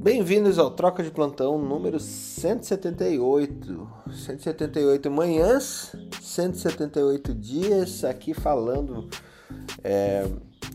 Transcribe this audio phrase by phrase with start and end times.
[0.00, 3.88] Bem-vindos ao Troca de Plantão número 178.
[4.12, 5.92] 178 manhãs,
[6.22, 9.08] 178 dias, aqui falando
[9.82, 10.24] é,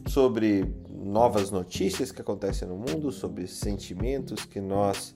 [0.10, 5.16] sobre novas notícias que acontecem no mundo, sobre sentimentos que nós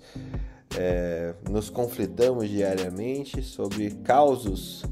[0.77, 4.85] é, nos conflitamos diariamente, sobre causos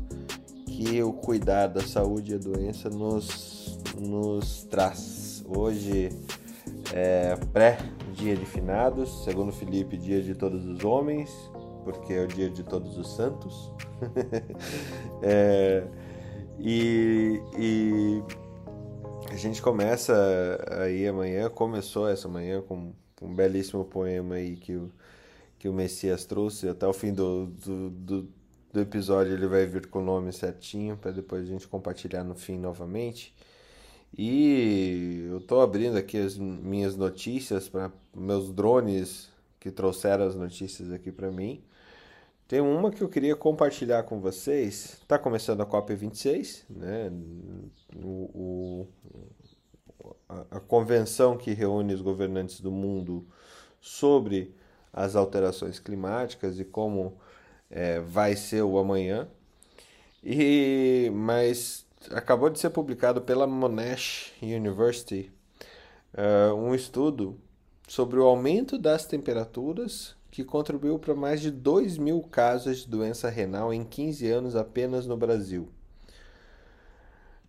[0.66, 5.42] que o cuidar da saúde e a doença nos, nos traz.
[5.48, 6.10] Hoje
[6.94, 7.38] é
[8.16, 11.30] pré-dia de finados, segundo Felipe, dia de todos os homens,
[11.84, 13.72] porque é o dia de todos os santos.
[15.22, 15.86] é,
[16.58, 18.24] e, e,
[19.30, 20.16] a gente começa
[20.80, 24.90] aí amanhã, começou essa manhã com um belíssimo poema aí que o,
[25.60, 28.30] que o Messias trouxe até o fim do, do, do
[28.72, 32.36] do episódio ele vai vir com o nome certinho para depois a gente compartilhar no
[32.36, 33.34] fim novamente.
[34.18, 40.92] E eu estou abrindo aqui as minhas notícias para meus drones que trouxeram as notícias
[40.92, 41.62] aqui para mim.
[42.48, 45.00] Tem uma que eu queria compartilhar com vocês.
[45.02, 47.12] Está começando a COP26, né?
[47.96, 48.88] O, o,
[50.30, 53.26] a, a convenção que reúne os governantes do mundo
[53.82, 54.56] sobre
[54.94, 57.18] as alterações climáticas e como
[57.70, 59.28] é, vai ser o amanhã.
[60.24, 65.32] E mas acabou de ser publicado pela Monash University
[66.14, 67.40] uh, um estudo
[67.88, 73.30] sobre o aumento das temperaturas que contribuiu para mais de 2 mil casos de doença
[73.30, 75.70] renal em 15 anos apenas no Brasil.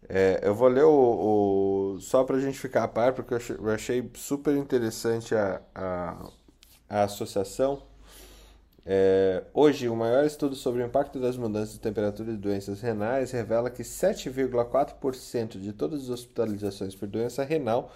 [0.08, 3.70] É, eu vou ler o, o só para a gente ficar a par, porque eu
[3.70, 6.30] achei, super interessante a, a,
[6.88, 7.82] a associação.
[8.88, 13.32] É, hoje, o maior estudo sobre o impacto das mudanças de temperatura e doenças renais
[13.32, 17.90] revela que 7,4% de todas as hospitalizações por doença renal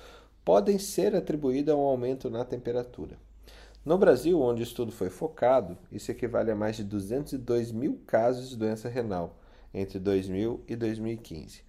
[0.45, 3.17] podem ser atribuídas a um aumento na temperatura.
[3.85, 8.51] No Brasil, onde o estudo foi focado, isso equivale a mais de 202 mil casos
[8.51, 9.39] de doença renal
[9.73, 11.62] entre 2000 e 2015.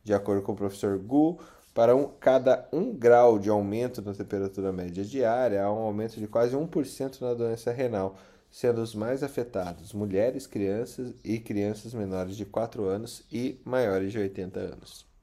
[0.03, 1.39] De acordo com o professor Gu,
[1.71, 6.25] para um, cada 1 grau de aumento na temperatura média diária, há um aumento de
[6.25, 8.17] quase 1% na doença renal,
[8.49, 14.17] sendo os mais afetados mulheres, crianças e crianças menores de 4 anos e maiores de
[14.17, 15.14] 80 anos.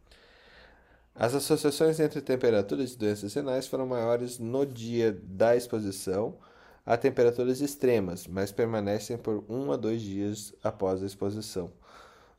[1.15, 6.37] As associações entre temperaturas e doenças renais foram maiores no dia da exposição
[6.87, 11.71] a temperaturas extremas, mas permanecem por um a dois dias após a exposição.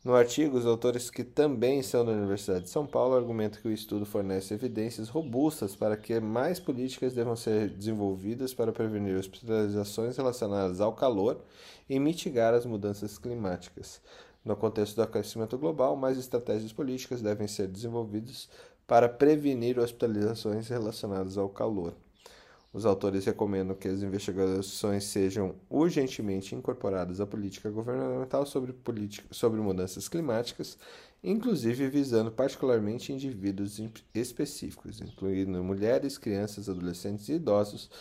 [0.03, 3.72] No artigo, os autores, que também são da Universidade de São Paulo, argumentam que o
[3.72, 10.81] estudo fornece evidências robustas para que mais políticas devam ser desenvolvidas para prevenir hospitalizações relacionadas
[10.81, 11.40] ao calor
[11.90, 14.01] e mitigar as mudanças climáticas.
[14.44, 18.50] No contexto do aquecimento global, mais estratégias políticas devem ser desenvolvidas
[18.86, 21.96] para prevenir hospitalizações relacionadas ao calor.
[22.73, 28.76] Os autores recomendam que as investigações sejam urgentemente incorporadas à política governamental sobre,
[29.29, 30.78] sobre mudanças climáticas,
[31.23, 33.79] inclusive visando particularmente indivíduos
[34.14, 37.91] específicos, incluindo mulheres, crianças, adolescentes e idosos,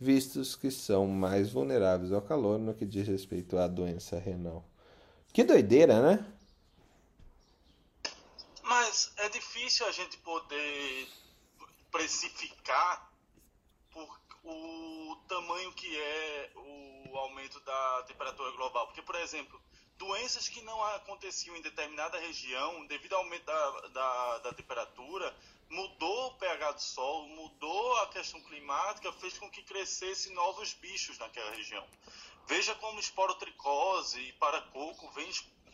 [0.00, 4.64] vistos que são mais vulneráveis ao calor no que diz respeito à doença renal.
[5.32, 6.32] Que doideira, né?
[8.62, 11.08] Mas é difícil a gente poder
[11.90, 13.10] precificar
[13.90, 18.86] por o tamanho que é o aumento da temperatura global.
[18.86, 19.60] Porque, por exemplo,
[19.96, 25.34] doenças que não aconteciam em determinada região, devido ao aumento da, da, da temperatura,
[25.70, 31.18] mudou o pH do solo, mudou a questão climática, fez com que crescessem novos bichos
[31.18, 31.86] naquela região.
[32.48, 35.28] Veja como esporotricose e paracoco vem,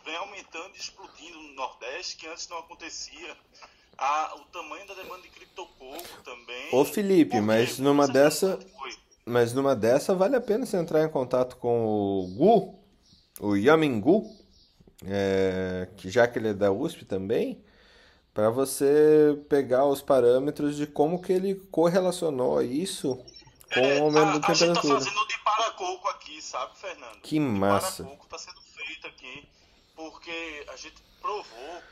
[0.05, 3.37] vem aumentando e explodindo no Nordeste, que antes não acontecia.
[3.97, 6.69] A, o tamanho da demanda de criptococo também.
[6.73, 8.59] Ô Felipe, mas numa dessa.
[9.25, 12.79] Mas numa dessa vale a pena você entrar em contato com o Gu,
[13.41, 14.25] o Yamingu,
[15.05, 17.63] é, que já que ele é da USP também,
[18.33, 23.17] para você pegar os parâmetros de como que ele correlacionou isso
[23.75, 24.71] com é, o aumento da temperatura.
[24.71, 25.45] A gente tá fazendo de
[25.79, 27.21] paracoco aqui, sabe, Fernando?
[27.21, 28.03] Que massa.
[28.03, 29.49] paracoco está sendo feito aqui
[29.95, 31.83] porque a gente provou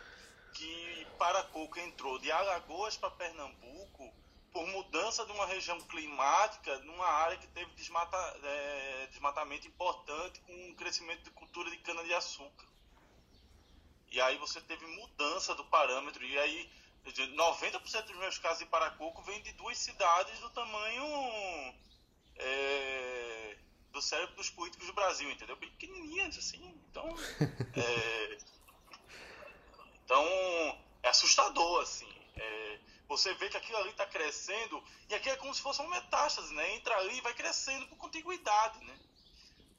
[0.52, 4.12] que paracoco entrou de Alagoas para Pernambuco
[4.52, 10.52] por mudança de uma região climática numa área que teve desmata, é, desmatamento importante com
[10.52, 12.66] um crescimento de cultura de cana-de-açúcar.
[14.10, 16.24] E aí você teve mudança do parâmetro.
[16.24, 16.70] E aí
[17.04, 21.04] 90% dos meus casos de paracoco vem de duas cidades do tamanho
[22.36, 23.58] é,
[23.96, 25.56] do cérebro dos políticos do Brasil, entendeu?
[25.56, 26.62] Bem pequenininhas, assim.
[26.90, 27.08] Então,
[27.74, 28.38] é,
[30.04, 30.24] então
[31.02, 32.08] é assustador, assim.
[32.36, 32.78] É,
[33.08, 36.52] você vê que aquilo ali está crescendo e aquilo é como se fosse uma metástase,
[36.52, 36.74] né?
[36.74, 38.98] Entra ali e vai crescendo por contiguidade, né?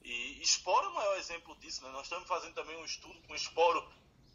[0.04, 1.90] E esporo é o maior exemplo disso, né?
[1.92, 3.88] Nós estamos fazendo também um estudo com esporo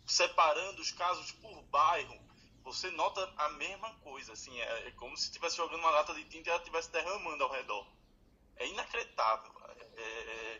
[0.06, 2.20] separando os casos por bairro,
[2.62, 6.24] você nota a mesma coisa, assim, é, é como se estivesse jogando uma lata de
[6.24, 7.86] tinta e ela estivesse derramando ao redor.
[8.56, 9.61] É inacreditável.
[9.96, 10.58] É,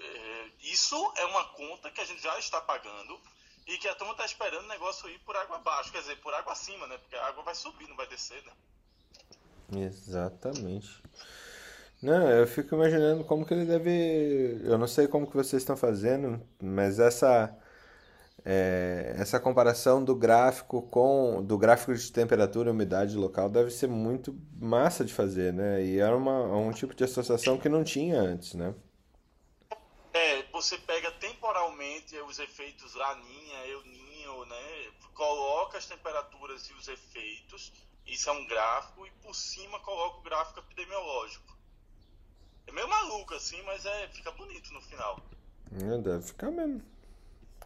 [0.00, 3.18] é, isso é uma conta que a gente já está pagando
[3.66, 6.34] e que a turma está esperando o negócio ir por água abaixo, quer dizer, por
[6.34, 6.98] água acima, né?
[6.98, 8.52] Porque a água vai subir, não vai descer, né?
[9.86, 11.02] Exatamente.
[12.02, 14.60] Não, eu fico imaginando como que ele deve.
[14.62, 17.56] Eu não sei como que vocês estão fazendo, mas essa
[18.44, 23.86] é, essa comparação do gráfico com do gráfico de temperatura e umidade local deve ser
[23.86, 25.82] muito massa de fazer, né?
[25.82, 28.74] E era uma, um tipo de associação que não tinha antes, né?
[30.12, 34.92] É, você pega temporalmente os efeitos Laninha, El Ninho, né?
[35.14, 37.72] Coloca as temperaturas e os efeitos,
[38.06, 41.56] isso é um gráfico, e por cima coloca o gráfico epidemiológico.
[42.66, 45.18] É meio maluco assim, mas é, fica bonito no final.
[45.82, 46.93] É, deve ficar mesmo.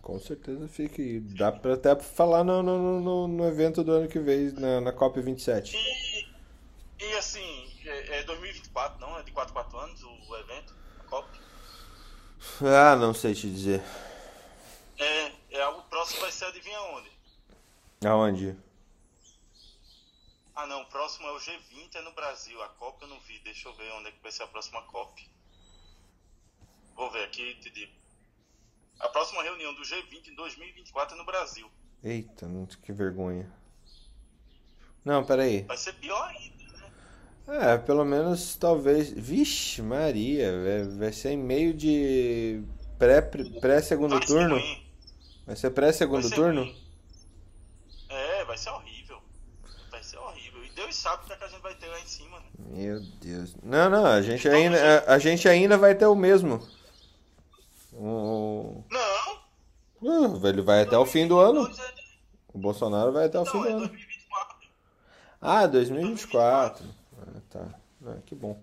[0.08, 1.02] Com certeza fica.
[1.02, 4.80] E dá pra até falar no, no, no, no evento do ano que vem, na,
[4.80, 5.74] na COP27.
[5.74, 6.26] E,
[6.98, 9.18] e assim, é, é 2024, não?
[9.18, 11.28] É de 4 4 anos o evento, a COP?
[12.62, 13.82] Ah, não sei te dizer.
[14.96, 17.10] É, é algo próximo vai ser adivinha onde?
[18.06, 18.56] Aonde?
[20.56, 22.62] Ah não, o próximo é o G20, é no Brasil.
[22.62, 24.80] A COP eu não vi, deixa eu ver onde é que vai ser a próxima
[24.84, 25.30] COP.
[26.96, 27.97] Vou ver aqui te digo.
[29.00, 31.70] A próxima reunião do G20 em 2024 é no Brasil.
[32.02, 32.48] Eita,
[32.82, 33.50] que vergonha.
[35.04, 35.62] Não, peraí.
[35.62, 37.72] Vai ser pior ainda, né?
[37.72, 39.10] É, pelo menos talvez.
[39.10, 40.52] Vixe, Maria,
[40.98, 42.62] vai ser em meio de
[42.98, 44.56] pré-segundo pré, turno?
[44.56, 44.86] Ruim.
[45.46, 46.62] Vai ser pré-segundo turno?
[46.62, 46.76] Ruim.
[48.08, 49.22] É, vai ser horrível.
[49.90, 50.64] Vai ser horrível.
[50.64, 52.46] E Deus sabe o que, é que a gente vai ter lá em cima, né?
[52.58, 53.56] Meu Deus.
[53.62, 56.60] Não, não, a gente, ainda, a, a gente ainda vai ter o mesmo.
[57.98, 58.84] O...
[58.88, 59.48] Não.
[60.00, 61.68] Uh, ele vai até o fim do ano.
[62.54, 63.88] O Bolsonaro vai até o fim do é ano.
[63.88, 64.68] 2024.
[65.40, 66.84] Ah, 2024.
[66.84, 66.98] 2024.
[67.18, 67.80] Ah, tá.
[68.06, 68.62] Ah, que bom.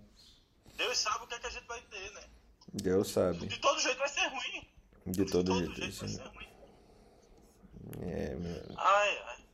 [0.77, 2.24] Deus sabe o que, é que a gente vai ter, né?
[2.74, 3.48] Deus sabe.
[3.48, 4.68] De todo jeito vai ser ruim.
[5.06, 6.48] De, De todo, todo, jeito, jeito vai ser ruim.
[8.01, 8.63] É, meu...
[8.77, 9.46] Ai, ai.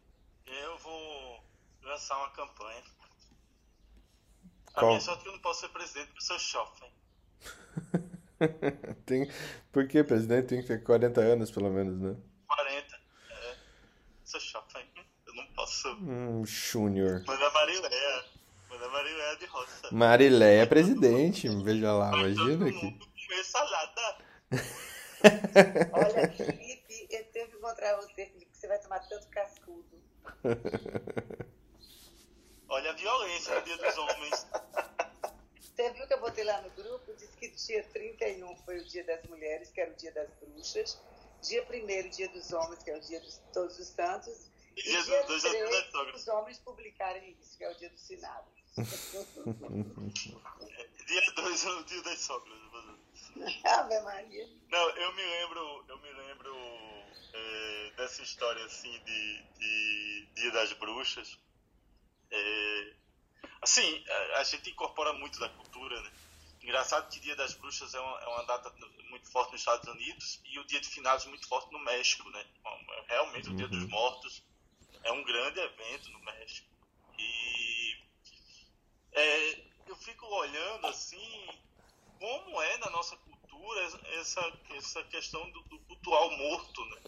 [0.46, 1.44] Eu vou
[1.84, 2.84] lançar uma campanha.
[4.68, 4.92] A Qual?
[4.92, 6.92] minha sorte que eu não posso ser presidente porque eu sou jovem.
[9.06, 9.30] tem...
[9.72, 12.16] Por que presidente tem que ter 40 anos, pelo menos, né?
[12.48, 12.96] 40.
[13.30, 13.56] É.
[14.24, 14.86] Sou shopping.
[15.28, 15.88] Eu não posso.
[15.96, 17.24] Hum, Júnior.
[17.26, 18.26] Manda Marileia.
[18.70, 19.90] Manda Marileia de roça.
[19.92, 23.00] Marileia é presidente, veja lá, imagina aqui.
[23.00, 24.18] Comer salada.
[25.94, 30.02] Olha, Felipe, eu tenho que encontrar você, Felipe, que você vai tomar tanto cascudo.
[32.68, 34.48] Olha a violência no dia dos homens.
[35.60, 37.14] Você viu que eu botei lá no grupo?
[37.16, 41.00] Disse que dia 31 foi o dia das mulheres, que era o dia das bruxas.
[41.42, 44.50] Dia 1 dia dos homens, que é o dia de todos os santos.
[44.76, 45.44] E, dia, dia 3,
[46.16, 48.48] os homens publicarem isso, que é o dia do Sinado.
[51.08, 52.60] dia 2 é o dia das sogras.
[53.66, 54.50] Ave Maria.
[54.70, 56.56] Não, eu me lembro, eu me lembro
[57.34, 61.38] é, dessa história assim de, de Dia das Bruxas.
[62.30, 62.94] É,
[63.62, 64.04] Assim,
[64.38, 66.12] a, gente incorpora muito da cultura, né?
[66.62, 68.72] Engraçado que Dia das Bruxas é uma, é uma, data
[69.10, 72.46] muito forte nos Estados Unidos e o Dia de Finados muito forte no México, né?
[73.08, 73.90] Realmente o Dia dos uhum.
[73.90, 74.44] Mortos
[75.04, 76.70] é um grande evento no, México.
[77.18, 77.98] E
[79.14, 81.48] é, eu fico olhando assim,
[82.20, 83.82] como é na nossa cultura
[84.20, 87.02] essa, essa questão do, do morto né?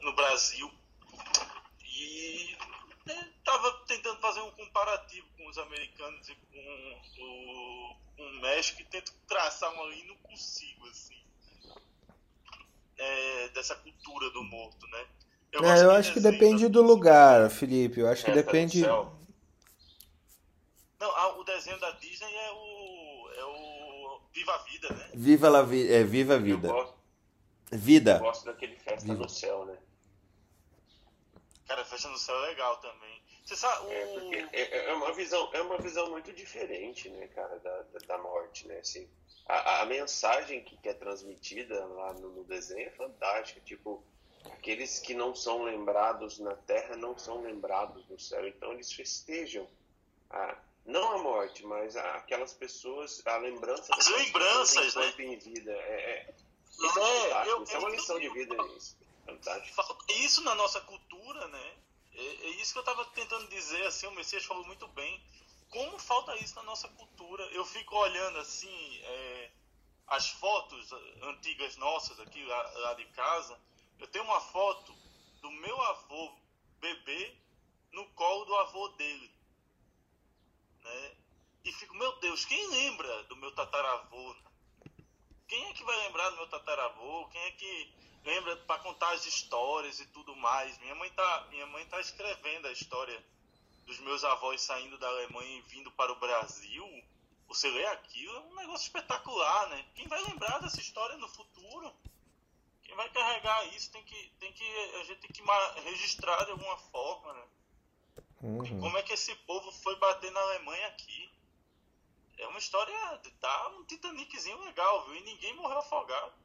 [0.00, 0.72] no Brasil.
[1.82, 2.56] E
[3.44, 6.58] estava tentando fazer um comparativo com os americanos e com
[7.22, 11.22] o, com o México e tento traçar uma linha não consigo, assim,
[12.96, 15.06] é, dessa cultura do morto, né?
[15.52, 18.00] Eu, é, eu acho que depende do lugar, Felipe.
[18.00, 18.80] Eu acho que é, depende.
[18.80, 19.14] Não,
[21.38, 25.10] o desenho da Disney é o, é o Viva a Vida, né?
[25.14, 26.68] Viva la vida, é Viva a Vida.
[26.68, 26.94] Eu gosto,
[27.70, 28.16] vida.
[28.16, 29.22] Eu gosto daquele Festa Viva.
[29.22, 29.76] no Céu, né?
[31.68, 33.22] Cara, Festa no Céu é legal também.
[33.44, 34.34] Você sabe, é, o...
[34.34, 38.18] é, é, é, uma visão, é uma visão muito diferente, né, cara, da, da, da
[38.18, 38.78] morte, né?
[38.78, 39.06] Assim,
[39.46, 43.60] a, a mensagem que, que é transmitida lá no, no desenho é fantástica.
[43.60, 44.02] Tipo,
[44.46, 48.48] aqueles que não são lembrados na terra não são lembrados no céu.
[48.48, 49.68] Então eles festejam
[50.30, 55.14] a, não a morte, mas a, aquelas pessoas, a lembrança As lembranças, né?
[55.18, 55.72] em vida.
[55.72, 56.34] É, é,
[56.80, 58.96] isso é, é, eu, isso é uma lição de vida isso.
[59.26, 60.04] Fantástico.
[60.08, 61.72] Isso na nossa cultura, né?
[62.14, 65.22] É, é isso que eu estava tentando dizer, assim, o Messias falou muito bem.
[65.70, 67.44] Como falta isso na nossa cultura?
[67.46, 69.50] Eu fico olhando assim, é,
[70.06, 70.92] as fotos
[71.22, 73.58] antigas nossas aqui lá, lá de casa.
[73.98, 74.94] Eu tenho uma foto
[75.40, 76.32] do meu avô
[76.78, 77.36] bebê
[77.92, 79.30] no colo do avô dele.
[80.82, 81.16] Né?
[81.64, 84.36] E fico, meu Deus, quem lembra do meu tataravô?
[85.48, 87.26] Quem é que vai lembrar do meu tataravô?
[87.28, 90.76] Quem é que lembra para contar as histórias e tudo mais.
[90.78, 93.24] Minha mãe tá, minha mãe tá escrevendo a história
[93.86, 96.86] dos meus avós saindo da Alemanha e vindo para o Brasil.
[97.48, 99.84] Você lê aquilo, é um negócio espetacular, né?
[99.94, 101.94] Quem vai lembrar dessa história no futuro?
[102.82, 104.64] Quem vai carregar isso tem que, tem que
[105.00, 107.46] a gente tem que registrar de alguma forma, né?
[108.40, 108.80] Uhum.
[108.80, 111.30] Como é que esse povo foi bater na Alemanha aqui?
[112.38, 112.94] É uma história,
[113.40, 115.16] tá um Titaniczinho legal, viu?
[115.16, 116.43] E ninguém morreu afogado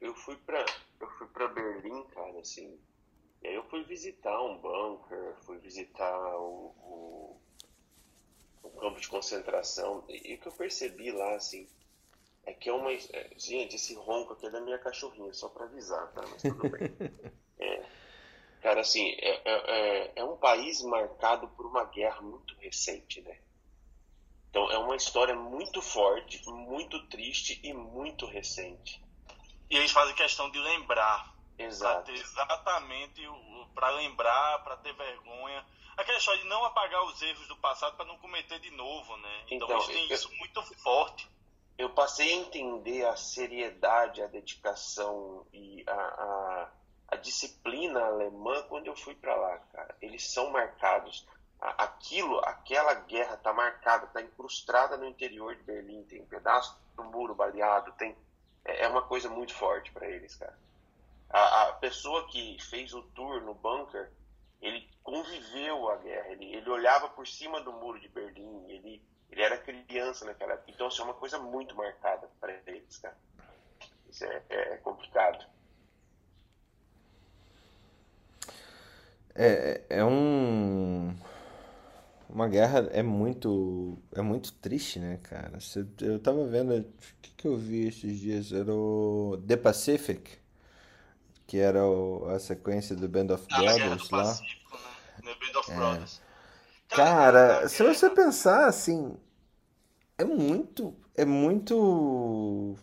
[0.00, 0.64] eu fui para
[1.00, 2.78] eu fui para Berlim, cara, assim.
[3.42, 7.40] E aí eu fui visitar um bunker, fui visitar o, o,
[8.62, 10.04] o campo de concentração.
[10.08, 11.68] E, e, o que eu percebi lá, assim,
[12.44, 12.92] é que é uma.
[12.92, 16.22] É, gente, esse ronco aqui é da minha cachorrinha, só para avisar, tá?
[16.30, 16.90] Mas tudo bem.
[17.58, 17.82] É,
[18.60, 23.38] cara, assim, é, é, é, é um país marcado por uma guerra muito recente, né?
[24.50, 29.02] Então é uma história muito forte, muito triste e muito recente.
[29.70, 31.34] E eles fazem questão de lembrar.
[31.58, 32.10] Exato.
[32.10, 33.26] exatamente
[33.74, 35.64] para lembrar, para ter vergonha.
[35.96, 39.44] Aquela história de não apagar os erros do passado para não cometer de novo, né?
[39.50, 41.28] Então, então eles têm eu, isso muito forte.
[41.78, 46.72] Eu passei a entender a seriedade, a dedicação e a, a,
[47.08, 49.96] a disciplina alemã quando eu fui para lá, cara.
[50.00, 51.26] Eles são marcados.
[51.58, 56.04] Aquilo, aquela guerra tá marcada, tá incrustada no interior de Berlim.
[56.04, 58.14] Tem um pedaço do muro baleado, tem
[58.66, 60.56] é, é uma coisa muito forte para eles, cara.
[61.30, 64.10] A, a, pessoa que fez o tour no bunker,
[64.60, 69.42] ele conviveu a guerra, ele, ele olhava por cima do muro de Berlim, ele, ele
[69.42, 70.70] era criança naquela época.
[70.70, 73.16] Então, isso é uma coisa muito marcada para eles, cara.
[74.08, 75.44] Isso é, é complicado.
[79.34, 81.14] É, é um
[82.36, 85.58] uma guerra é muito é muito triste, né, cara?
[86.02, 86.84] Eu tava vendo, o
[87.22, 88.52] que, que eu vi esses dias?
[88.52, 90.32] Era o The Pacific,
[91.46, 94.24] que era o, a sequência do Band of ah, Brothers lá.
[94.24, 94.78] Pacífico,
[95.24, 95.34] né?
[95.40, 95.74] Band of é.
[95.76, 96.20] Brothers.
[96.90, 99.16] Cara, se você pensar assim,
[100.18, 102.76] é muito, é muito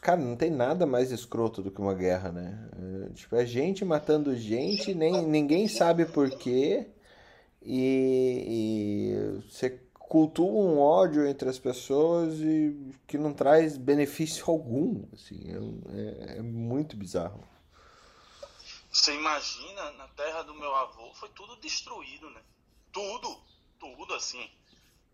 [0.00, 2.68] Cara, não tem nada mais escroto do que uma guerra, né?
[3.06, 6.88] É, tipo, é gente matando gente, nem, ninguém sabe por quê
[7.64, 9.70] e, e você
[10.14, 15.04] cultua um ódio entre as pessoas e que não traz benefício algum.
[15.12, 17.42] Assim, é, é, é muito bizarro.
[18.92, 22.40] Você imagina, na terra do meu avô foi tudo destruído, né?
[22.92, 23.42] Tudo,
[23.80, 24.48] tudo assim.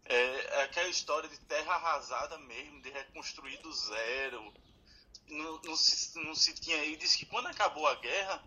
[0.04, 4.52] É, é, aquela história de terra arrasada mesmo, de reconstruir do zero.
[5.28, 6.76] Não, não, se, não se tinha.
[6.76, 8.42] Ele disse que quando acabou a guerra,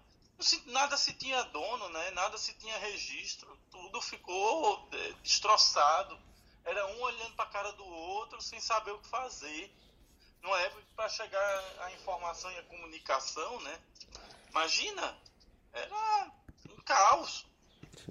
[0.67, 2.11] nada se tinha dono, né?
[2.11, 3.57] Nada se tinha registro.
[3.93, 6.19] Tudo ficou é, destroçado.
[6.65, 9.71] Era um olhando para a cara do outro sem saber o que fazer.
[10.41, 13.79] Não é para chegar a informação e a comunicação, né?
[14.49, 15.15] Imagina,
[15.71, 16.31] era
[16.71, 17.45] um caos.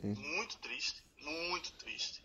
[0.00, 0.14] Sim.
[0.14, 2.24] Muito triste, muito triste.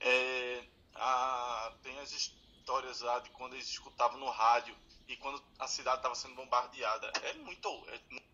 [0.00, 4.76] É, a, tem as histórias lá de quando eles escutavam no rádio
[5.08, 7.10] e quando a cidade estava sendo bombardeada.
[7.22, 8.33] É muito, é muito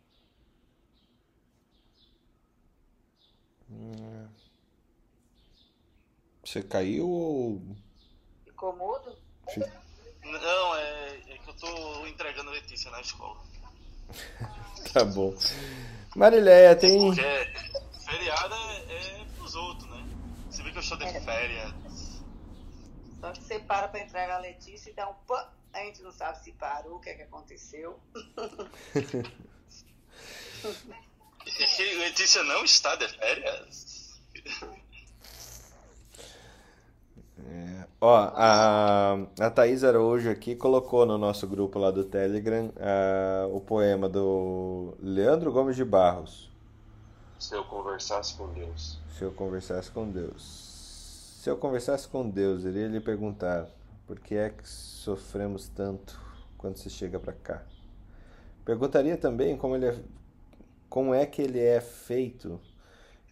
[6.51, 7.63] Você caiu ou.
[8.45, 9.17] Ficou mudo?
[10.25, 13.41] Não, é, é que eu tô entregando Letícia na escola.
[14.93, 15.33] tá bom.
[16.17, 16.99] Marileia, tem.
[16.99, 17.23] Porque
[18.05, 20.05] feriado é, é pros outros, né?
[20.51, 21.21] Você vê que eu estou de É.
[21.21, 21.73] férias.
[23.21, 25.49] Só que você para pra entregar a Letícia e dá um pã.
[25.73, 28.01] A gente não sabe se parou, o que é que aconteceu.
[32.01, 34.21] Letícia não está de férias.
[38.01, 42.71] Ó, a, a Thaís Araújo aqui colocou no nosso grupo lá do Telegram
[43.53, 46.51] o poema do Leandro Gomes de Barros.
[47.39, 48.99] Se eu conversasse com Deus.
[49.17, 50.71] Se eu conversasse com Deus.
[51.43, 53.67] Se eu conversasse com Deus, iria lhe perguntar
[54.07, 56.19] por que é que sofremos tanto
[56.59, 57.63] quando se chega pra cá.
[58.65, 59.99] Perguntaria também como ele é,
[60.89, 62.61] como é que ele é feito,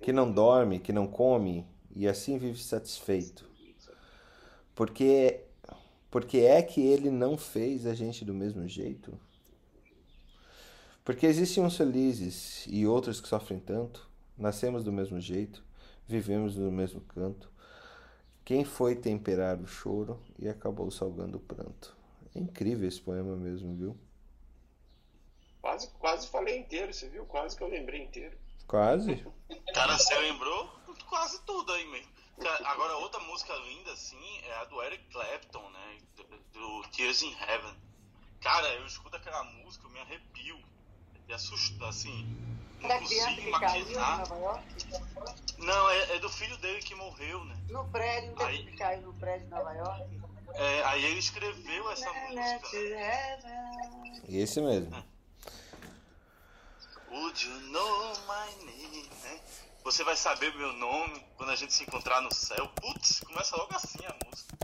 [0.01, 3.48] que não dorme, que não come e assim vive satisfeito.
[4.79, 5.41] Porque
[6.09, 9.19] porque é que ele não fez a gente do mesmo jeito?
[11.05, 14.09] Porque existem uns felizes e outros que sofrem tanto.
[14.37, 15.65] Nascemos do mesmo jeito,
[16.07, 17.51] vivemos no mesmo canto.
[18.45, 21.97] Quem foi temperar o choro e acabou salgando o pranto?
[22.33, 23.97] É incrível esse poema mesmo, viu?
[25.61, 27.25] Quase, quase falei inteiro, você viu?
[27.25, 28.39] Quase que eu lembrei inteiro.
[28.69, 29.27] Quase.
[29.75, 30.71] Cara, você lembrou
[31.09, 32.18] quase tudo aí mesmo.
[32.64, 35.99] Agora, outra música linda, assim, é a do Eric Clapton, né?
[36.16, 37.75] Do, do Tears in Heaven.
[38.40, 40.59] Cara, eu escuto aquela música, eu me arrepio.
[41.26, 42.25] Me assusto, assim.
[42.80, 44.18] Não Da criança consigo que caiu em imaginar.
[44.18, 44.64] Nova York?
[45.59, 47.57] Não, é, é do filho dele que morreu, né?
[47.68, 50.21] No prédio, Aí- que caiu no prédio de Nova York?
[50.54, 52.76] É, aí ele escreveu essa música.
[52.76, 54.23] heaven.
[54.28, 55.04] Esse mesmo.
[57.11, 59.40] Would you know my name, né?
[59.85, 62.69] Você vai saber meu nome quando a gente se encontrar no céu.
[62.81, 64.57] Putz, começa logo assim a música.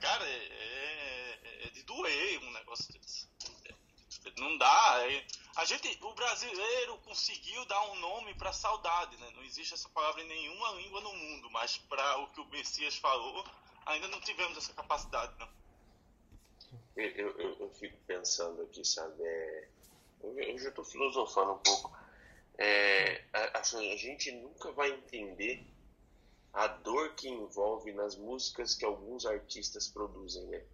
[0.00, 3.26] Cara, é, é- é de doer um negócio desse.
[4.38, 4.98] Não dá.
[5.10, 9.30] é- a gente, o brasileiro conseguiu dar um nome pra saudade, né?
[9.34, 12.96] Não existe essa palavra em nenhuma língua no mundo, mas para o que o Messias
[12.96, 13.44] falou,
[13.86, 15.48] ainda não tivemos essa capacidade, não.
[16.94, 19.22] Eu, eu, eu- fico pensando aqui, sabe?
[19.22, 19.68] É,
[20.22, 21.96] eu, estou filosofando um pouco.
[22.58, 25.64] É, a, assim, a gente nunca vai entender
[26.52, 30.64] a dor que envolve nas músicas que alguns artistas produzem, né?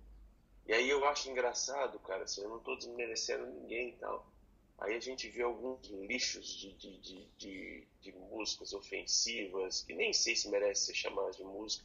[0.67, 4.25] E aí eu acho engraçado, cara, assim, eu não estou desmerecendo ninguém e tal.
[4.79, 10.13] Aí a gente vê alguns lixos de, de, de, de, de músicas ofensivas, que nem
[10.13, 11.85] sei se merece ser chamadas de música.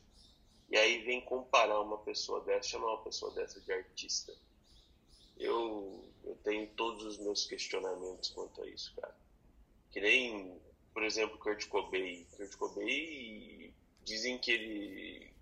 [0.70, 4.34] E aí vem comparar uma pessoa dessa, chamar uma pessoa dessa de artista.
[5.38, 9.16] Eu, eu tenho todos os meus questionamentos quanto a isso, cara.
[9.98, 10.62] Que nem,
[10.94, 12.24] por exemplo, Kurt Cobain.
[12.38, 15.34] Kurt Cobain dizem que ele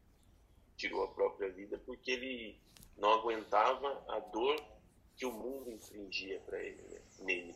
[0.78, 2.58] tirou a própria vida porque ele
[2.96, 4.56] não aguentava a dor
[5.18, 7.02] que o mundo infligia para ele, né?
[7.20, 7.56] nele.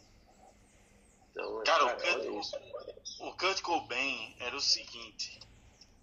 [1.31, 3.21] Então, Cara, o cara, Kurt-.
[3.21, 5.39] O Kurt Cobain era o seguinte,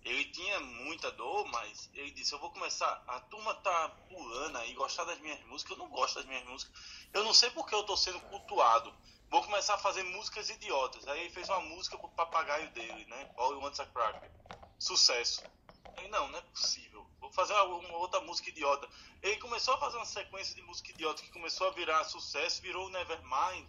[0.02, 4.72] ele tinha muita dor, mas ele disse, eu vou começar, a turma tá pulando aí,
[4.72, 6.72] gostar das minhas músicas, eu não gosto das minhas músicas,
[7.12, 8.94] eu não sei porque eu tô sendo cultuado,
[9.30, 11.06] vou começar a fazer músicas idiotas.
[11.08, 14.30] Aí ele fez uma música pro papagaio dele, né, All You Want's a Cracker,
[14.78, 15.42] sucesso.
[15.96, 18.88] Aí, não, não é possível, vou fazer uma, outra música idiota.
[19.22, 22.90] Ele começou a fazer uma sequência de música idiota que começou a virar sucesso, virou
[22.90, 23.66] Nevermind,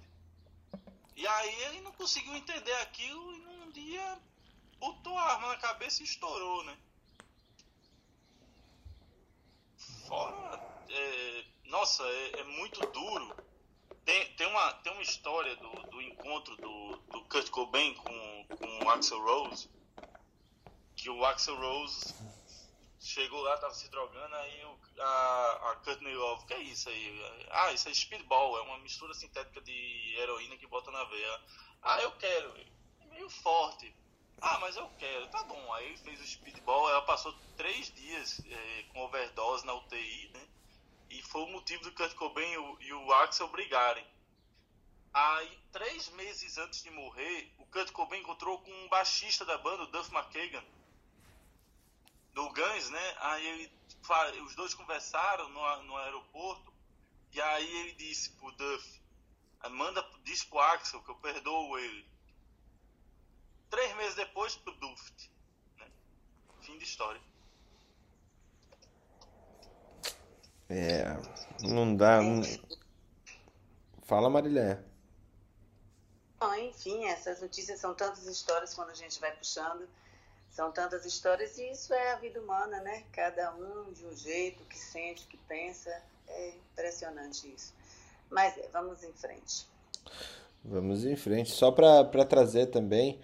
[1.16, 4.22] e aí ele não conseguiu entender aquilo e num dia
[4.78, 6.78] botou a arma na cabeça e estourou, né?
[10.08, 10.62] Fora.
[10.90, 13.36] é, nossa, é, é muito duro.
[14.08, 18.86] Tem, tem, uma, tem uma história do, do encontro do, do Kurt Cobain com, com
[18.86, 19.70] o Axel Rose.
[20.96, 22.16] Que o Axel Rose
[23.02, 27.46] chegou lá, tava se drogando, aí o, a, a Courtney Love, que é isso aí?
[27.50, 31.42] Ah, isso é speedball, é uma mistura sintética de heroína que bota na veia.
[31.82, 32.54] Ah, eu quero.
[33.02, 33.94] É meio forte.
[34.40, 35.28] Ah, mas eu quero.
[35.28, 35.74] Tá bom.
[35.74, 40.48] Aí fez o speedball, ela passou três dias eh, com overdose na UTI, né?
[41.10, 44.06] E foi o motivo do Kurt Cobain e o, Axel brigarem.
[45.14, 49.84] Aí, três meses antes de morrer, o Kurt Cobain encontrou com um baixista da banda,
[49.84, 50.64] o Duff McKagan,
[52.34, 53.16] do Guns, né?
[53.20, 53.72] Aí ele,
[54.42, 56.74] os dois conversaram no, no aeroporto,
[57.32, 59.02] e aí ele disse pro Duff,
[59.62, 62.08] "Ah, manda, diz pro Axel que eu perdoo ele.
[63.70, 65.30] Três meses depois, pro Duft.
[65.78, 65.92] Né?
[66.62, 67.22] Fim de história.
[70.70, 71.06] É,
[71.62, 72.22] não dá.
[72.22, 72.42] não-
[74.04, 74.80] Fala, Marilé.
[76.40, 79.88] Bom, enfim, essas notícias são tantas histórias quando a gente vai puxando.
[80.50, 83.04] São tantas histórias e isso é a vida humana, né?
[83.12, 85.90] Cada um de um jeito, que sente, que pensa.
[86.28, 87.74] É impressionante isso.
[88.30, 89.66] Mas é, vamos em frente.
[90.64, 91.52] Vamos em frente.
[91.52, 93.20] Só para trazer também,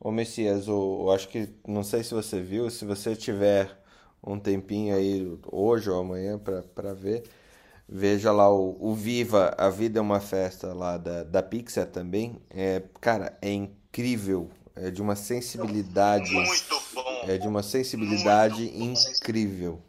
[0.00, 3.76] ô Messias, eu, eu acho que, não sei se você viu, se você tiver
[4.26, 7.22] um tempinho aí hoje ou amanhã para ver,
[7.88, 12.42] veja lá o, o, Viva, A Vida é uma Festa lá da, da Pixar também.
[12.50, 16.32] É, cara, é incrível, é de uma sensibilidade...
[16.32, 17.22] Muito bom.
[17.28, 19.82] É de uma sensibilidade incrível.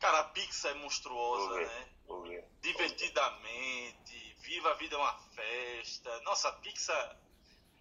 [0.00, 1.86] Cara, a Pixar é monstruosa, né?
[2.60, 6.10] Divertidamente, Viva a Vida é uma Festa.
[6.24, 7.16] Nossa, a Pixar...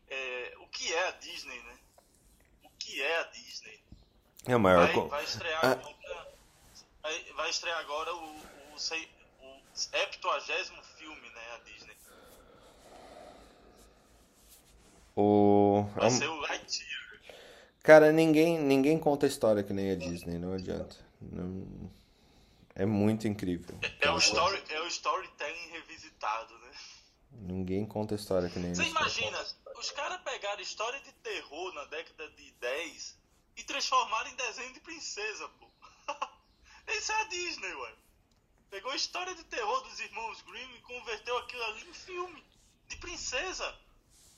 [0.10, 1.78] É, o que é a Disney, né?
[2.64, 3.87] O que é a Disney?
[4.48, 4.88] É o maior.
[4.94, 5.72] Vai, vai estrear ah.
[5.72, 5.96] agora,
[7.04, 10.18] vai, vai, estrear agora o, o, o 70
[10.98, 11.42] filme, né?
[11.54, 11.98] A Disney.
[15.16, 15.86] O...
[15.96, 16.98] Vai ser o Lightyear.
[17.84, 20.96] Cara, ninguém, ninguém conta a história que nem a Disney, não adianta.
[21.22, 21.92] Não...
[22.76, 23.78] É muito incrível.
[23.82, 26.72] É, é o story, é o storytelling revisitado, né?
[27.32, 29.44] Ninguém conta a história que nem Você imagina,
[29.78, 33.18] os caras pegaram história de terror na década de 10
[33.58, 35.68] e transformaram em desenho de princesa, pô.
[36.94, 37.94] Isso é a Disney, ué.
[38.70, 42.44] Pegou a história de terror dos irmãos Grimm e converteu aquilo ali em filme
[42.88, 43.76] de princesa.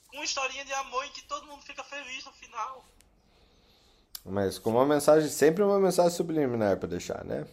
[0.07, 2.85] Com uma historinha de amor em que todo mundo fica feliz no final.
[4.25, 7.47] Mas com uma mensagem, sempre uma mensagem subliminar para deixar, né?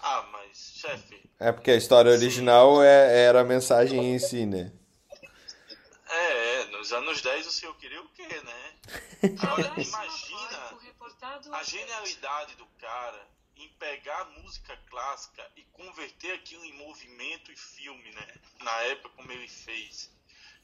[0.00, 1.30] Ah, mas, chefe.
[1.38, 4.72] É porque a história original é, era a mensagem em si, né?
[6.08, 8.63] É, é, nos anos 10 o senhor queria o quê, né?
[9.24, 10.78] Agora, imagina
[11.56, 18.10] a genialidade do cara em pegar música clássica e converter aquilo em movimento e filme,
[18.12, 18.34] né?
[18.60, 20.12] Na época como ele fez.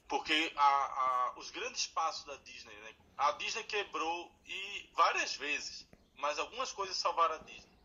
[0.09, 2.95] Porque a, a, os grandes passos da Disney, né?
[3.17, 7.79] A Disney quebrou e várias vezes, mas algumas coisas salvaram a Disney.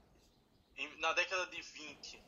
[0.97, 2.21] na década de 20,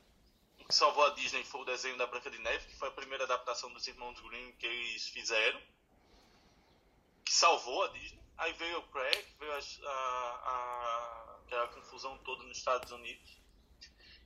[0.60, 2.92] o que salvou a Disney foi o desenho da Branca de Neve, que foi a
[2.92, 5.60] primeira adaptação dos Irmãos Grimm que eles fizeram,
[7.26, 8.27] que salvou a Disney.
[8.38, 13.38] Aí veio o crack, veio a, a, a, a confusão toda nos Estados Unidos.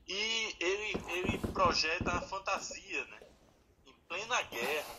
[0.08, 3.19] E ele, ele projeta a fantasia, né?
[3.86, 4.95] Em plena guerra.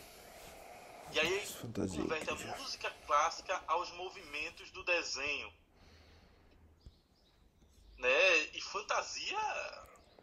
[1.11, 5.53] E aí ele fantasia, converte a música clássica aos movimentos do desenho.
[7.97, 8.37] Né?
[8.53, 9.37] E fantasia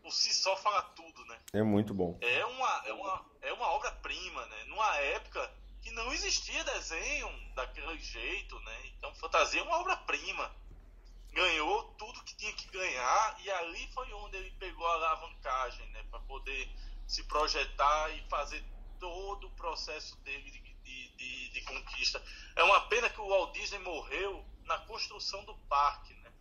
[0.02, 1.38] por si só fala tudo, né?
[1.52, 2.18] É muito bom.
[2.20, 4.64] É uma, é uma, é uma obra-prima, né?
[4.64, 5.48] Numa época
[5.90, 8.86] que não existia desenho daquele jeito, né?
[8.96, 10.54] Então, Fantasia é uma obra-prima.
[11.32, 16.04] Ganhou tudo que tinha que ganhar e ali foi onde ele pegou a alavancagem, né?
[16.04, 16.70] Para poder
[17.08, 18.64] se projetar e fazer
[19.00, 22.22] todo o processo dele de, de, de, de, conquista.
[22.54, 26.32] É uma pena que o Walt Disney morreu na construção do parque, né?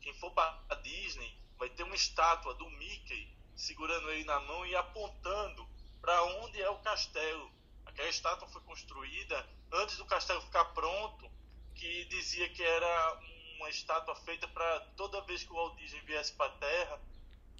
[0.00, 4.64] Quem for para a Disney vai ter uma estátua do Mickey segurando ele na mão
[4.64, 5.68] e apontando
[6.00, 7.52] para onde é o castelo
[7.94, 11.30] Aquela estátua foi construída antes do castelo ficar pronto,
[11.76, 13.20] que dizia que era
[13.56, 17.00] uma estátua feita para toda vez que o Walt Disney viesse para a Terra,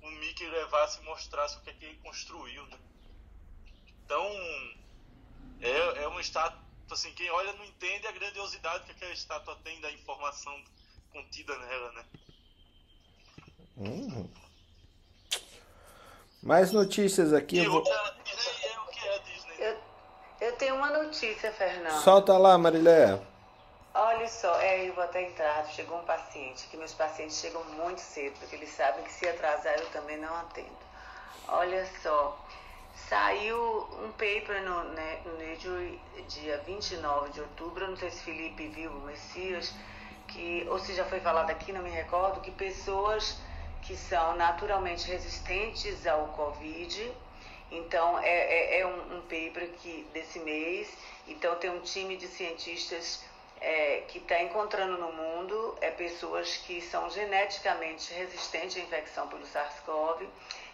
[0.03, 2.67] o Mickey levasse e mostrasse o que, é que ele construiu.
[2.67, 2.79] Né?
[4.05, 4.27] Então,
[5.61, 9.81] é, é uma estátua, assim, quem olha não entende a grandiosidade que aquela estátua tem
[9.81, 10.63] da informação
[11.13, 12.07] contida nela, né?
[13.77, 14.29] Hum.
[16.43, 17.57] Mais notícias aqui.
[17.57, 17.85] E eu vou...
[17.85, 19.95] Disney é o que é Disney.
[20.41, 22.03] Eu tenho uma notícia, Fernando.
[22.03, 23.19] Solta lá, Marilé.
[23.95, 25.65] Olha só, é, eu vou até entrar.
[25.67, 29.79] Chegou um paciente, que meus pacientes chegam muito cedo, porque eles sabem que se atrasar
[29.79, 30.85] eu também não atendo.
[31.47, 32.37] Olha só,
[33.09, 38.67] saiu um paper no, né, no Nature dia 29 de outubro, não sei se Felipe
[38.69, 39.73] viu, o Messias,
[40.27, 43.39] que, ou se já foi falado aqui, não me recordo, que pessoas
[43.83, 47.13] que são naturalmente resistentes ao Covid
[47.77, 50.89] então, é, é, é um, um, paper que, desse mês.
[51.27, 53.25] Então, tem um time de cientistas
[53.61, 59.47] é, que está encontrando no mundo é, pessoas que são geneticamente resistentes à infecção pelo
[59.47, 60.29] SARS-CoV.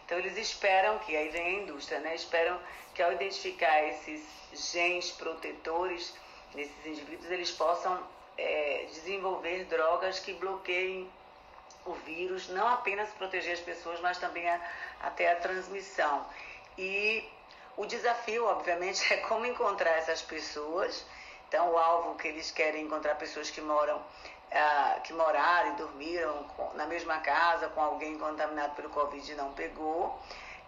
[0.05, 2.15] Então, eles esperam que, aí vem a indústria, né?
[2.15, 2.59] Esperam
[2.95, 6.15] que ao identificar esses genes protetores
[6.55, 8.03] nesses indivíduos, eles possam
[8.37, 11.09] é, desenvolver drogas que bloqueiem
[11.85, 14.61] o vírus, não apenas proteger as pessoas, mas também a,
[15.01, 16.27] até a transmissão.
[16.81, 17.29] E
[17.77, 21.05] o desafio, obviamente, é como encontrar essas pessoas.
[21.47, 24.03] Então, o alvo que eles querem encontrar pessoas que moram,
[24.51, 29.53] ah, que moraram e dormiram na mesma casa com alguém contaminado pelo Covid e não
[29.53, 30.19] pegou.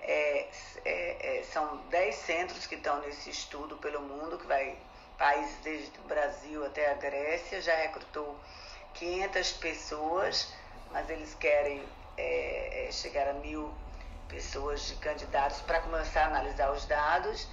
[0.00, 0.48] É,
[0.84, 4.76] é, é, são 10 centros que estão nesse estudo pelo mundo, que vai
[5.16, 8.36] países desde o Brasil até a Grécia, já recrutou
[8.94, 10.52] 500 pessoas,
[10.90, 11.82] mas eles querem
[12.18, 13.72] é, é, chegar a mil
[14.32, 17.46] pessoas de candidatos para começar a analisar os dados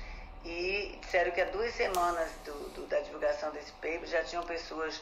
[0.45, 5.01] e disseram que há duas semanas do, do, da divulgação desse paper já tinham pessoas,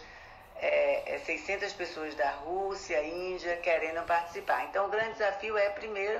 [0.56, 4.66] é, 600 é, pessoas da Rússia, Índia, querendo participar.
[4.66, 6.20] Então, o grande desafio é, primeiro,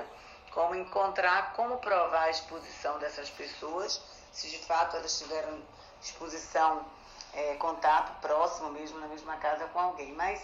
[0.52, 4.00] como encontrar, como provar a exposição dessas pessoas,
[4.32, 5.60] se de fato elas tiveram
[6.00, 6.86] exposição,
[7.34, 10.12] é, contato próximo mesmo, na mesma casa com alguém.
[10.12, 10.40] Mas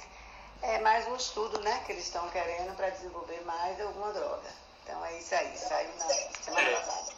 [0.60, 4.63] é mais um estudo né, que eles estão querendo para desenvolver mais alguma droga.
[4.84, 7.14] Então é isso aí, saiu na semana é, passada.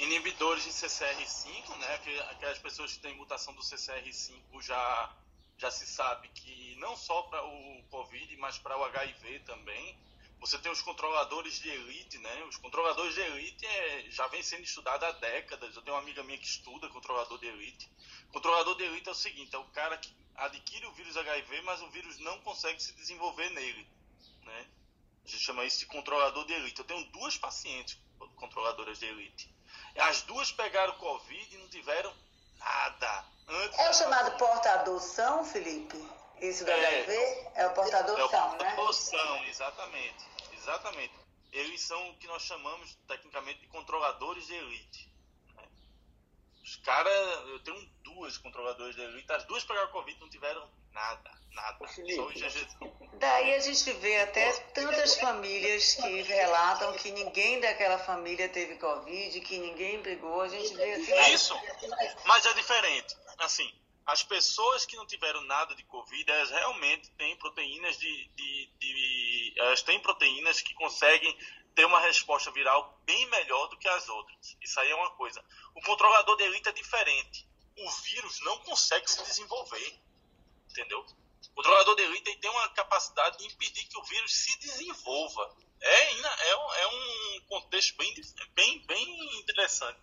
[0.00, 1.94] Inibidores de CCR5, né?
[2.32, 5.16] Aquelas pessoas que têm mutação do CCR5 já,
[5.56, 9.96] já se sabe que não só para o Covid, mas para o HIV também.
[10.40, 12.44] Você tem os controladores de elite, né?
[12.48, 15.76] Os controladores de elite é, já vem sendo estudado há décadas.
[15.76, 17.88] Eu tenho uma amiga minha que estuda controlador de elite.
[18.32, 21.80] Controlador de elite é o seguinte: é o cara que adquire o vírus HIV, mas
[21.82, 23.88] o vírus não consegue se desenvolver nele,
[24.42, 24.66] né?
[25.24, 26.78] A gente chama isso de controlador de elite.
[26.80, 27.98] Eu tenho duas pacientes
[28.36, 29.54] controladoras de elite.
[29.96, 32.12] As duas pegaram Covid e não tiveram
[32.58, 33.24] nada.
[33.48, 35.96] Antes é o chamado portador-são, Felipe?
[36.40, 37.50] Esse do é, HIV?
[37.54, 38.74] É o portador-são, é né?
[38.74, 40.24] Portador-são, exatamente.
[40.52, 41.14] Exatamente.
[41.52, 45.12] Eles são o que nós chamamos tecnicamente de controladores de elite.
[45.54, 45.62] Né?
[46.62, 50.68] Os caras, eu tenho duas controladoras de elite, as duas pegaram Covid e não tiveram
[50.94, 51.86] nada, nada.
[51.88, 52.68] Só o IgG.
[53.14, 59.40] Daí a gente vê até tantas famílias que relatam que ninguém daquela família teve Covid,
[59.40, 60.40] que ninguém pegou.
[60.40, 61.34] A gente vê assim.
[61.34, 61.60] Isso,
[62.24, 63.16] mas é diferente.
[63.38, 63.70] Assim,
[64.06, 69.54] as pessoas que não tiveram nada de Covid, elas realmente têm proteínas de, de, de,
[69.56, 71.36] elas têm proteínas que conseguem
[71.74, 74.56] ter uma resposta viral bem melhor do que as outras.
[74.60, 75.44] Isso aí é uma coisa.
[75.74, 77.48] O controlador de elite é diferente.
[77.76, 80.00] O vírus não consegue se desenvolver,
[80.74, 80.98] entendeu?
[81.00, 85.54] O controlador de elite tem uma capacidade de impedir que o vírus se desenvolva.
[85.80, 88.12] É, é, é um contexto bem,
[88.54, 90.00] bem, bem interessante.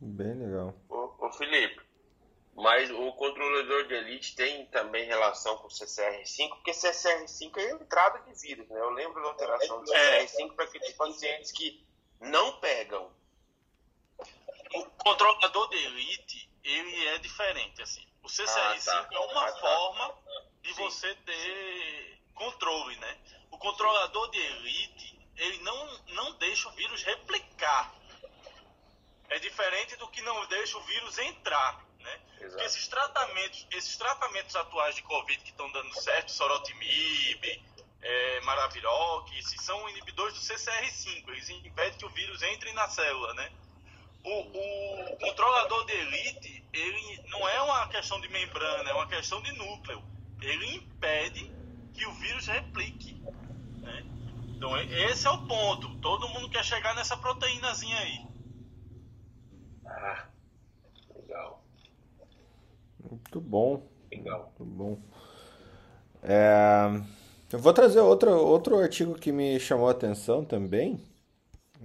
[0.00, 0.74] Bem legal.
[0.88, 1.80] Ô, ô, Felipe,
[2.54, 7.74] mas o controlador de elite tem também relação com o CCR5, porque CCR5 é a
[7.74, 8.80] entrada de vírus, né?
[8.80, 11.86] Eu lembro da alteração do CCR5 para aqueles pacientes que
[12.20, 13.10] não pegam.
[14.74, 18.06] O controlador de elite, ele é diferente, assim.
[18.22, 19.08] O CCR5 ah, tá.
[19.12, 19.60] é uma ah, tá.
[19.60, 20.14] forma
[20.62, 20.82] de Sim.
[20.82, 23.18] você ter controle, né?
[23.50, 27.92] O controlador de elite, ele não, não deixa o vírus replicar
[29.32, 32.20] é diferente do que não deixa o vírus entrar, né?
[32.38, 37.62] Porque esses tratamentos, esses tratamentos atuais de Covid que estão dando certo, Sorotimib,
[38.02, 43.50] é, Maraviroc, são inibidores do CCR5, eles impedem que o vírus entre na célula, né?
[44.24, 49.42] O, o controlador de elite, ele não é uma questão de membrana, é uma questão
[49.42, 50.02] de núcleo.
[50.40, 51.52] Ele impede
[51.92, 53.20] que o vírus replique.
[53.80, 54.04] Né?
[54.56, 55.96] Então, esse é o ponto.
[55.96, 58.26] Todo mundo quer chegar nessa proteínazinha aí.
[59.84, 60.26] Ah,
[61.16, 61.64] legal.
[63.10, 63.86] Muito bom.
[64.10, 64.52] Legal.
[64.58, 64.98] Muito bom.
[66.22, 67.02] É,
[67.52, 71.04] eu vou trazer outro, outro artigo que me chamou a atenção também.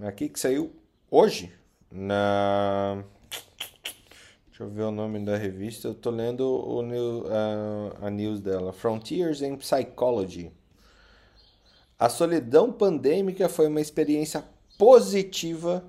[0.00, 0.72] Aqui que saiu
[1.10, 1.57] hoje
[1.90, 3.02] na.
[4.48, 5.88] Deixa eu ver o nome da revista.
[5.88, 6.82] Eu tô lendo o,
[8.02, 8.72] a, a news dela.
[8.72, 10.52] Frontiers in Psychology.
[11.98, 14.44] A solidão pandêmica foi uma experiência
[14.76, 15.84] positiva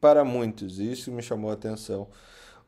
[0.00, 0.78] para muitos.
[0.78, 2.08] Isso me chamou a atenção.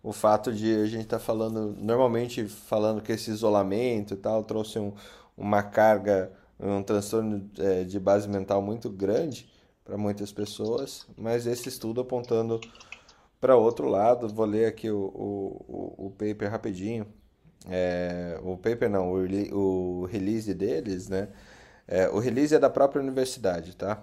[0.03, 4.45] O fato de a gente estar tá falando, normalmente falando que esse isolamento e tal
[4.45, 4.93] trouxe um,
[5.37, 9.49] uma carga, um transtorno é, de base mental muito grande
[9.87, 12.61] para muitas pessoas, mas esse estudo apontando
[13.41, 17.07] para outro lado, vou ler aqui o, o, o paper rapidinho.
[17.69, 21.29] É, o paper não, o, o release deles, né?
[21.87, 24.03] É, o release é da própria universidade, tá?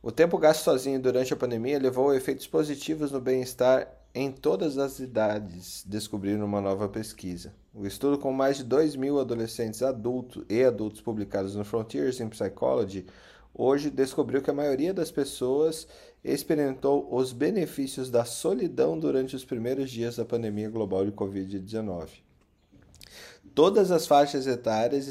[0.00, 4.78] O tempo gasto sozinho durante a pandemia levou a efeitos positivos no bem-estar em todas
[4.78, 7.52] as idades, descobriram uma nova pesquisa.
[7.74, 12.28] O estudo, com mais de 2 mil adolescentes adultos e adultos publicados no Frontiers in
[12.28, 13.04] Psychology,
[13.56, 15.88] hoje descobriu que a maioria das pessoas
[16.22, 22.08] experimentou os benefícios da solidão durante os primeiros dias da pandemia global de Covid-19.
[23.54, 25.08] Todas as faixas etárias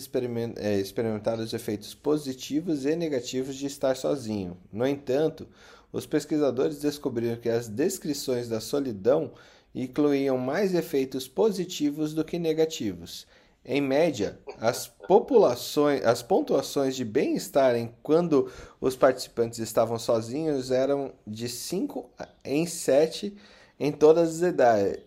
[0.57, 4.55] é, experimentaram os efeitos positivos e negativos de estar sozinho.
[4.71, 5.47] No entanto,
[5.91, 9.31] os pesquisadores descobriram que as descrições da solidão
[9.73, 13.25] incluíam mais efeitos positivos do que negativos.
[13.67, 17.73] Em média, as populações, as pontuações de bem-estar
[18.03, 22.07] quando os participantes estavam sozinhos eram de 5
[22.43, 23.35] em 7
[23.79, 24.53] em todas as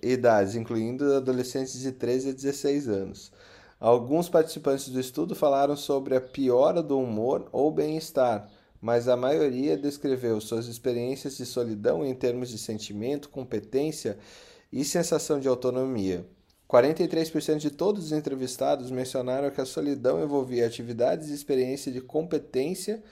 [0.03, 3.33] idades, incluindo adolescentes de 13 a 16 anos.
[3.79, 9.77] Alguns participantes do estudo falaram sobre a piora do humor ou bem-estar, mas a maioria
[9.77, 14.19] descreveu suas experiências de solidão em termos de sentimento, competência
[14.73, 16.27] e sensação de autonomia.
[16.69, 23.03] 43% de todos os entrevistados mencionaram que a solidão envolvia atividades e experiência de competência,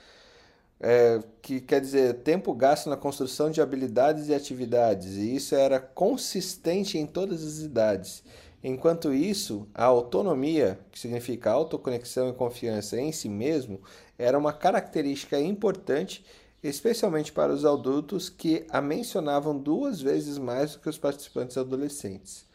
[0.79, 5.79] é, que quer dizer tempo gasto na construção de habilidades e atividades, e isso era
[5.79, 8.23] consistente em todas as idades.
[8.63, 13.81] Enquanto isso, a autonomia, que significa autoconexão e confiança em si mesmo,
[14.19, 16.23] era uma característica importante,
[16.61, 22.46] especialmente para os adultos que a mencionavam duas vezes mais do que os participantes adolescentes.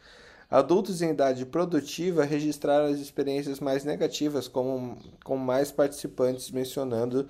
[0.53, 7.27] Adultos em idade produtiva registraram as experiências mais negativas, como, com mais participantes mencionando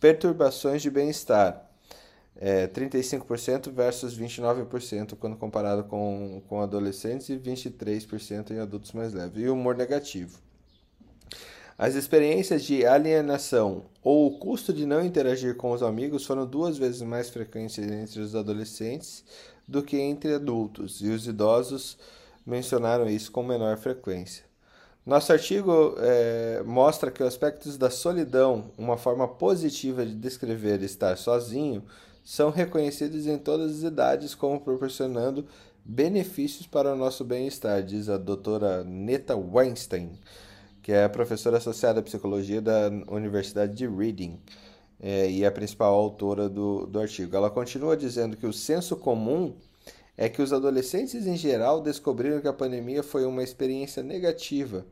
[0.00, 1.70] perturbações de bem-estar.
[2.34, 9.40] É, 35% versus 29% quando comparado com, com adolescentes e 23% em adultos mais leves.
[9.40, 10.40] E humor negativo.
[11.78, 16.76] As experiências de alienação ou o custo de não interagir com os amigos foram duas
[16.76, 19.24] vezes mais frequentes entre os adolescentes
[19.66, 21.96] do que entre adultos, e os idosos
[22.48, 24.42] mencionaram isso com menor frequência.
[25.04, 31.16] Nosso artigo é, mostra que os aspectos da solidão, uma forma positiva de descrever estar
[31.16, 31.84] sozinho,
[32.24, 35.46] são reconhecidos em todas as idades como proporcionando
[35.84, 40.18] benefícios para o nosso bem-estar, diz a doutora Neta Weinstein,
[40.82, 44.38] que é professora associada à psicologia da Universidade de Reading
[45.00, 47.34] é, e é a principal autora do, do artigo.
[47.34, 49.54] Ela continua dizendo que o senso comum
[50.18, 54.84] é que os adolescentes em geral descobriram que a pandemia foi uma experiência negativa,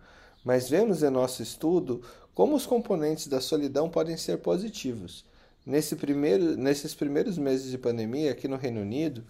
[0.45, 2.01] mas vemos em nosso estudo
[2.33, 5.25] como os componentes da solidão podem ser positivos.
[5.67, 9.25] Nesse primeiro, nesses primeiros meses de pandemia aqui no Reino Unido,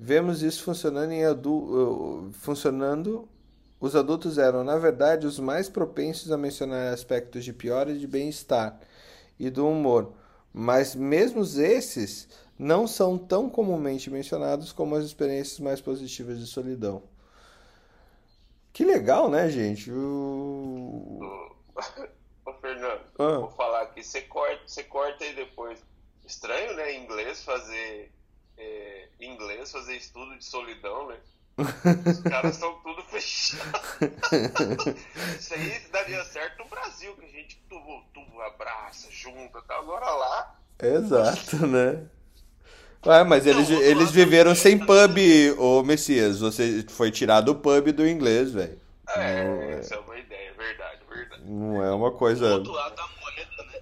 [0.00, 3.28] vemos isso funcionando em adu funcionando
[3.78, 8.80] os adultos eram, na verdade, os mais propensos a mencionar aspectos de piora de bem-estar
[9.38, 10.14] e do humor,
[10.54, 17.02] mas mesmo esses não são tão comumente mencionados como as experiências mais positivas de solidão.
[18.72, 19.90] Que legal, né, gente?
[19.90, 21.20] O...
[22.46, 23.38] Ô, Fernando, ah.
[23.38, 25.78] vou falar aqui, você corta, você corta aí depois.
[26.24, 28.10] Estranho, né, em inglês fazer
[28.56, 31.18] é, inglês fazer estudo de solidão, né?
[31.56, 33.80] Os caras estão tudo fechados.
[35.38, 37.84] Isso aí daria certo no Brasil, que a gente tudo
[38.42, 39.76] abraça, junta, tá?
[39.78, 40.60] Agora lá.
[40.80, 42.08] Exato, né?
[43.06, 45.18] Ah, mas eles, não, eles viveram sem pub,
[45.58, 46.40] ô Messias.
[46.40, 48.78] Você foi tirado o pub do inglês, velho.
[49.08, 51.42] É, não, é, é uma ideia, verdade, verdade.
[51.44, 52.46] Não é uma coisa.
[52.46, 53.80] O outro lado da moeda, né?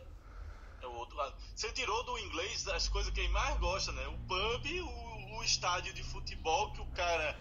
[0.82, 1.35] É o outro lado.
[1.54, 4.02] Você tirou do inglês as coisas que ele mais gosta, né?
[4.08, 7.37] O pub, o, o estádio de futebol que o cara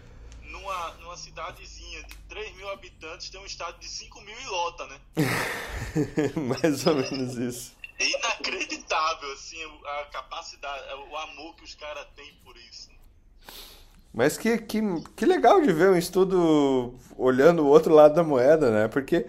[0.52, 4.86] numa, numa cidadezinha de 3 mil habitantes tem um estádio de 5 mil e lota,
[4.86, 5.00] né?
[6.36, 7.72] Mais ou menos isso.
[8.02, 12.90] É inacreditável, assim, a capacidade, o amor que os caras têm por isso.
[14.12, 14.80] Mas que, que,
[15.16, 18.88] que legal de ver um estudo olhando o outro lado da moeda, né?
[18.88, 19.26] Porque,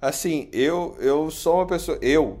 [0.00, 1.98] assim, eu, eu sou uma pessoa.
[2.00, 2.40] Eu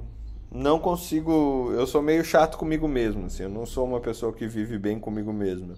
[0.50, 1.70] não consigo.
[1.74, 3.42] Eu sou meio chato comigo mesmo, assim.
[3.42, 5.76] Eu não sou uma pessoa que vive bem comigo mesmo.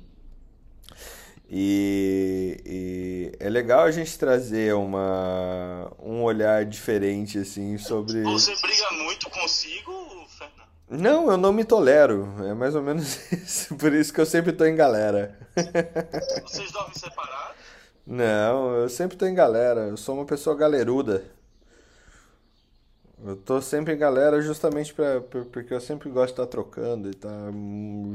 [1.49, 8.23] E, e, é legal a gente trazer uma, um olhar diferente assim sobre.
[8.23, 9.93] Você briga muito consigo,
[10.29, 10.69] Fernando?
[10.89, 12.29] Não, eu não me tolero.
[12.45, 13.77] É mais ou menos isso.
[13.77, 15.39] Por isso que eu sempre tô em galera.
[16.45, 17.57] Vocês dormem separados?
[18.05, 19.83] Não, eu sempre tô em galera.
[19.83, 21.25] Eu sou uma pessoa galeruda.
[23.25, 27.13] Eu tô sempre em galera justamente pra, porque eu sempre gosto de estar trocando e
[27.13, 27.51] estar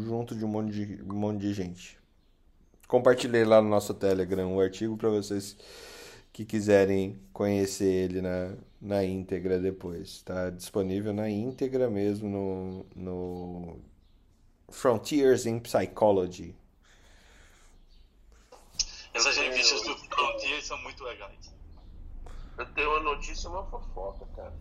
[0.05, 2.00] junto de um monte de, um monte de gente.
[2.91, 5.55] Compartilhei lá no nosso Telegram o artigo para vocês
[6.33, 10.09] que quiserem conhecer ele na, na íntegra depois.
[10.09, 13.79] Está disponível na íntegra mesmo no, no
[14.69, 16.53] Frontiers in Psychology.
[19.13, 21.53] Essas revistas do Frontiers são muito legais.
[22.57, 24.53] Eu tenho uma notícia e uma fofoca, cara.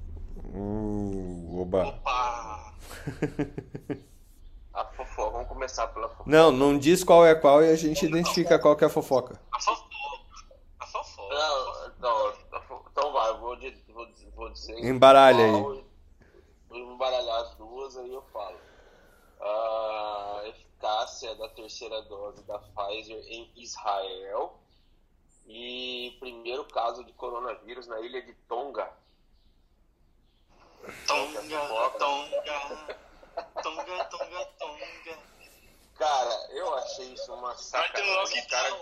[0.54, 1.84] Uh, oba.
[1.84, 2.74] Opa!
[5.50, 6.30] Começar pela fofoca.
[6.30, 9.40] Não, não diz qual é qual e a gente identifica qual que é a fofoca.
[9.50, 9.96] A fofoca.
[10.78, 11.34] A fofoca.
[11.34, 12.32] Não, não,
[12.92, 14.78] então vai, vou, vou, vou dizer.
[14.78, 15.50] Embaralha aí.
[15.50, 15.84] Vou
[16.70, 18.56] embaralhar as duas, aí eu falo.
[19.40, 24.56] A eficácia da terceira dose da Pfizer em Israel.
[25.48, 28.88] E primeiro caso de coronavírus na ilha de Tonga.
[31.08, 31.42] Tonga,
[31.98, 32.96] Tonga.
[33.62, 35.29] Tonga, tonga, tonga.
[36.00, 38.40] Cara, eu achei isso uma sacanagem.
[38.40, 38.74] Os caras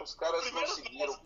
[0.00, 1.20] os caras conseguiram.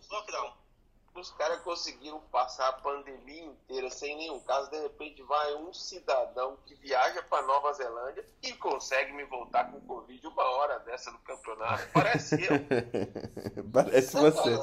[1.15, 4.69] Os caras conseguiram passar a pandemia inteira sem nenhum caso.
[4.69, 9.81] De repente vai um cidadão que viaja para Nova Zelândia e consegue me voltar com
[9.83, 11.89] Covid uma hora dessa no campeonato.
[11.93, 12.59] Parece eu.
[13.73, 14.59] Parece você.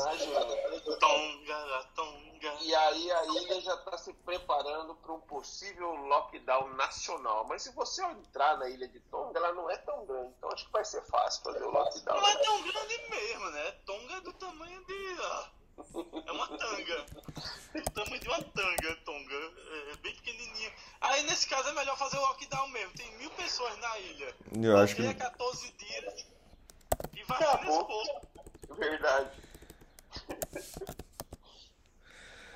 [0.99, 2.28] Tonga, tonga.
[2.61, 7.45] E aí a ilha já está se preparando para um possível lockdown nacional.
[7.45, 10.33] Mas se você entrar na ilha de Tonga, ela não é tão grande.
[10.37, 12.19] Então acho que vai ser fácil fazer o lockdown.
[12.19, 13.71] Não é tão grande mesmo, né?
[13.85, 15.09] Tonga é do tamanho de.
[16.27, 17.05] É uma tanga.
[17.75, 19.35] O tamanho de uma tanga, Tonga.
[19.91, 20.73] É bem pequenininha.
[21.01, 22.93] Aí nesse caso é melhor fazer o lockdown mesmo.
[22.95, 24.35] Tem mil pessoas na ilha.
[24.61, 25.13] Eu acho que.
[25.13, 26.25] 14 dias.
[27.15, 28.21] E vacina Acabou.
[28.77, 29.31] Verdade.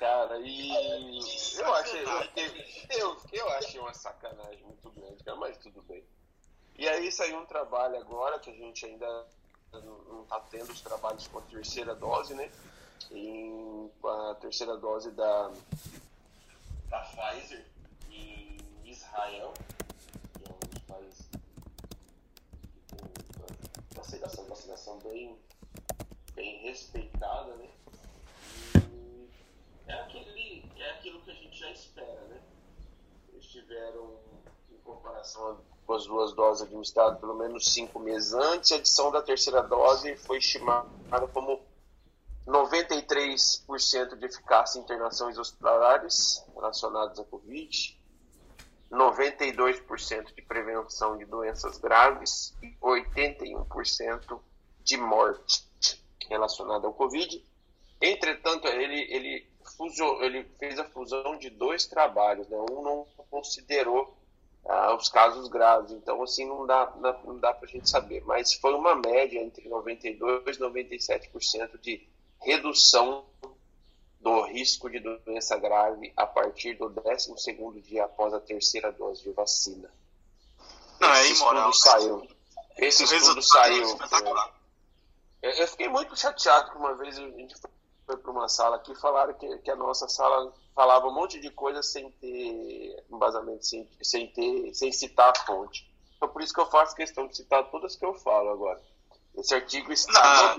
[0.04, 0.70] Cara, e
[1.58, 6.04] eu achei, eu, fiquei, eu, eu achei uma sacanagem muito grande, cara, mas tudo bem.
[6.76, 9.26] E aí saiu um trabalho agora que a gente ainda
[9.72, 12.50] não está tendo os trabalhos com a terceira dose, né?
[13.10, 15.50] em, com a terceira dose da,
[16.88, 17.64] da Pfizer
[18.10, 19.52] em Israel,
[20.34, 21.26] que é um dos países
[22.90, 25.38] com vacinação, vacinação bem,
[26.34, 27.68] bem respeitada, né?
[29.86, 32.40] É, aquele, é aquilo que a gente já espera, né?
[33.32, 34.18] Eles tiveram,
[34.70, 39.22] em comparação com as duas doses administradas pelo menos cinco meses antes, a adição da
[39.22, 40.88] terceira dose foi estimada
[41.32, 41.60] como
[42.46, 47.98] 93% de eficácia em internações hospitalares relacionadas à Covid,
[48.90, 54.40] 92% de prevenção de doenças graves e 81%
[54.82, 55.64] de morte
[56.28, 57.44] relacionada ao Covid.
[58.00, 62.56] Entretanto, ele, ele, fusou, ele fez a fusão de dois trabalhos, né?
[62.70, 64.16] um não considerou
[64.66, 66.92] ah, os casos graves, então assim não dá,
[67.24, 70.10] não dá para a gente saber, mas foi uma média entre 92%
[70.48, 72.06] e 97% de
[72.40, 73.24] redução
[74.20, 77.34] do risco de doença grave a partir do 12
[77.82, 79.90] dia após a terceira dose de vacina.
[80.98, 81.70] Não, Esse é imoral.
[81.70, 82.28] Estudo saiu.
[82.78, 83.98] Esse o estudo saiu.
[85.42, 87.70] É, eu fiquei muito chateado que uma vez a gente foi
[88.06, 91.50] para uma sala aqui e falaram que, que a nossa sala falava um monte de
[91.50, 95.90] coisa sem ter embasamento, sem, sem, ter, sem citar a fonte.
[96.16, 98.80] Então por isso que eu faço questão de citar todas que eu falo agora.
[99.36, 100.56] Esse artigo está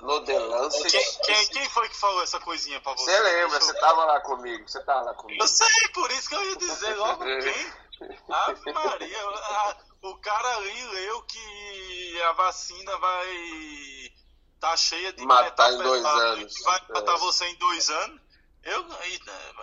[0.00, 0.90] no, The Lancet.
[0.90, 3.04] Quem, quem, quem, foi que falou essa coisinha pra você?
[3.04, 5.42] Você lembra, você estava lá comigo, você tava lá comigo.
[5.42, 7.72] Eu sei, por isso que eu ia dizer logo quem.
[8.30, 13.95] Ave Maria, a, o cara ali leu que a vacina vai
[14.60, 16.54] tá cheia de matar em dois anos.
[16.64, 17.18] Vai matar é.
[17.18, 18.26] você em dois anos.
[18.66, 18.84] Eu,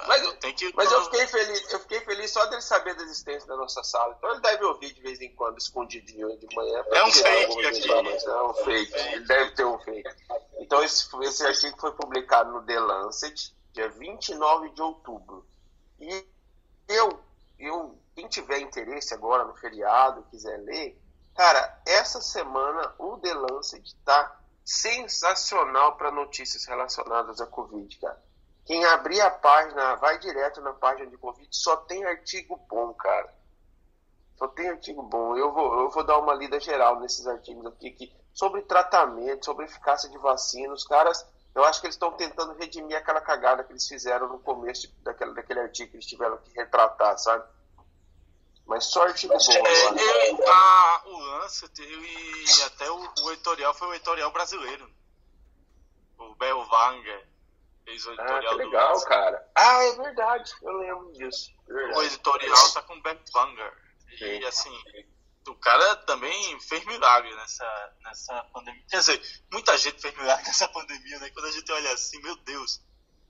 [0.08, 0.74] mas, eu tenho que.
[0.74, 4.16] Mas eu fiquei feliz, eu fiquei feliz só dele saber da existência da nossa sala.
[4.18, 6.86] Então ele deve ouvir de vez em quando, escondidinho de manhã.
[6.90, 7.92] É um fake aqui.
[7.92, 8.94] É um fake.
[8.94, 10.10] Ele deve ter um fake.
[10.60, 15.46] Então esse, esse artigo foi publicado no The Lancet, dia 29 de outubro.
[16.00, 16.26] E
[16.88, 17.20] eu,
[17.60, 20.98] eu, quem tiver interesse agora no feriado, quiser ler,
[21.36, 28.22] cara, essa semana o The Lancet tá sensacional para notícias relacionadas à Covid, cara
[28.66, 33.34] quem abrir a página, vai direto na página de Covid, só tem artigo bom, cara.
[34.38, 35.36] Só tem artigo bom.
[35.36, 39.66] Eu vou, eu vou dar uma lida geral nesses artigos aqui, que, sobre tratamento, sobre
[39.66, 40.74] eficácia de vacina.
[40.74, 44.40] Os caras, eu acho que eles estão tentando redimir aquela cagada que eles fizeram no
[44.40, 47.44] começo daquele, daquele artigo que eles tiveram que retratar, sabe?
[48.66, 49.52] Mas só artigo bom.
[49.52, 54.90] É, é, a, o lance e até o, o editorial foi o editorial brasileiro.
[56.18, 57.28] O Belvanger
[57.84, 59.06] Fez o editorial ah, que legal, do...
[59.06, 59.52] cara.
[59.56, 61.52] Ah, é verdade, eu lembro disso.
[61.70, 63.74] É o editorial tá com o Beck Banger.
[64.22, 64.84] E assim,
[65.48, 68.84] o cara também fez milagre nessa, nessa pandemia.
[68.90, 71.30] Quer dizer, muita gente fez milagre nessa pandemia, né?
[71.32, 72.82] Quando a gente olha assim, meu Deus,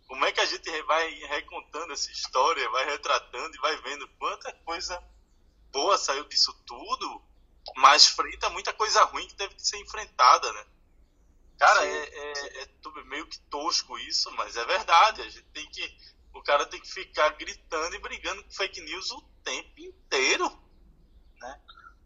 [0.08, 4.54] como é que a gente vai recontando essa história, vai retratando e vai vendo quanta
[4.66, 5.02] coisa
[5.74, 7.22] boa saiu disso tudo,
[7.76, 10.66] mas frente a muita coisa ruim que que ser enfrentada, né?
[11.60, 15.22] Cara, é, é, é, meio que tosco isso, mas é verdade.
[15.22, 15.98] A gente tem que.
[16.34, 20.50] O cara tem que ficar gritando e brigando com fake news o tempo inteiro.
[21.40, 21.62] Né?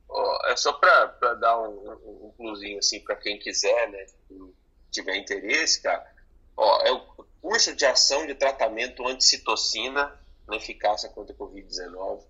[0.10, 4.06] Oh, é só para dar um, um plusinho assim para quem quiser, né?
[4.92, 6.06] tiver interesse, cara.
[6.56, 7.00] Ó, é o
[7.42, 12.24] curso de ação de tratamento anticitocina na eficácia contra a Covid-19.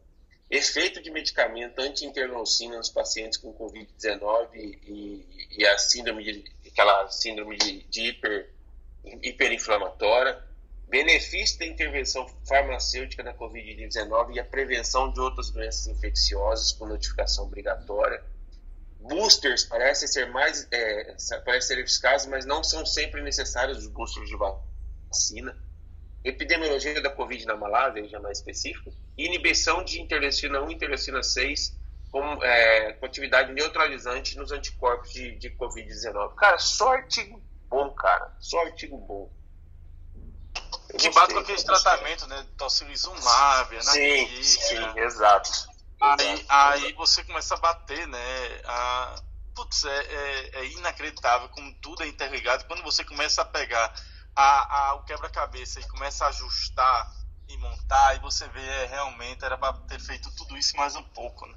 [0.50, 7.58] Efeito de medicamento anti-interleucina nos pacientes com Covid-19 e, e a síndrome de aquela síndrome
[7.58, 8.50] de, de hiper,
[9.24, 10.42] hiperinflamatória,
[10.88, 17.46] benefício da intervenção farmacêutica na Covid-19 e a prevenção de outras doenças infecciosas com notificação
[17.46, 18.24] obrigatória,
[19.00, 24.30] boosters parecem ser mais é, parecem ser eficazes, mas não são sempre necessários os boosters
[24.30, 25.58] de vacina.
[26.24, 28.92] Epidemiologia da Covid na Malásia, já mais específico.
[29.18, 31.78] Inibição de interleucina 1 e interleucina 6
[32.12, 36.36] com, é, com atividade neutralizante nos anticorpos de, de Covid-19.
[36.36, 38.36] Cara, só artigo bom, cara.
[38.40, 39.32] Só artigo bom.
[40.90, 42.46] Eu que bate com aquele tratamento, né?
[42.58, 43.82] Tocilizumab, né?
[43.82, 45.50] Sim, sim, exato.
[46.00, 48.62] Aí, aí você começa a bater, né?
[48.66, 49.16] A,
[49.56, 52.66] putz, é, é, é, inacreditável como tudo é interligado.
[52.66, 53.94] Quando você começa a pegar
[54.42, 57.16] a, a, o quebra-cabeça e começa a ajustar
[57.50, 61.04] e montar, e você vê, é, realmente era para ter feito tudo isso mais um
[61.04, 61.56] pouco, né?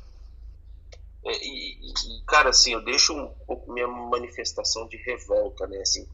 [1.26, 5.78] É, e, e, cara, assim, eu deixo um pouco minha manifestação de revolta, né?
[5.82, 6.08] Assim,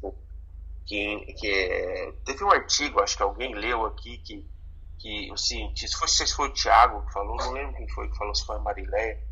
[0.84, 4.44] que, que é, teve um artigo, acho que alguém leu aqui, que
[4.98, 8.16] que o cientista, foi, se foi o Tiago que falou, não lembro quem foi que
[8.16, 9.22] falou, se foi a Marileia,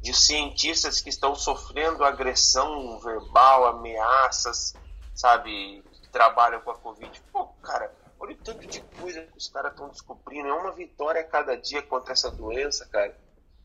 [0.00, 4.74] de cientistas que estão sofrendo agressão verbal, ameaças,
[5.14, 5.82] sabe,
[6.18, 7.22] trabalham com a Covid.
[7.32, 10.48] Pô, cara, olha o tanto de coisa que os caras estão descobrindo.
[10.48, 13.16] É uma vitória a cada dia contra essa doença, cara.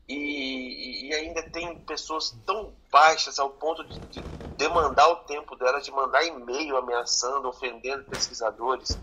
[0.08, 4.20] E, e, ainda tem pessoas tão baixas ao ponto de, de
[4.56, 8.96] demandar o tempo delas, de mandar e-mail ameaçando, ofendendo pesquisadores.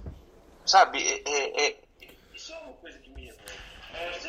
[0.66, 1.82] Sabe, é, é, é
[2.34, 4.20] isso é uma coisa que me é,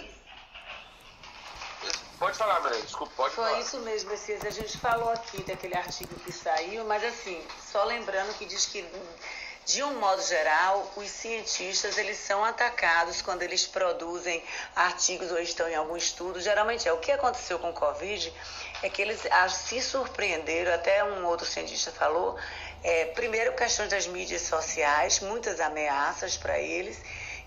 [2.22, 3.60] Pode falar, Maria, desculpa, pode Foi falar.
[3.60, 4.44] isso mesmo, Messias.
[4.44, 8.88] A gente falou aqui daquele artigo que saiu, mas assim, só lembrando que diz que,
[9.66, 14.40] de um modo geral, os cientistas eles são atacados quando eles produzem
[14.76, 16.40] artigos ou estão em algum estudo.
[16.40, 18.32] Geralmente é o que aconteceu com o Covid,
[18.84, 19.20] é que eles
[19.50, 22.38] se surpreenderam, até um outro cientista falou,
[22.84, 26.98] é, primeiro questões das mídias sociais, muitas ameaças para eles,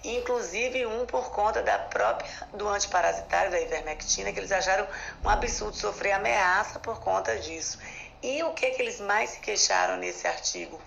[0.05, 4.87] inclusive um por conta da própria do antiparasitário da ivermectina, que eles acharam
[5.23, 7.79] um absurdo sofrer ameaça por conta disso.
[8.21, 10.79] E o que, que eles mais se queixaram nesse artigo?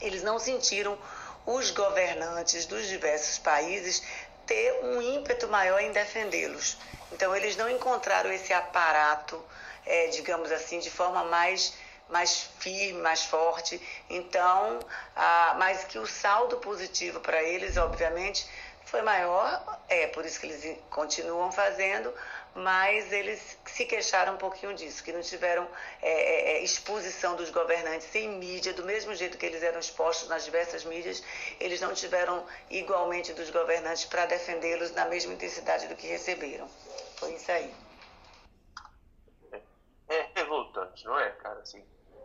[0.00, 0.98] Eles não sentiram
[1.46, 4.02] os governantes dos diversos países
[4.46, 6.76] ter um ímpeto maior em defendê-los.
[7.12, 9.42] Então, eles não encontraram esse aparato,
[9.86, 11.74] é, digamos assim, de forma mais
[12.14, 13.80] mais firme, mais forte.
[14.08, 14.78] Então,
[15.16, 18.48] ah, mas que o saldo positivo para eles, obviamente,
[18.84, 22.14] foi maior, é por isso que eles continuam fazendo,
[22.54, 25.66] mas eles se queixaram um pouquinho disso, que não tiveram
[26.00, 30.28] é, é, é, exposição dos governantes em mídia, do mesmo jeito que eles eram expostos
[30.28, 31.20] nas diversas mídias,
[31.58, 36.68] eles não tiveram igualmente dos governantes para defendê-los na mesma intensidade do que receberam.
[37.16, 37.74] Foi isso aí.
[40.08, 41.58] É revoltante, não é, cara?
[41.60, 41.82] Assim,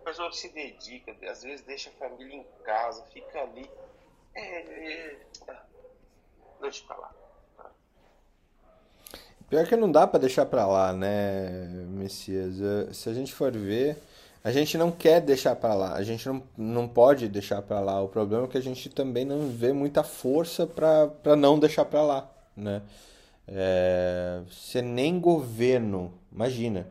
[0.09, 3.69] pessoa se dedica, às vezes deixa a família em casa, fica ali.
[4.33, 5.15] É, é,
[6.61, 7.11] deixa pra lá.
[9.49, 11.49] Pior que não dá para deixar para lá, né,
[11.89, 12.55] Messias?
[12.95, 13.97] Se a gente for ver,
[14.43, 18.01] a gente não quer deixar para lá, a gente não, não pode deixar para lá.
[18.01, 22.01] O problema é que a gente também não vê muita força para não deixar para
[22.01, 22.81] lá, né?
[23.47, 24.41] É,
[24.83, 26.87] nem governo, imagina,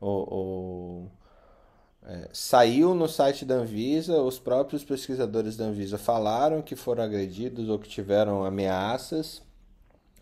[0.00, 1.10] o, o
[2.08, 7.68] é, saiu no site da Anvisa, os próprios pesquisadores da Anvisa falaram que foram agredidos
[7.68, 9.42] ou que tiveram ameaças,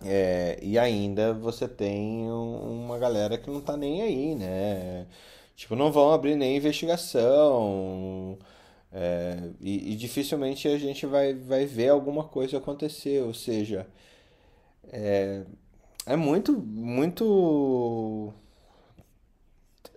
[0.05, 5.07] é, e ainda você tem uma galera que não tá nem aí, né?
[5.55, 8.37] Tipo, não vão abrir nem investigação,
[8.93, 13.87] é, e, e, dificilmente a gente vai, vai ver alguma coisa acontecer, ou seja,
[14.93, 15.45] é,
[16.07, 18.33] é muito, muito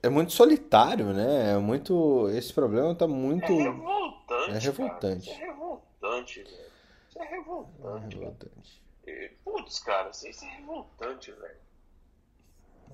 [0.01, 1.53] é muito solitário, né?
[1.53, 2.29] É muito.
[2.29, 3.51] Esse problema tá muito.
[3.51, 4.55] É revoltante.
[4.55, 5.29] É revoltante.
[5.29, 5.39] Cara.
[5.39, 6.69] Isso é revoltante, velho.
[7.09, 8.15] Isso é revoltante.
[8.15, 8.89] É revoltante.
[9.43, 11.57] Putz, cara, isso é revoltante, velho.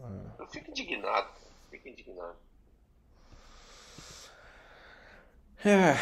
[0.03, 0.36] Ah.
[0.39, 1.30] Eu fico indignado.
[1.70, 2.38] Fico indignado.
[5.64, 5.95] É.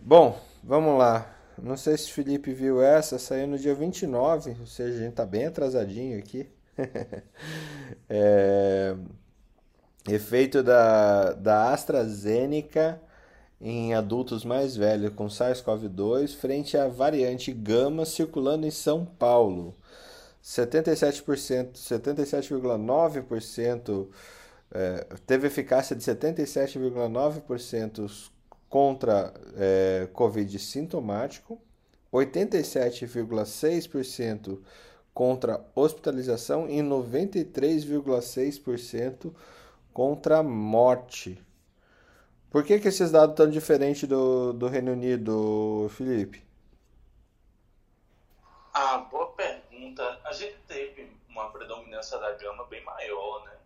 [0.00, 1.36] Bom, vamos lá.
[1.58, 5.14] Não sei se o Felipe viu essa, saiu no dia 29, ou seja, a gente
[5.14, 6.50] tá bem atrasadinho aqui.
[8.08, 8.96] é,
[10.08, 13.00] Efeito da, da AstraZeneca
[13.60, 19.76] em adultos mais velhos com SARS-CoV-2 frente à variante Gama circulando em São Paulo.
[20.42, 24.08] 77%, 77,9%
[24.74, 28.30] é, teve eficácia de 77,9%
[28.68, 31.60] contra é, Covid sintomático,
[32.12, 34.58] 87,6%
[35.14, 39.32] contra hospitalização e 93,6%
[39.92, 41.42] contra a morte.
[42.50, 46.44] Por que, que esses dados estão diferentes do, do Reino Unido, Felipe?
[48.74, 50.20] Ah, boa pergunta.
[50.24, 53.56] A gente teve uma predominância da gama bem maior, né?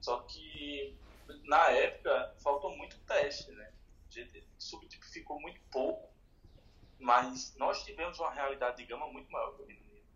[0.00, 0.96] Só que
[1.44, 3.70] na época, faltou muito teste, né?
[4.08, 6.08] A gente subtipificou muito pouco,
[6.98, 10.06] mas nós tivemos uma realidade de gama muito maior que o Reino Unido.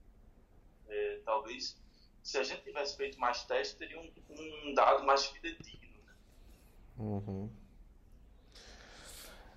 [0.89, 1.77] É, talvez,
[2.27, 5.97] se a gente tivesse feito mais testes, teria um, um dado mais fidedigno.
[6.05, 6.13] Né?
[6.99, 7.51] Uhum.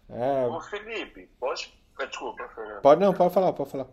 [0.08, 0.48] É...
[0.48, 1.74] Ô, Felipe, pode.
[1.98, 2.82] Ah, desculpa, Fernando.
[2.84, 3.88] Pode não, pode falar, pode falar.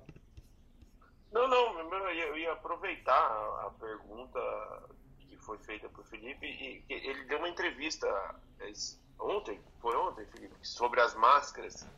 [1.32, 3.14] Não, não, eu ia, eu ia aproveitar
[3.64, 4.38] a pergunta
[5.20, 8.06] que foi feita por Felipe e ele deu uma entrevista
[8.60, 8.72] é,
[9.18, 11.88] ontem, foi ontem, Felipe, sobre as máscaras.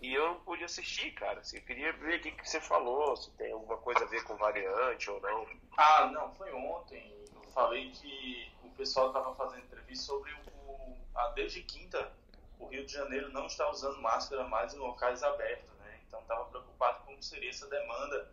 [0.00, 1.40] E eu não pude assistir, cara.
[1.40, 4.36] Assim, eu queria ver o que, você falou, se tem alguma coisa a ver com
[4.36, 5.46] variante ou não.
[5.76, 7.14] Ah, não, foi ontem.
[7.34, 10.96] Eu falei que o pessoal estava fazendo entrevista sobre o.
[11.14, 12.12] A, desde quinta,
[12.58, 16.00] o Rio de Janeiro não está usando máscara mais em locais abertos, né?
[16.06, 18.32] Então estava preocupado com como seria essa demanda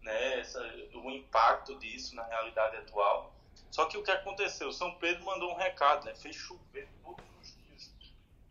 [0.00, 0.60] né, essa,
[0.94, 3.34] o impacto disso na realidade atual.
[3.70, 4.72] Só que o que aconteceu?
[4.72, 7.90] São Pedro mandou um recado, né, fez chover todos os dias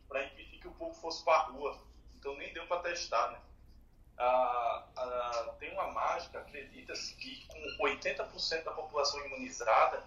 [0.08, 1.78] para impedir que o povo fosse para a rua.
[2.22, 3.32] Então nem deu para testar.
[3.32, 3.40] Né?
[4.16, 10.04] Ah, ah, tem uma mágica, acredita-se que com 80% da população imunizada,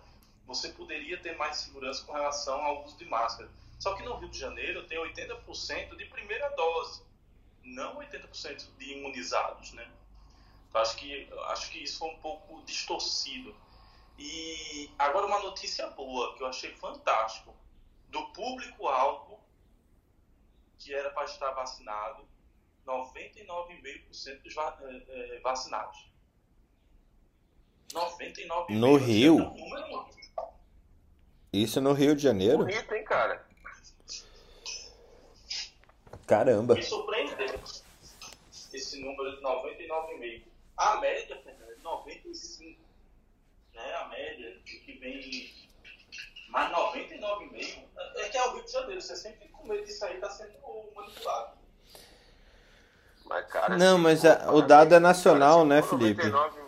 [0.48, 3.50] você poderia ter mais segurança com relação ao uso de máscara.
[3.78, 7.04] Só que no Rio de Janeiro tem 80% de primeira dose,
[7.62, 9.86] não 80% de imunizados, né?
[10.74, 13.54] Acho que, acho que isso foi um pouco distorcido.
[14.18, 17.54] E agora uma notícia boa, que eu achei fantástico.
[18.08, 19.35] Do público-alvo,
[20.86, 22.24] que era para estar vacinado,
[22.86, 26.12] 99,5% dos va é, vacinados.
[27.92, 28.70] 99,5%.
[28.70, 29.40] No Rio?
[31.52, 32.60] É isso no Rio de Janeiro?
[32.60, 33.48] Bonito, hein, cara?
[36.28, 36.76] Caramba.
[36.76, 37.60] Me surpreendeu
[38.72, 40.44] esse número de 99,5%.
[40.78, 42.80] A média, Fernando, é 95.
[43.74, 43.94] Né?
[43.96, 45.65] A média que vem.
[46.56, 47.84] Mas 99,5
[48.16, 49.02] é que é o Rio de Janeiro.
[49.02, 50.54] Você sempre fica com medo disso aí, tá sendo
[50.96, 51.50] manipulado.
[53.26, 56.24] Mas, cara, não, mas a, o dado é nacional, cara, né, Felipe?
[56.24, 56.60] 99...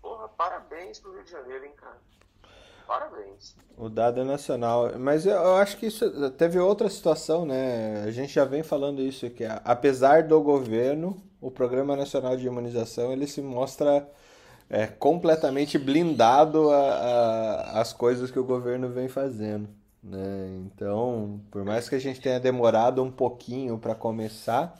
[0.00, 1.98] Porra, parabéns pro Rio de Janeiro, hein, cara.
[2.86, 3.56] Parabéns.
[3.76, 4.98] O dado é nacional.
[4.98, 8.04] Mas eu acho que isso teve outra situação, né?
[8.06, 13.12] A gente já vem falando isso, que apesar do governo o Programa Nacional de Imunização
[13.12, 14.08] ele se mostra
[14.68, 16.70] é, completamente blindado
[17.72, 19.68] às coisas que o governo vem fazendo.
[20.02, 20.60] Né?
[20.66, 24.74] Então, por mais que a gente tenha demorado um pouquinho para começar,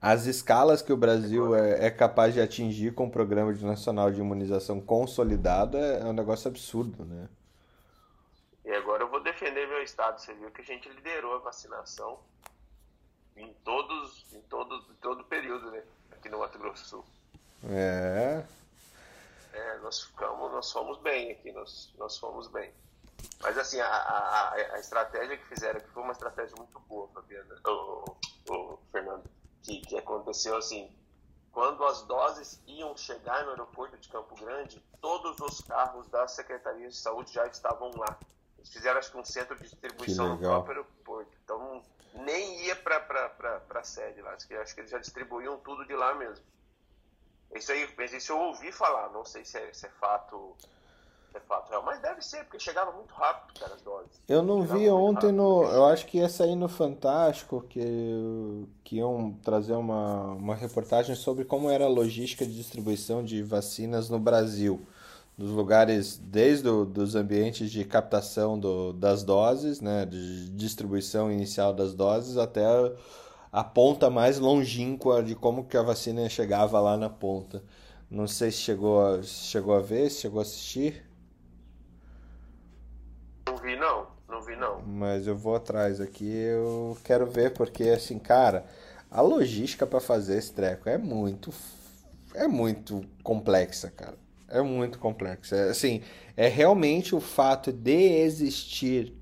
[0.00, 4.20] as escalas que o Brasil é, é, capaz de atingir com o Programa Nacional de
[4.20, 7.28] Imunização consolidado é, é um negócio absurdo, né?
[8.64, 10.20] E agora eu vou defender meu estado.
[10.20, 12.18] Você viu que a gente liderou a vacinação
[13.36, 15.82] em todos, em todo, todo período, né?
[16.12, 17.04] Aqui no Mato Grosso do Sul.
[17.68, 18.44] É.
[19.58, 22.72] É, nós ficamos, nós fomos bem aqui, nós, nós fomos bem.
[23.42, 27.56] Mas assim, a, a, a estratégia que fizeram aqui foi uma estratégia muito boa, Fabiana,
[27.66, 28.16] o,
[28.48, 29.28] o, Fernando,
[29.62, 30.90] que, que aconteceu assim,
[31.50, 36.88] quando as doses iam chegar no aeroporto de Campo Grande, todos os carros da Secretaria
[36.88, 38.16] de Saúde já estavam lá.
[38.56, 41.36] Eles fizeram acho que um centro de distribuição no próprio aeroporto.
[41.42, 41.82] Então
[42.14, 44.32] nem ia para a sede lá.
[44.32, 46.44] Acho que, acho que eles já distribuíam tudo de lá mesmo.
[47.54, 50.56] Isso aí, isso eu ouvi falar, não sei se é, se é fato
[51.34, 54.20] é fato real, mas deve ser, porque chegava muito rápido, cara, as doses.
[54.28, 55.62] Eu não chegava vi ontem no.
[55.64, 61.44] Eu acho que ia sair no Fantástico que, que iam trazer uma, uma reportagem sobre
[61.44, 64.86] como era a logística de distribuição de vacinas no Brasil
[65.36, 71.72] dos lugares, desde o, dos ambientes de captação do, das doses, né, de distribuição inicial
[71.72, 72.66] das doses, até
[73.52, 77.62] a, ponta mais longínqua de como que a vacina chegava lá na ponta.
[78.10, 81.04] Não sei se chegou a, chegou a ver, se chegou a assistir.
[83.46, 84.82] Não vi não, não vi não.
[84.82, 88.66] Mas eu vou atrás aqui, eu quero ver porque assim, cara,
[89.10, 91.52] a logística para fazer esse treco é muito
[92.34, 94.16] é muito complexa, cara
[94.48, 95.54] é muito complexo.
[95.54, 96.02] É, assim,
[96.36, 99.14] é realmente o fato de existir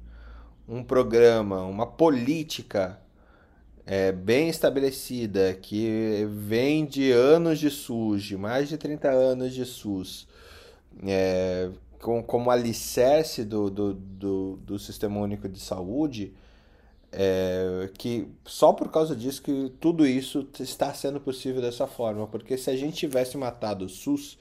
[0.69, 3.01] um programa, uma política
[3.87, 9.65] é, bem estabelecida, que vem de anos de SUS, de mais de 30 anos de
[9.65, 10.27] SUS,
[11.07, 11.71] é,
[12.01, 16.35] com, como alicerce do, do, do, do Sistema Único de Saúde,
[17.13, 22.59] é, que só por causa disso que tudo isso está sendo possível dessa forma, porque
[22.59, 24.37] se a gente tivesse matado o SUS,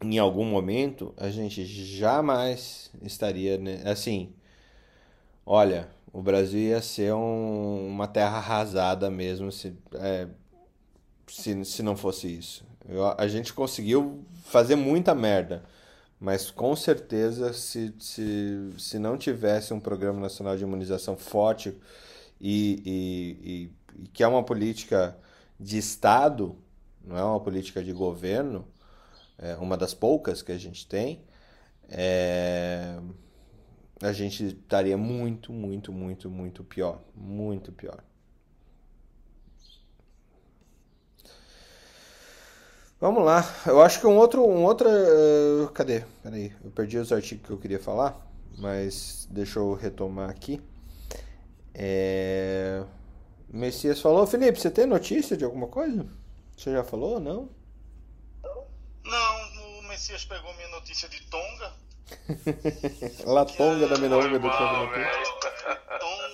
[0.00, 3.82] em algum momento a gente jamais estaria né?
[3.84, 4.32] assim.
[5.44, 10.28] Olha, o Brasil ia ser um, uma terra arrasada mesmo se, é,
[11.26, 12.64] se, se não fosse isso.
[12.88, 15.64] Eu, a gente conseguiu fazer muita merda,
[16.20, 21.74] mas com certeza, se, se, se não tivesse um Programa Nacional de Imunização forte
[22.40, 25.16] e, e, e, e que é uma política
[25.58, 26.56] de Estado,
[27.04, 28.66] não é uma política de governo,
[29.38, 31.22] é uma das poucas que a gente tem,
[31.88, 32.98] é,
[34.02, 37.00] a gente estaria muito, muito, muito, muito pior.
[37.14, 38.02] Muito pior.
[43.00, 43.44] Vamos lá.
[43.66, 44.44] Eu acho que um outro.
[44.44, 46.04] Um outro uh, cadê?
[46.22, 46.52] Peraí.
[46.64, 48.20] Eu perdi os artigos que eu queria falar.
[48.58, 50.60] Mas deixa eu retomar aqui.
[51.74, 52.84] É...
[53.48, 54.26] Messias falou.
[54.26, 56.06] Felipe, você tem notícia de alguma coisa?
[56.56, 57.48] Você já falou ou não?
[59.04, 61.72] Não, o Messias pegou minha notícia de Tonga.
[63.26, 65.08] La Tonga da Menonga do Tonga,
[65.98, 66.32] Tonga.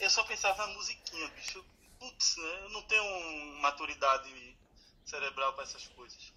[0.00, 1.64] Eu só pensava na musiquinha, bicho.
[1.98, 2.60] Putz, né?
[2.62, 4.56] Eu não tenho maturidade
[5.04, 6.32] cerebral para essas coisas.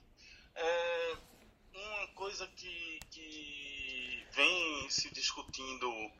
[0.56, 1.18] É
[1.74, 6.12] uma coisa que, que vem se discutindo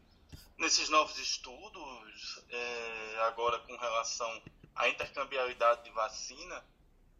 [0.58, 4.42] nesses novos estudos, é, agora com relação
[4.76, 6.64] à intercambiabilidade de vacina,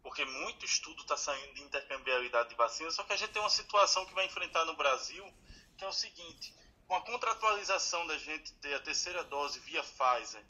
[0.02, 3.50] porque muito estudo está saindo de intercambiabilidade de vacina, só que a gente tem uma
[3.50, 5.24] situação que vai enfrentar no Brasil,
[5.76, 6.54] que é o seguinte,
[6.86, 10.44] com a contratualização da gente ter a terceira dose via Pfizer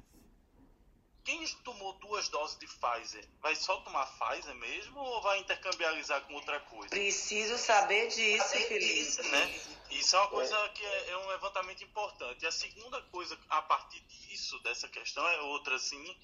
[1.25, 6.35] quem tomou duas doses de Pfizer vai só tomar Pfizer mesmo ou vai intercambializar com
[6.35, 6.89] outra coisa?
[6.89, 9.29] Preciso saber disso, Felipe.
[9.29, 9.61] Né?
[9.91, 10.69] Isso é uma coisa é.
[10.71, 12.43] que é, é, um levantamento importante.
[12.43, 16.17] E a segunda coisa, a partir disso, dessa questão, é outra assim.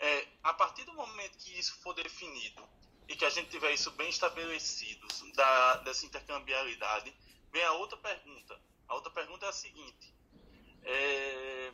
[0.00, 2.66] É, a partir do momento que isso for definido
[3.06, 7.14] e que a gente tiver isso bem estabelecido, da, dessa intercambiabilidade,
[7.52, 8.58] vem a outra pergunta.
[8.88, 10.14] A outra pergunta é a seguinte.
[10.82, 11.72] É,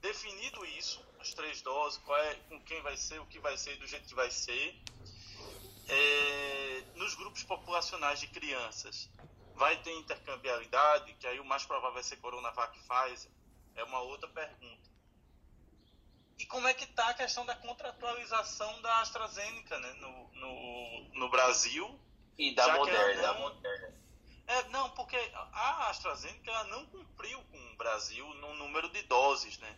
[0.00, 3.76] definido isso, as três doses, qual é, com quem vai ser, o que vai ser,
[3.76, 4.78] do jeito que vai ser.
[5.88, 9.10] É, nos grupos populacionais de crianças,
[9.54, 13.30] vai ter intercambiabilidade, que aí o mais provável vai ser Coronavac Pfizer?
[13.74, 14.79] É uma outra pergunta.
[16.50, 21.98] Como é que está a questão da contratualização da AstraZeneca né, no, no, no Brasil?
[22.36, 23.32] E da Moderna.
[23.32, 23.62] Não,
[24.46, 29.76] é, não, porque a AstraZeneca não cumpriu com o Brasil no número de doses, né?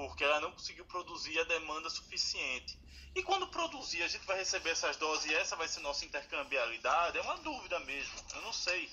[0.00, 2.78] porque ela não conseguiu produzir a demanda suficiente.
[3.14, 7.18] E quando produzir, a gente vai receber essas doses e essa vai ser nossa intercambiabilidade?
[7.18, 8.90] É uma dúvida mesmo, eu não sei.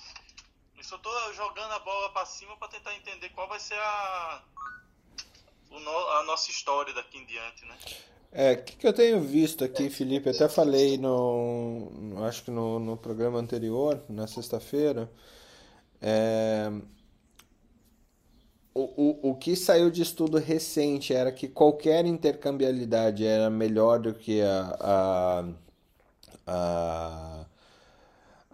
[0.76, 4.44] Eu só estou jogando a bola para cima para tentar entender qual vai ser a,
[5.72, 7.76] a nossa história daqui em diante, né?
[8.32, 10.30] É, o que, que, eu tenho visto aqui, Felipe?
[10.30, 11.90] Até falei no,
[12.26, 15.10] acho que no, no programa anterior, na sexta-feira.
[16.02, 16.70] É,
[18.78, 24.14] o, o, o que saiu de estudo recente era que qualquer intercambiabilidade era melhor do
[24.14, 25.46] que a, a,
[26.46, 27.46] a,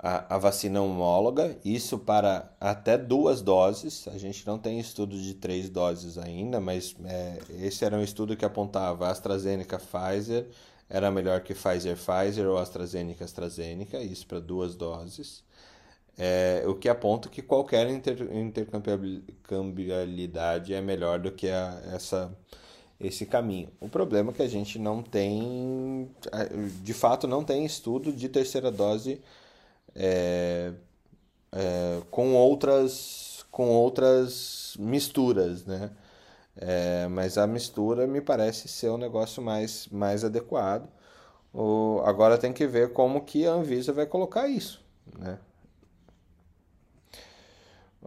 [0.03, 4.05] a vacina homóloga, isso para até duas doses.
[4.09, 8.35] A gente não tem estudo de três doses ainda, mas é, esse era um estudo
[8.35, 10.47] que apontava AstraZeneca Pfizer
[10.89, 15.41] era melhor que Pfizer Pfizer ou AstraZeneca AstraZeneca, isso para duas doses.
[16.17, 22.37] É, o que aponta que qualquer inter, intercambiabilidade é melhor do que a, essa,
[22.99, 23.69] esse caminho.
[23.79, 26.11] O problema é que a gente não tem,
[26.83, 29.19] de fato, não tem estudo de terceira dose
[29.95, 30.73] é,
[31.51, 35.91] é, com outras com outras misturas, né?
[36.57, 40.89] É, mas a mistura me parece ser um negócio mais, mais adequado.
[41.53, 44.83] O, agora tem que ver como que a Anvisa vai colocar isso,
[45.19, 45.39] né?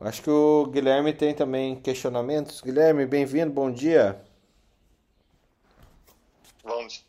[0.01, 2.61] Acho que o Guilherme tem também questionamentos.
[2.61, 4.20] Guilherme, bem-vindo, bom dia.
[6.62, 7.01] Bom dia.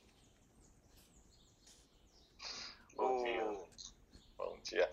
[2.95, 3.57] Bom dia.
[4.37, 4.89] Bom dia.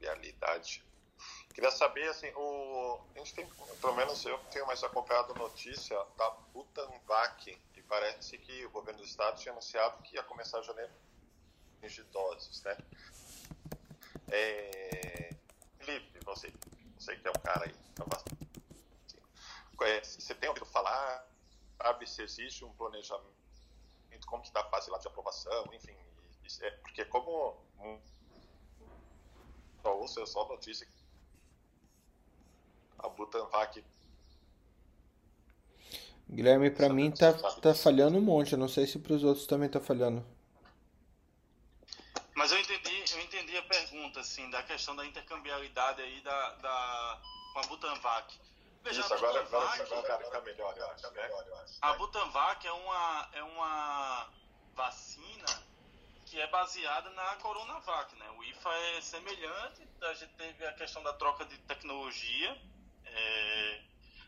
[0.00, 0.84] Realidade.
[1.54, 3.00] Queria saber, assim, o...
[3.14, 3.46] a gente tem,
[3.80, 9.06] pelo menos eu tenho mais acompanhado notícia da Butanvac, e parece que o governo do
[9.06, 10.92] estado tinha anunciado que ia começar janeiro
[11.80, 12.76] de doses, né?
[14.28, 15.30] É
[15.78, 16.52] Felipe, você,
[16.98, 17.74] você que é um cara aí,
[20.02, 21.24] você tem ouvido falar,
[21.80, 23.30] sabe se existe um planejamento,
[24.26, 25.96] como que está a fase lá de aprovação, enfim,
[26.62, 27.56] é, porque como
[29.86, 30.88] só ouço só notícia
[32.98, 33.84] a Butanvac
[36.28, 38.54] Guilherme, para mim tá, tá falhando um monte.
[38.54, 40.26] Eu não sei se para os outros também tá falhando.
[42.34, 47.22] Mas eu entendi, eu entendi a pergunta, assim, da questão da intercambiabilidade aí da, da,
[47.52, 48.40] com a Butanvac.
[48.82, 51.30] Veja, Isso, a Butanvac, agora, agora fica melhor, eu acho, né?
[51.80, 54.28] A Butanvac é uma, é uma
[54.74, 55.65] vacina
[56.26, 58.28] que é baseada na Coronavac, né?
[58.36, 62.60] O IFA é semelhante, a gente teve a questão da troca de tecnologia,
[63.04, 63.82] é,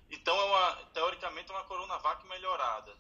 [0.09, 2.97] então é uma, teoricamente é uma Coronavac melhorada.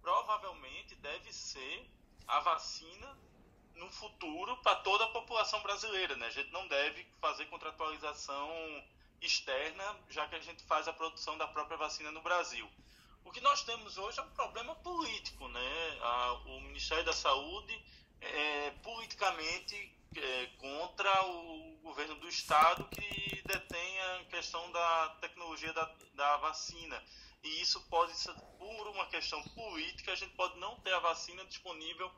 [0.00, 1.90] Provavelmente deve ser
[2.26, 3.18] a vacina
[3.74, 6.26] no futuro para toda a população brasileira, né?
[6.26, 8.48] A gente não deve fazer contratualização
[9.20, 12.70] externa, já que a gente faz a produção da própria vacina no Brasil.
[13.24, 15.98] O que nós temos hoje é um problema político, né?
[16.46, 17.78] O Ministério da Saúde
[18.20, 25.84] é politicamente é, contra o governo do estado que detém a questão da tecnologia da,
[26.14, 27.02] da vacina.
[27.42, 31.44] E isso pode ser, por uma questão política, a gente pode não ter a vacina
[31.46, 32.10] disponível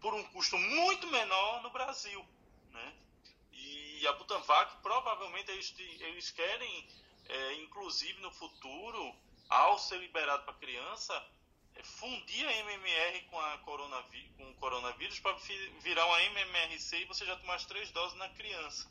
[0.00, 2.24] por um custo muito menor no Brasil.
[2.70, 2.94] Né?
[3.52, 6.88] E a Butanvac, provavelmente, eles, eles querem,
[7.28, 9.14] é, inclusive no futuro,
[9.48, 11.26] ao ser liberado para criança,
[11.82, 15.36] fundir a MMR com, a coronavírus, com o coronavírus para
[15.82, 18.88] virar uma MMRC e você já tomar as três doses na criança.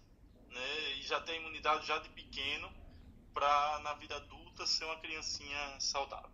[0.49, 0.91] Né?
[0.99, 2.71] E já ter imunidade já de pequeno
[3.33, 6.31] para, na vida adulta, ser uma criancinha saudável.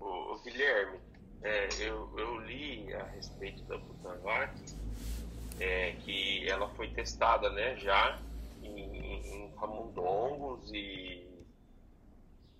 [0.00, 0.98] Ô, Guilherme,
[1.42, 4.54] é, eu, eu li a respeito da Butanvac
[5.58, 8.18] é, que ela foi testada né, já
[8.62, 11.26] em, em camundongos e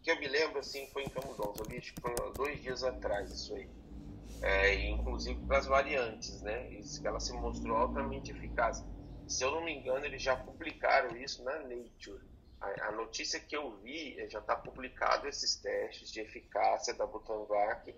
[0.02, 3.30] que eu me lembro assim foi em camundongos, eu acho que foi dois dias atrás
[3.30, 3.68] isso aí.
[4.42, 6.70] É, inclusive para as variantes, né?
[6.72, 8.82] Isso ela se mostrou altamente eficaz.
[9.26, 12.20] Se eu não me engano, eles já publicaram isso na Nature.
[12.60, 17.06] A, a notícia que eu vi é, já está publicado esses testes de eficácia da
[17.06, 17.94] Butanvac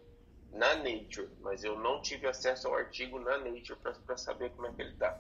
[0.51, 4.73] na Nature, mas eu não tive acesso ao artigo na Nature para saber como é
[4.73, 5.19] que ele está.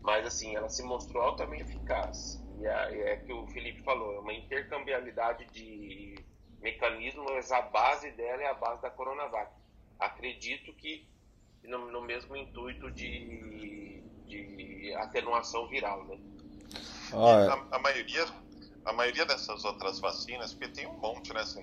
[0.00, 2.44] Mas assim, ela se mostrou altamente eficaz.
[2.58, 6.16] E é, é que o Felipe falou, é uma intercambiabilidade de
[6.60, 9.52] mecanismos, a base dela é a base da Coronavac.
[9.98, 11.06] Acredito que
[11.64, 16.18] no, no mesmo intuito de, de atenuação viral, né?
[17.12, 18.26] a, a, maioria,
[18.84, 21.62] a maioria dessas outras vacinas, porque tem um monte, né, assim,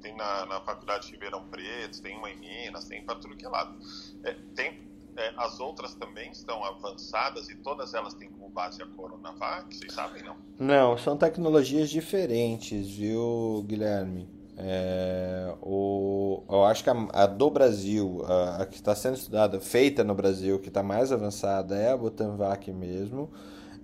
[0.00, 3.44] tem na, na faculdade de Ribeirão Preto, tem uma em Minas, tem para tudo que
[3.44, 3.78] é lado.
[4.24, 4.88] É, tem,
[5.18, 9.92] é, as outras também estão avançadas e todas elas têm como base a Coronavac, vocês
[9.92, 10.36] sabem, não?
[10.58, 14.28] Não, são tecnologias diferentes, viu, Guilherme?
[14.56, 19.60] É, o, eu acho que a, a do Brasil, a, a que está sendo estudada,
[19.60, 23.30] feita no Brasil, que está mais avançada, é a Butanvac mesmo.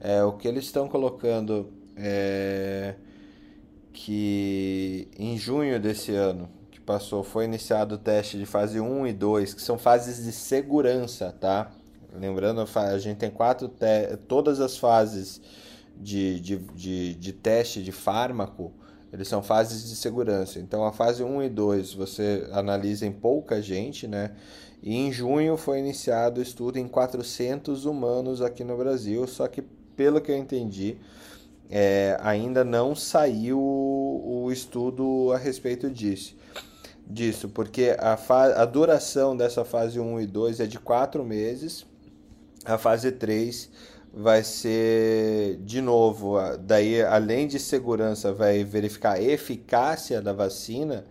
[0.00, 2.94] É, o que eles estão colocando é
[3.92, 6.48] que em junho desse ano
[6.84, 11.34] passou foi iniciado o teste de fase 1 e 2, que são fases de segurança,
[11.40, 11.70] tá?
[12.12, 13.70] Lembrando, a gente tem quatro
[14.28, 15.40] todas as fases
[15.96, 18.72] de, de, de, de teste de fármaco,
[19.12, 20.58] eles são fases de segurança.
[20.58, 24.32] Então a fase 1 e 2 você analisa em pouca gente, né?
[24.82, 29.62] E em junho foi iniciado o estudo em 400 humanos aqui no Brasil, só que
[29.96, 30.98] pelo que eu entendi,
[31.70, 36.36] é, ainda não saiu o estudo a respeito disso.
[37.06, 38.18] Disso, porque a,
[38.62, 41.84] a duração dessa fase 1 e 2 é de 4 meses,
[42.64, 43.70] a fase 3
[44.12, 51.04] vai ser de novo, daí além de segurança, vai verificar a eficácia da vacina,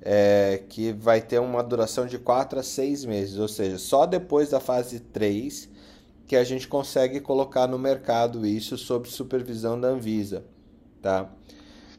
[0.00, 4.50] é, que vai ter uma duração de 4 a 6 meses, ou seja, só depois
[4.50, 5.68] da fase 3
[6.26, 10.44] que a gente consegue colocar no mercado isso sob supervisão da Anvisa,
[11.02, 11.30] tá?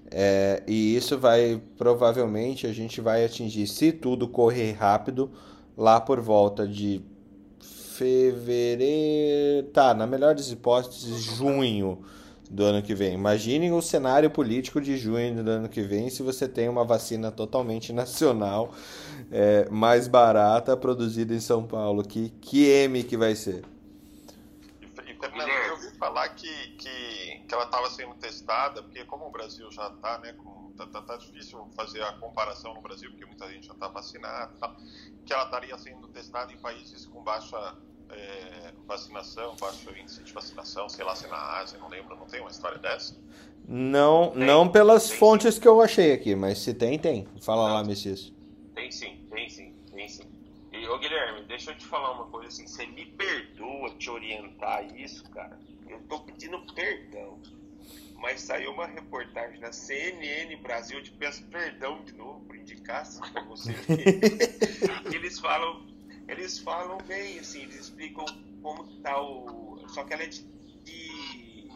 [0.09, 5.29] É, e isso vai provavelmente a gente vai atingir, se tudo correr rápido,
[5.77, 7.01] lá por volta de
[7.97, 11.99] fevereiro, tá, na melhor das hipóteses, junho
[12.49, 13.13] do ano que vem.
[13.13, 17.31] Imaginem o cenário político de junho do ano que vem se você tem uma vacina
[17.31, 18.73] totalmente nacional,
[19.31, 22.03] é, mais barata, produzida em São Paulo.
[22.03, 23.63] Que, que M que vai ser?
[25.19, 26.67] Fernando, eu ouvi falar que,
[27.47, 31.01] que, ela estava sendo testada, porque como o Brasil já está, né, com, tá, tá,
[31.01, 34.75] tá, difícil fazer a comparação no Brasil, porque muita gente já está vacinada, tá,
[35.25, 37.75] que ela estaria sendo testada em países com baixa
[38.09, 42.41] é, vacinação, baixo índice de vacinação, sei lá, se na Ásia, não lembro, não tem
[42.41, 43.15] uma história dessa?
[43.67, 45.61] Não, tem, não pelas fontes sim.
[45.61, 47.27] que eu achei aqui, mas se tem, tem.
[47.41, 48.33] Fala não, lá, Messias.
[48.73, 50.36] Tem sim, tem sim, tem sim.
[50.77, 54.85] E, ô Guilherme, deixa eu te falar uma coisa assim, você me perdoa te orientar
[54.95, 55.59] isso, cara.
[55.89, 57.41] Eu tô pedindo perdão.
[58.19, 63.03] Mas saiu uma reportagem na CNN Brasil, eu te peço perdão de novo por indicar
[63.31, 63.73] pra você.
[65.13, 65.87] eles falam,
[66.27, 68.25] eles falam bem, assim, eles explicam
[68.61, 69.83] como tá o.
[69.89, 70.43] Só que ela é de.
[70.83, 71.67] de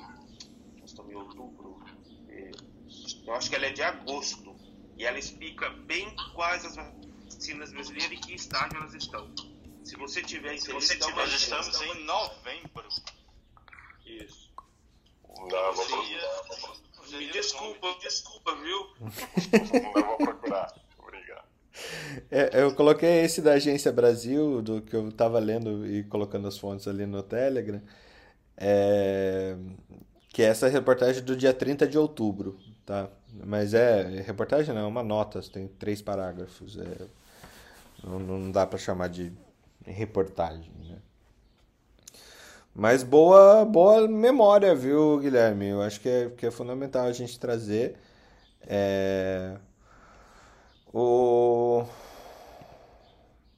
[0.80, 1.80] nós estamos em outubro.
[2.28, 2.52] É,
[3.26, 4.56] eu acho que ela é de agosto.
[4.98, 6.78] E ela explica bem quais as
[7.42, 9.28] vacinas brasileiras e que estágio elas estão.
[9.84, 12.88] Se você tiver Se você tiver, nós estamos em novembro.
[14.06, 14.52] Isso.
[15.28, 18.88] Não, vou Seria, Me desculpa, me desculpa, viu?
[19.96, 20.72] Não vou procurar.
[21.00, 21.44] Obrigado.
[22.30, 26.60] É, eu coloquei esse da Agência Brasil, do que eu estava lendo e colocando as
[26.60, 27.82] fontes ali no Telegram,
[28.56, 29.58] é,
[30.30, 33.10] que é essa reportagem do dia 30 de outubro, tá?
[33.34, 37.08] Mas é, reportagem não, é uma nota, tem três parágrafos, é,
[38.04, 39.32] não, não dá para chamar de
[39.86, 40.98] reportagem, né?
[42.74, 45.68] Mas boa, boa memória, viu, Guilherme?
[45.68, 47.98] Eu acho que é, que é fundamental a gente trazer.
[48.66, 49.58] É,
[50.94, 51.84] o...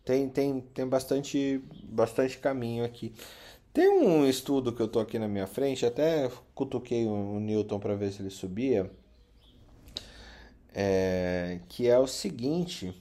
[0.03, 3.13] Tem, tem, tem bastante, bastante caminho aqui.
[3.71, 7.95] Tem um estudo que eu tô aqui na minha frente, até cutuquei o Newton para
[7.95, 8.91] ver se ele subia,
[10.73, 12.93] é, que é o seguinte: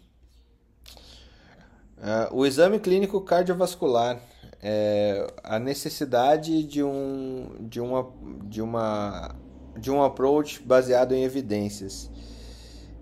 [2.02, 4.20] é, o exame clínico cardiovascular,
[4.60, 8.12] é, a necessidade de um, de uma,
[8.44, 9.36] de uma,
[9.78, 12.10] de um approach baseado em evidências.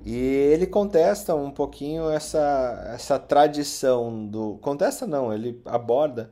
[0.05, 4.59] E ele contesta um pouquinho essa, essa tradição do.
[4.61, 6.31] Contesta não, ele aborda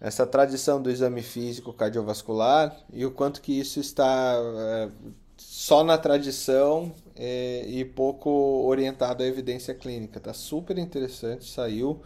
[0.00, 4.88] essa tradição do exame físico cardiovascular e o quanto que isso está é,
[5.36, 8.30] só na tradição é, e pouco
[8.66, 10.20] orientado à evidência clínica.
[10.20, 12.00] Tá super interessante, saiu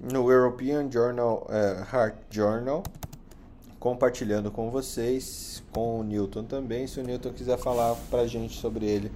[0.00, 2.82] no European Journal, é, Heart Journal,
[3.78, 6.86] compartilhando com vocês, com o Newton também.
[6.86, 9.12] Se o Newton quiser falar pra gente sobre ele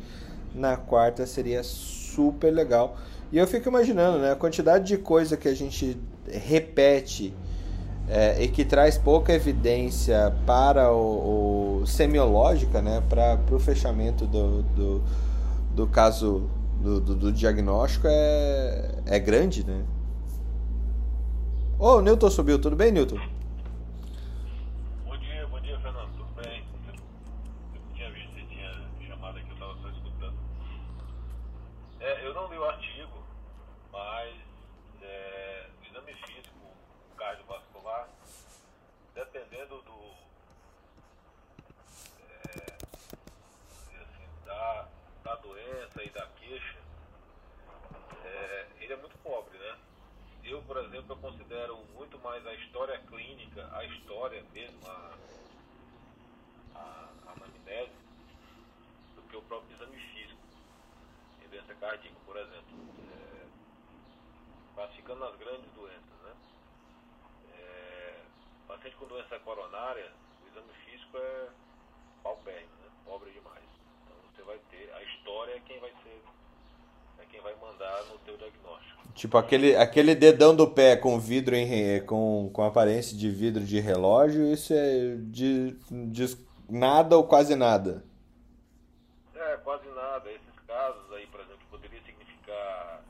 [0.55, 2.97] na quarta seria super legal.
[3.31, 5.99] E eu fico imaginando, né, a quantidade de coisa que a gente
[6.31, 7.35] repete
[8.09, 14.63] é, e que traz pouca evidência para o, o semiológica, né, para o fechamento do,
[14.63, 15.03] do,
[15.75, 16.49] do caso
[16.81, 19.83] do, do, do, diagnóstico é, é grande, né?
[21.79, 23.19] Ô, oh, Newton subiu, tudo bem, Newton?
[50.67, 55.15] por exemplo, eu considero muito mais a história clínica, a história mesmo, a,
[56.75, 57.93] a, a anamnese,
[59.15, 60.41] do que o próprio exame físico.
[61.43, 62.77] Em doença cardíaca, por exemplo.
[63.11, 63.47] É,
[64.75, 66.35] classificando as grandes doenças, né?
[67.55, 68.23] É,
[68.67, 70.13] paciente com doença coronária,
[70.45, 71.49] o exame físico é
[72.23, 72.91] paupérrimo, né?
[73.05, 73.65] Pobre demais.
[74.05, 76.23] Então você vai ter, a história é quem vai ser
[77.19, 79.06] é quem vai mandar no teu diagnóstico.
[79.17, 83.81] Tipo aquele, aquele dedão do pé com vidro em, com, com aparência de vidro de
[83.81, 86.37] relógio, isso é de, de
[86.69, 88.05] nada ou quase nada?
[89.35, 90.31] É, quase nada.
[90.31, 93.03] Esses casos aí, por exemplo, poderia significar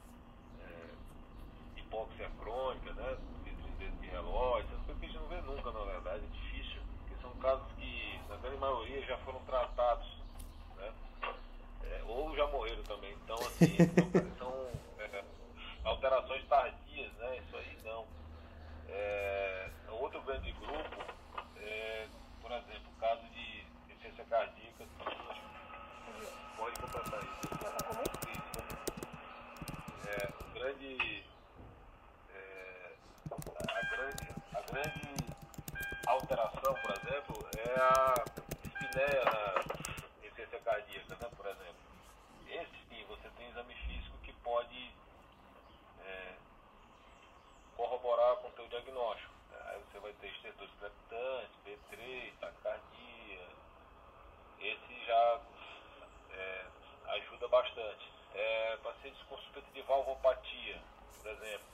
[0.63, 3.17] é, hipóxia crônica, né?
[3.45, 6.81] Vidro de relógio, essas coisas que a gente não vê nunca, na verdade, é difícil,
[7.01, 10.17] porque são casos que, na grande maioria, já foram tratados
[12.09, 13.15] ou já morreram também.
[13.25, 13.77] Então, assim,
[14.39, 14.53] são,
[14.99, 15.25] é,
[15.85, 17.39] alterações tardias, né?
[17.39, 18.05] Isso aí não.
[18.89, 21.05] É, outro grande grupo,
[21.59, 22.09] é,
[22.43, 24.85] por exemplo, caso de deficiência cardíaca,
[26.57, 27.47] pode completar isso.
[30.09, 31.25] É, o grande,
[32.35, 32.93] é,
[33.69, 35.17] a grande, a grande
[36.09, 38.15] alteração, por exemplo, é a
[38.65, 39.63] espinéia na
[40.21, 41.87] deficiência cardíaca, né, por exemplo
[43.37, 44.91] tem exame físico que pode
[46.05, 46.35] é,
[47.77, 49.36] corroborar com o teu diagnóstico.
[49.97, 53.49] Você vai ter estertores crepitantes, B3, taquicardia.
[54.61, 55.41] Esse já
[56.33, 56.67] é,
[57.07, 58.13] ajuda bastante.
[58.35, 60.83] É, pacientes com suspeita de valvopatia,
[61.23, 61.67] por exemplo.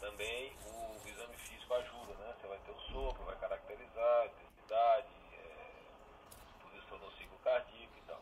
[0.00, 2.34] Também o exame físico ajuda, né?
[2.40, 8.20] Você vai ter o sopro, vai caracterizar intensidade, é, posição no ciclo cardíaco e tal.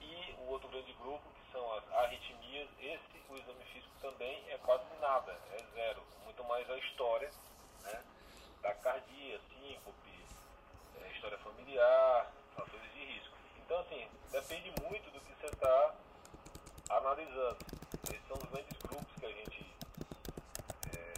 [0.00, 4.84] E o outro grande grupo são as arritmias, esse, o exame físico também é quase
[5.00, 6.04] nada, é zero.
[6.24, 7.28] Muito mais a história
[8.62, 10.24] da cardia, síncope,
[11.00, 13.36] é, história familiar, fatores de risco.
[13.58, 15.94] Então, assim, depende muito do que você está
[16.90, 17.58] analisando.
[18.08, 19.66] Esses são os grandes grupos que a gente
[20.96, 21.14] é,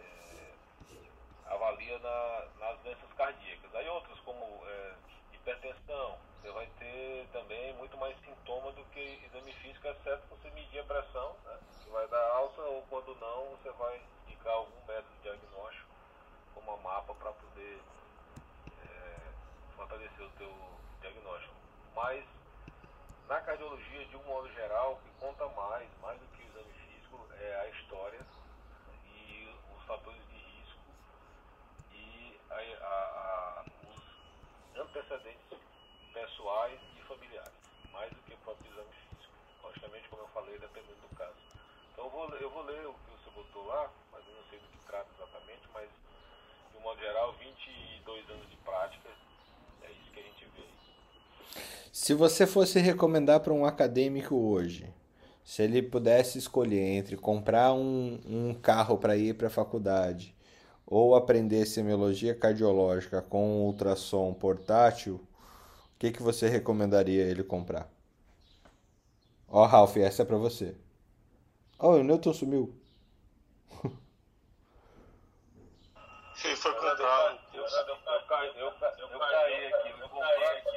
[0.00, 3.74] é, avalia na, nas doenças cardíacas.
[3.74, 4.94] Aí outros como é,
[5.34, 10.80] hipertensão, você vai ter também muito mais sintoma do que exame físico, exceto você medir
[10.80, 11.58] a pressão, né?
[11.90, 13.54] vai dar alta, ou quando não,
[14.44, 15.88] buscar algum método diagnóstico,
[16.54, 17.80] como a mapa, para poder
[18.78, 19.16] é,
[19.74, 20.54] fortalecer o teu
[21.00, 21.54] diagnóstico.
[21.94, 22.22] Mas
[23.26, 26.72] na cardiologia, de um modo geral, o que conta mais, mais do que o exame
[26.74, 28.20] físico, é a história
[29.06, 30.80] e os fatores de risco
[31.92, 35.58] e a, a, a, os antecedentes
[36.12, 37.52] pessoais e familiares,
[37.90, 39.32] mais do que o próprio exame físico.
[39.62, 41.38] Logicamente, como eu falei, dependendo do caso.
[41.92, 44.68] Então eu vou, eu vou ler o que botou lá, mas eu não sei do
[44.68, 45.88] que trata exatamente, mas
[46.72, 49.08] de um modo geral, 22 anos de prática,
[49.82, 51.60] é isso que a gente vê.
[51.92, 54.92] Se você fosse recomendar para um acadêmico hoje,
[55.44, 60.34] se ele pudesse escolher entre comprar um, um carro para ir para a faculdade
[60.86, 67.90] ou aprender semiologia cardiológica com ultrassom portátil, o que, que você recomendaria ele comprar?
[69.48, 70.74] Ó, oh, Ralph, essa é para você.
[71.78, 72.74] Oh, o Newton sumiu.
[76.44, 77.38] Ele foi comprar.
[77.54, 77.96] Eu, eu, eu,
[79.12, 80.74] eu, caí aqui, eu comprei aqui.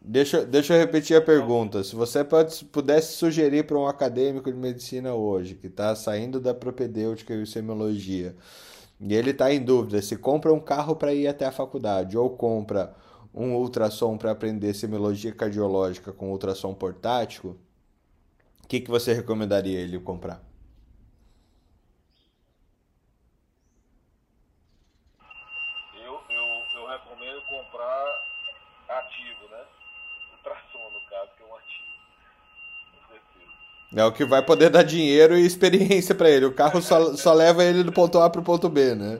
[0.00, 1.84] Deixa, deixa eu repetir a pergunta.
[1.84, 6.54] Se você pode, pudesse sugerir para um acadêmico de medicina hoje, que está saindo da
[6.54, 8.34] propedêutica e semiologia,
[9.00, 12.30] e ele está em dúvida se compra um carro para ir até a faculdade ou
[12.30, 12.94] compra
[13.34, 17.56] um ultrassom para aprender semiologia cardiológica com ultrassom portátil,
[18.64, 20.47] o que, que você recomendaria ele comprar?
[33.96, 36.44] É o que vai poder dar dinheiro e experiência para ele.
[36.44, 39.18] O carro só, só leva ele do ponto A para o ponto B, né?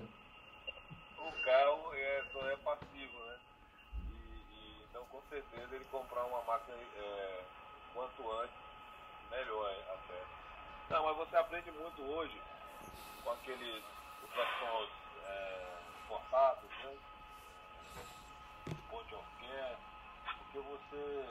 [1.16, 3.36] O carro é, é passivo, né?
[3.96, 7.40] E, e, então, com certeza, ele comprar uma máquina é,
[7.94, 8.56] quanto antes,
[9.30, 10.94] melhor até.
[10.94, 12.36] Não, mas você aprende muito hoje
[13.24, 13.82] com aqueles
[14.22, 14.90] ultrassons
[15.26, 15.64] é,
[16.08, 16.92] portados, né?
[18.90, 19.76] Point of care,
[20.36, 21.24] porque você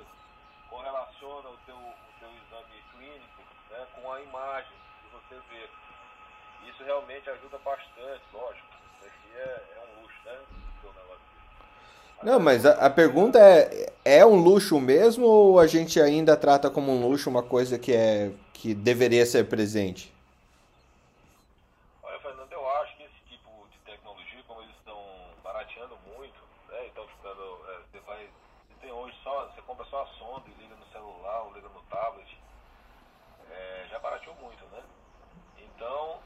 [0.70, 3.41] correlaciona o teu, o teu exame clínico
[3.72, 5.68] né, com a imagem que você vê.
[6.70, 8.68] Isso realmente ajuda bastante, lógico.
[8.97, 10.39] Isso aqui é, é um luxo, né?
[12.24, 16.70] Não, mas a, a, pergunta é: é um luxo mesmo ou a gente ainda trata
[16.70, 20.11] como um luxo uma coisa que, é, que deveria ser presente?
[29.89, 32.28] só a sonda e liga no celular ou liga no tablet,
[33.49, 34.84] é, já barateou muito, né?
[35.78, 36.17] Então,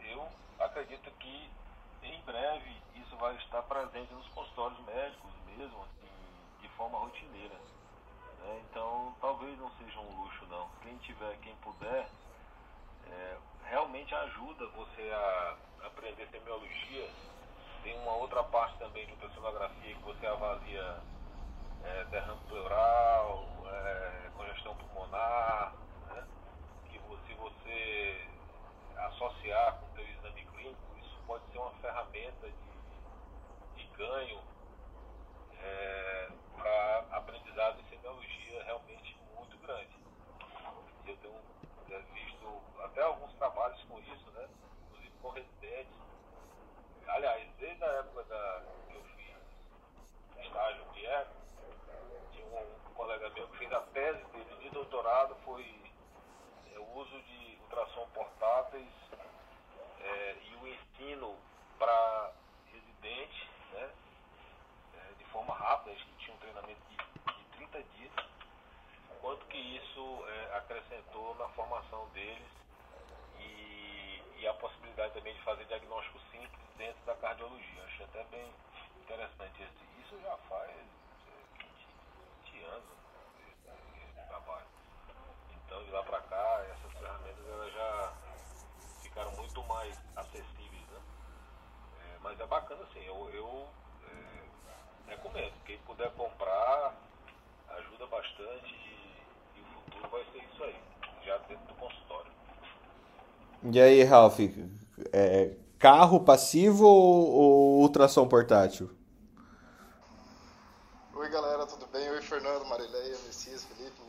[0.00, 0.28] eu
[0.58, 1.48] acredito que
[2.02, 6.10] em breve isso vai estar presente nos consultórios médicos mesmo, assim,
[6.60, 7.54] de forma rotineira.
[7.54, 8.62] Né?
[8.68, 10.68] Então, talvez não seja um luxo, não.
[10.82, 12.08] Quem tiver, quem puder,
[13.06, 13.36] é,
[13.66, 17.08] realmente ajuda você a aprender semiologia.
[17.84, 21.00] Tem uma outra parte também de ultrassonografia que você avalia
[21.84, 25.74] é, derrame pleural, é, congestão pulmonar,
[26.08, 26.26] né?
[26.90, 28.30] que se você
[29.06, 34.40] associar com o seu exame clínico, isso pode ser uma ferramenta de, de ganho
[35.58, 39.96] é, para aprendizado em semiologia realmente muito grande.
[41.06, 41.40] Eu tenho
[41.90, 44.48] é, visto até alguns trabalhos com isso, né?
[44.86, 45.94] inclusive com residentes.
[47.06, 51.40] Aliás, desde a época da, que eu fiz estágio de eco,
[52.52, 55.64] um colega meu que fez a tese dele de doutorado foi
[56.74, 58.92] é, o uso de ultrassom portáteis
[60.00, 61.36] é, e o ensino
[61.78, 62.32] para
[62.72, 63.90] residentes né,
[64.94, 66.96] é, de forma rápida, acho que tinha um treinamento de,
[67.32, 68.12] de 30 dias,
[69.20, 72.48] quanto que isso é, acrescentou na formação deles
[73.38, 77.84] e, e, a possibilidade também de fazer diagnóstico simples dentro da cardiologia.
[77.84, 78.52] Achei até bem
[79.00, 80.00] interessante esse.
[80.00, 80.70] Isso já faz
[82.64, 82.84] anos
[83.48, 84.66] esse trabalho.
[85.50, 88.12] Então, de lá para cá, essas ferramentas elas já
[89.02, 91.00] ficaram muito mais acessíveis, né?
[91.98, 93.68] É, mas é bacana assim, eu, eu
[94.04, 95.52] é, recomendo.
[95.64, 96.94] Quem puder comprar,
[97.68, 100.80] ajuda bastante e, e, o futuro vai ser isso aí,
[101.24, 102.30] já dentro do consultório.
[103.64, 104.38] E aí, Ralph,
[105.12, 108.90] é, carro passivo ou, ou ultrassom portátil?
[111.12, 112.08] Oi galera, tudo bem?
[112.08, 114.00] Oi Fernando, Marileia, Messias, Felipe,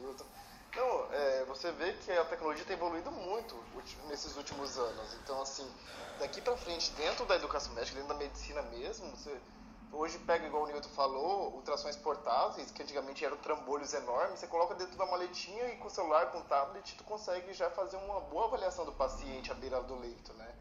[1.12, 3.56] é, você vê que a tecnologia tem evoluído muito
[4.08, 5.14] nesses últimos anos.
[5.16, 5.70] Então, assim,
[6.20, 9.36] daqui para frente, dentro da educação médica, dentro da medicina mesmo, você
[9.92, 14.74] hoje pega, igual o Newton falou, ultrações portáteis, que antigamente eram trambolhos enormes, você coloca
[14.76, 18.22] dentro da maletinha e com o celular, com o tablet, tu consegue já fazer uma
[18.22, 20.56] boa avaliação do paciente à beira do leito, né?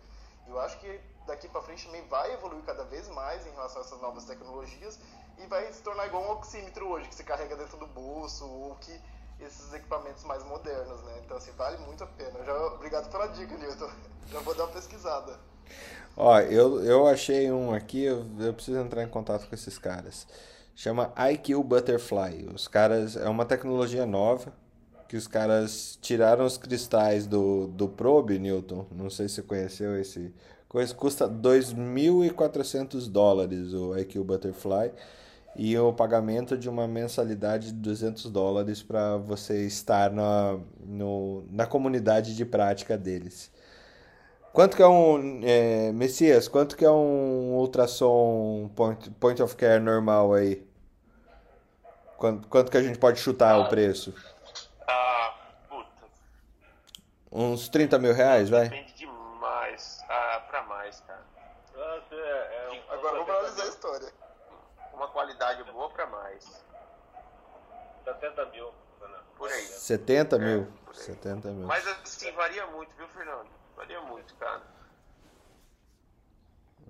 [0.47, 3.85] Eu acho que daqui para frente também vai evoluir cada vez mais em relação a
[3.85, 4.98] essas novas tecnologias
[5.39, 8.74] e vai se tornar igual um oxímetro hoje, que você carrega dentro do bolso, ou
[8.77, 9.01] que
[9.44, 11.20] esses equipamentos mais modernos, né?
[11.24, 12.44] Então, assim, vale muito a pena.
[12.44, 13.90] Já, obrigado pela dica, Nilton.
[14.30, 15.38] Já vou dar uma pesquisada.
[16.16, 20.26] Ó, eu, eu achei um aqui, eu, eu preciso entrar em contato com esses caras.
[20.74, 22.48] Chama IQ Butterfly.
[22.54, 24.52] Os caras, é uma tecnologia nova,
[25.08, 28.86] que os caras tiraram os cristais do, do Probe, Newton.
[28.90, 30.32] Não sei se você conheceu esse.
[30.96, 34.92] Custa 2.400 dólares o IQ Butterfly
[35.56, 41.66] e o pagamento de uma mensalidade de 200 dólares para você estar na, no, na
[41.66, 43.51] comunidade de prática deles.
[44.52, 45.40] Quanto que é um.
[45.44, 50.66] É, Messias, quanto que é um ultrassom point, point of care normal aí?
[52.16, 54.12] Quanto, quanto que a gente pode chutar o preço?
[54.89, 55.35] Ah,
[55.68, 55.89] puta.
[57.31, 58.68] Uns 30 mil reais, vai?
[58.68, 60.05] Depende demais.
[60.09, 61.22] Ah, pra mais, cara.
[61.77, 64.09] Nossa, é, é um- Agora vamos analisar a história.
[64.93, 66.44] Uma qualidade boa pra mais.
[68.14, 68.74] 70 mil.
[68.98, 69.24] Fernando.
[69.36, 69.62] Por aí.
[69.62, 70.66] 70 mil.
[70.84, 71.00] por aí.
[71.00, 71.66] 70 mil.
[71.66, 73.48] Mas assim, varia muito, viu, Fernando?
[73.76, 74.62] Varia muito, cara.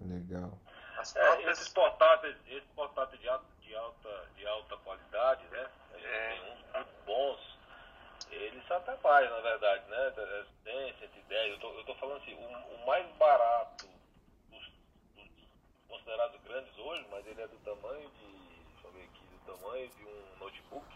[0.02, 0.50] Legal.
[0.98, 1.58] As É, próprias.
[1.58, 5.70] esses portáteis, esses portáteis de alta, de alta, de alta qualidade, né?
[5.94, 6.28] É.
[6.30, 7.58] tem uns muito bons.
[8.30, 10.12] Eles são até mais, na verdade, né?
[10.64, 11.50] 100, 110.
[11.52, 13.86] Eu tô, eu tô falando assim, o, o mais barato
[14.50, 14.72] dos,
[15.16, 15.30] dos
[15.88, 18.40] considerados grandes hoje, mas ele é do tamanho de.
[18.72, 20.86] Deixa eu ver aqui, do tamanho de um notebook?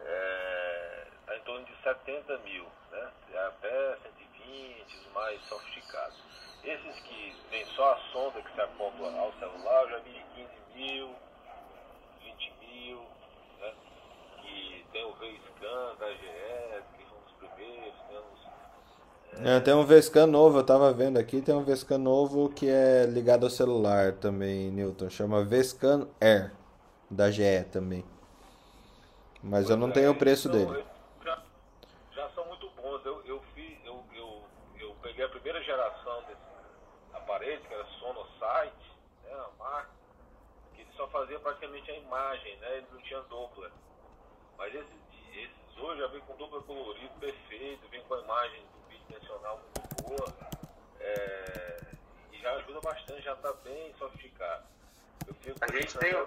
[0.00, 3.10] É, tá em torno de 70 mil, né?
[3.34, 6.16] Até 120, os mais sofisticados.
[6.64, 10.24] Esses que vem só a sonda que se acopla ao celular, eu já vi de
[10.34, 11.14] 15 mil,
[12.22, 12.98] 20 mil,
[13.60, 13.72] né?
[14.42, 17.98] Que tem o V-Scan da GE, que são os primeiros.
[19.40, 23.06] É, tem um Vescan novo, eu tava vendo aqui, tem um Vescan novo que é
[23.06, 25.08] ligado ao celular também, Newton.
[25.08, 26.52] Chama Vescan Air,
[27.08, 28.04] da GE também.
[29.42, 30.86] Mas eu não tenho o preço Então, dele.
[31.24, 31.42] Já,
[32.12, 33.04] já são muito bons.
[33.06, 34.44] Eu, eu fiz, eu, eu,
[34.78, 36.40] eu peguei a primeira geração desse
[37.14, 38.92] aparelho, que era Sonosite,
[39.24, 39.90] né, a marca,
[40.74, 42.76] que ele só fazia praticamente a imagem, né?
[42.78, 43.70] Ele não tinha Doppler.
[44.56, 44.92] Mas esses,
[45.34, 50.34] esses hoje já vem com Doppler colorido perfeito, vem com a imagem bidimensional muito boa.
[51.00, 51.80] é,
[52.32, 54.64] e já ajuda bastante, já está bem sofisticado.
[55.26, 56.26] Eu fico A gente tem o-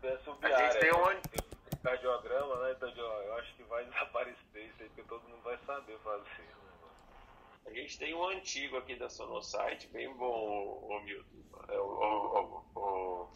[0.00, 1.49] penso A gente tem um tem
[1.82, 2.72] cardiograma, né?
[2.76, 6.42] Então, eu acho que vai desaparecer isso aí, porque todo mundo vai saber fazer.
[6.42, 6.56] né?
[7.66, 11.64] A gente tem um antigo aqui da Sonosite, bem bom, o, Milton.
[11.68, 13.28] É, o, o.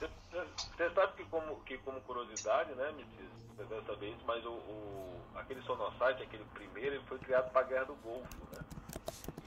[0.00, 4.50] Você sabe que como, que como curiosidade, né, Metiz, você deve saber isso, mas o,
[4.52, 8.64] o- aquele Sonosite, aquele primeiro, ele foi criado para a Guerra do Golfo, né?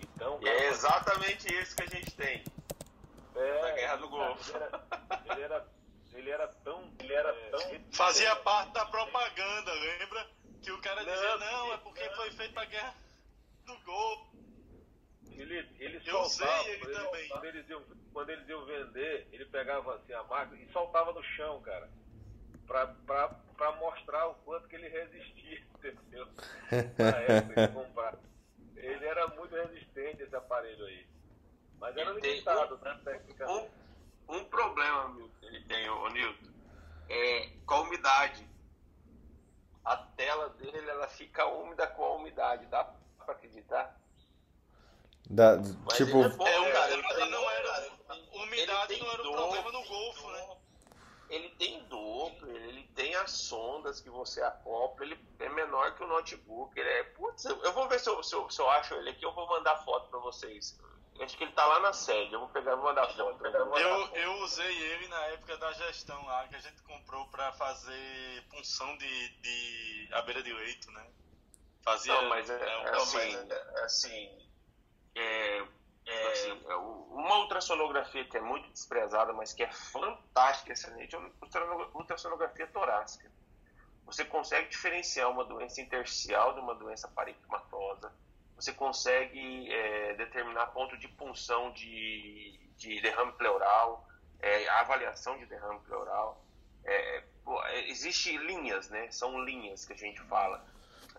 [0.01, 2.43] Então, E é exatamente isso que a gente tem.
[3.35, 4.51] é, da Guerra do Golfo.
[4.55, 4.85] Ele era,
[5.31, 5.67] ele era,
[6.15, 6.93] ele era tão...
[6.99, 7.59] Ele era tão
[7.91, 10.29] Fazia parte da propaganda, lembra?
[10.61, 12.95] Que o cara dizia, Não, não, é porque foi feito a guerra
[13.65, 14.33] do Golfo.
[15.31, 17.29] Ele, ele Eu soltava, usei ele quando, também.
[17.29, 17.83] quando eles iam,
[18.13, 21.89] quando eles iam vender, ele pegava assim a máquina e soltava no chão, cara.
[22.67, 26.27] Pra, pra, pra mostrar o quanto que ele resistia, entendeu?
[26.97, 28.17] Na época de comprar.
[28.75, 31.07] Ele era muito resistente, esse aparelho aí.
[31.79, 32.99] Mas era limitado, né?
[33.03, 33.71] Tecnicamente.
[34.27, 36.51] Um, um problema Milton, que ele tem, o Newton,
[37.09, 38.47] é com a umidade.
[39.85, 42.83] A tela dele ela fica úmida com a umidade, dá
[43.17, 43.99] pra acreditar?
[45.29, 47.91] Da, Mas tipo, ele é bom, É, o cara, cara ele tem- não era.
[48.33, 50.57] Umidade ele não era o problema no Golfo, né?
[51.29, 56.07] Ele tem Doppler, ele tem as sondas que você acopla, ele é menor que o
[56.07, 56.77] notebook.
[56.79, 57.03] Ele é.
[57.03, 59.33] Putz, eu eu vou ver se eu, se eu, se eu acho ele aqui, eu
[59.33, 60.77] vou mandar foto pra vocês.
[61.17, 63.37] Eu Acho que ele tá lá na sede, eu vou pegar vou mandar foto.
[63.37, 63.53] vocês.
[63.53, 68.43] Eu, eu usei ele na época da gestão lá, que a gente comprou pra fazer
[68.49, 71.07] punção de, de abelha de leito, né?
[71.83, 72.13] Fazia.
[72.13, 74.49] Não, mas é, é, é assim, é assim,
[75.15, 75.57] é,
[76.05, 81.19] é, assim, é, uma ultrassonografia que é muito desprezada, mas que é fantástica, excelente, é
[81.19, 83.31] a ultrassono- ultrassonografia torácica.
[84.05, 88.11] Você consegue diferenciar uma doença intersticial de uma doença parenquimatosa.
[88.63, 94.07] Você consegue é, determinar ponto de punção de, de derrame pleural,
[94.39, 96.41] é, avaliação de derrame pleural.
[96.85, 99.11] É, é, Existem linhas, né?
[99.11, 100.65] São linhas que a gente fala.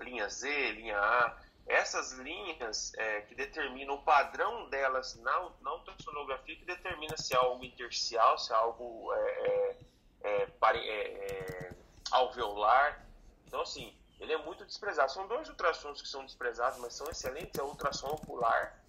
[0.01, 1.37] Linha Z, linha A.
[1.67, 7.37] Essas linhas é, que determinam o padrão delas na, na ultrassonografia, que determina se é
[7.37, 9.77] algo intersticial, se é algo é,
[10.23, 11.73] é, é,
[12.11, 13.07] alveolar.
[13.47, 13.95] Então, assim,
[14.25, 15.13] ele é muito desprezado.
[15.13, 17.59] São dois ultrassons que são desprezados, mas são excelentes.
[17.59, 18.81] É o ultrassom ocular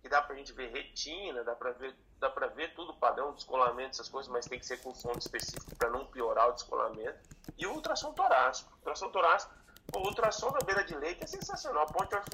[0.00, 3.90] que dá pra gente ver retina, dá pra ver, dá pra ver tudo padrão, descolamento,
[3.90, 7.18] essas coisas, mas tem que ser com sonde específico para não piorar o descolamento.
[7.56, 8.72] E o ultrassom torácico.
[8.72, 9.54] O ultrassom torácico,
[9.94, 11.82] o ultrassom da beira de leite é sensacional.
[11.82, 12.30] A Point of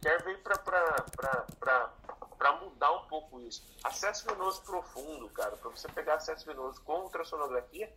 [0.00, 3.66] Care veio para mudar um pouco isso.
[3.82, 7.92] Acesso venoso profundo, cara, para você pegar acesso venoso com ultrassonografia,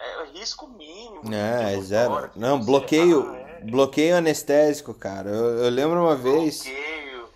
[0.00, 1.22] é, é risco mínimo.
[1.32, 2.30] É, zero.
[2.36, 3.64] Não, bloqueio, ah, é.
[3.64, 5.30] bloqueio anestésico, cara.
[5.30, 6.62] Eu, eu lembro uma vez.
[6.62, 7.28] Bloqueio.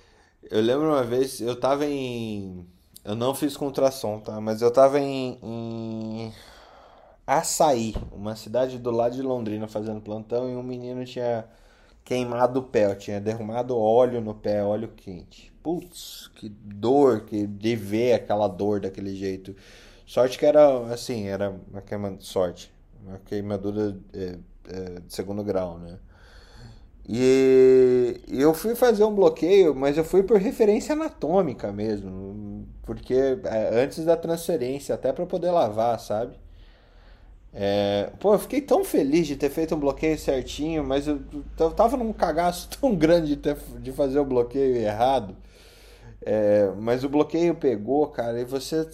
[0.50, 2.66] Eu lembro uma vez, eu tava em.
[3.04, 4.40] Eu não fiz com ultrassom, tá?
[4.40, 6.34] Mas eu tava em, em
[7.26, 11.44] Açaí, uma cidade do lado de Londrina, fazendo plantão, e um menino tinha
[12.04, 15.52] queimado o pé, tinha derramado óleo no pé, óleo quente.
[15.62, 19.54] Putz, que dor que de ver aquela dor daquele jeito.
[20.10, 22.74] Sorte que era assim, era uma queimadura, sorte,
[23.06, 24.38] uma queimadura é,
[24.68, 26.00] é, de segundo grau, né?
[27.08, 33.84] E eu fui fazer um bloqueio, mas eu fui por referência anatômica mesmo, porque é,
[33.84, 36.36] antes da transferência, até para poder lavar, sabe?
[37.54, 41.20] É, pô, eu fiquei tão feliz de ter feito um bloqueio certinho, mas eu,
[41.56, 45.36] eu tava num cagaço tão grande de, ter, de fazer o bloqueio errado.
[46.22, 48.84] É, mas o bloqueio pegou, cara, e você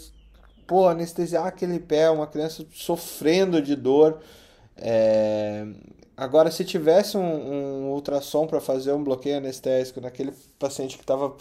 [0.67, 4.21] pô, anestesiar aquele pé, uma criança sofrendo de dor.
[4.77, 5.67] É...
[6.17, 11.37] Agora, se tivesse um, um ultrassom para fazer um bloqueio anestésico naquele paciente que estava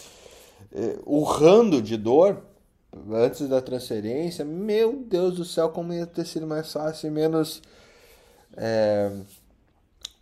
[0.74, 2.44] é, urrando de dor
[3.12, 7.62] antes da transferência, meu Deus do céu, como ia ter sido mais fácil e menos.
[8.58, 9.12] É...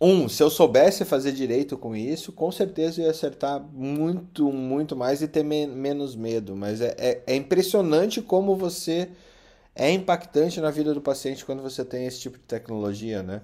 [0.06, 4.94] Um, se eu soubesse fazer direito com isso, com certeza eu ia acertar muito, muito
[4.94, 6.54] mais e ter me menos medo.
[6.54, 9.10] Mas é, é, é, impressionante como você
[9.74, 13.40] é impactante na vida do paciente quando você tem esse tipo de tecnologia, né?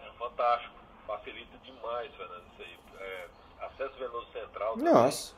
[0.00, 0.74] É fantástico.
[1.06, 2.78] Facilita demais, Fernando, isso aí.
[2.98, 3.28] É,
[3.66, 4.78] acesso venoso central.
[4.78, 5.34] Nossa.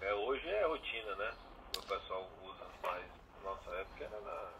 [0.00, 1.32] É, hoje é rotina, né?
[1.76, 2.30] O pessoal
[3.44, 4.52] nossa época era na.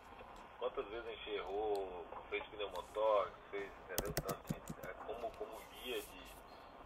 [0.75, 4.15] Quantas vezes a gente errou, fez pneumotórax, fez, entendeu?
[4.17, 6.23] Então, assim, é como, como guia de,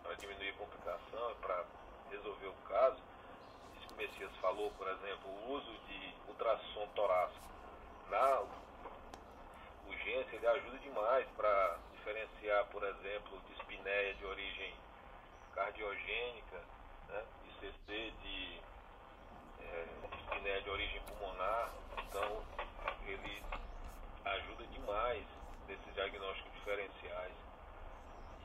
[0.03, 1.65] para diminuir a complicação, para
[2.11, 3.01] resolver o caso.
[3.77, 7.47] Isso que o Messias falou, por exemplo, o uso de ultrassom torácico
[8.11, 8.43] na
[9.87, 14.75] urgência, ele ajuda demais para diferenciar, por exemplo, dispneia de origem
[15.55, 16.61] cardiogênica,
[17.09, 17.25] né?
[17.45, 18.61] ICC de
[19.61, 19.87] é,
[20.17, 22.45] dispneia de origem pulmonar, então,
[23.07, 23.43] ele
[24.27, 25.25] ajuda demais
[25.69, 27.35] nesses diagnósticos diferenciais.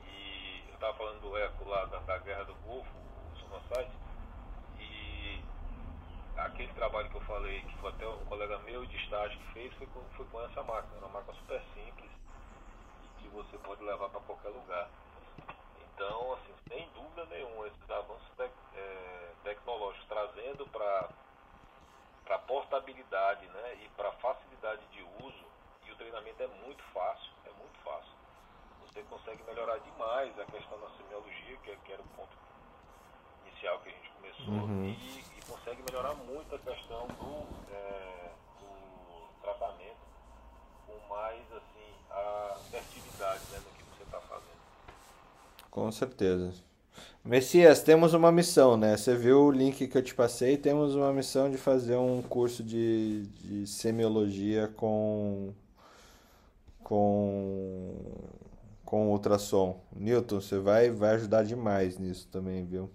[0.06, 3.92] E eu estava falando do eco lá da, da Guerra do Golfo, o Sonosite,
[4.78, 5.42] e
[6.36, 9.74] aquele trabalho que eu falei, que foi até um colega meu de estágio que fez,
[9.74, 10.98] foi com, foi com essa máquina.
[10.98, 12.10] Uma máquina super simples
[13.04, 14.88] e que você pode levar para qualquer lugar.
[15.94, 21.08] Então, assim, sem dúvida nenhuma, esses avanços tec, é, tecnológicos trazendo para
[22.24, 25.44] para portabilidade né, e para facilidade de uso,
[25.92, 28.12] o treinamento é muito fácil, é muito fácil.
[28.86, 32.36] Você consegue melhorar demais a questão da semiologia, que, é, que era o ponto
[33.46, 34.84] inicial que a gente começou, uhum.
[34.84, 40.02] e, e, consegue melhorar muito a questão do, é, do tratamento
[40.86, 44.62] com mais assim, a assertividade né, no que você está fazendo.
[45.70, 46.52] Com certeza.
[47.24, 48.96] Messias, temos uma missão, né?
[48.96, 50.56] Você viu o link que eu te passei?
[50.56, 55.54] Temos uma missão de fazer um curso de, de semiologia com
[56.92, 57.94] com
[58.84, 59.82] com ultrassom.
[59.96, 62.90] Newton, você vai vai ajudar demais nisso também, viu?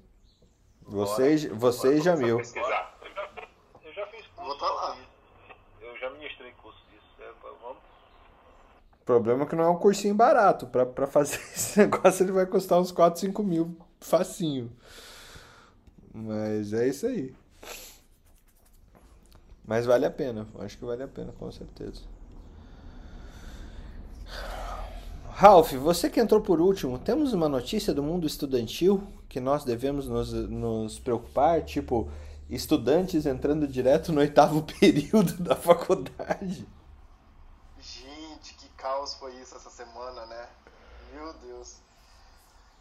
[0.84, 2.38] Você, você e Jamil.
[2.38, 2.94] Eu já,
[3.84, 4.46] eu já fiz curso.
[4.46, 4.98] Vou estar lá.
[5.82, 7.08] Eu já ministrei curso disso.
[7.20, 7.78] É, vamos.
[9.02, 10.68] O problema é que não é um cursinho barato.
[10.68, 14.72] Para fazer esse negócio ele vai custar uns 4, 5 mil facinho.
[16.14, 17.36] Mas é isso aí.
[19.66, 22.17] Mas vale a pena, acho que vale a pena, com certeza.
[25.40, 30.08] Ralph, você que entrou por último, temos uma notícia do mundo estudantil que nós devemos
[30.08, 31.64] nos, nos preocupar?
[31.64, 32.10] Tipo,
[32.50, 36.68] estudantes entrando direto no oitavo período da faculdade.
[37.80, 40.50] Gente, que caos foi isso essa semana, né?
[41.14, 41.76] Meu Deus.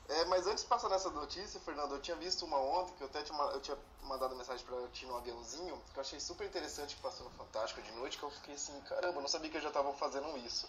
[0.09, 3.07] É, mas antes de passar nessa notícia, Fernando, eu tinha visto uma ontem, que eu
[3.09, 6.97] até tinha, eu tinha mandado mensagem pra ti no aviãozinho, que eu achei super interessante
[6.97, 9.69] que passou no Fantástico de noite, que eu fiquei assim, caramba, não sabia que já
[9.69, 10.67] estavam fazendo isso.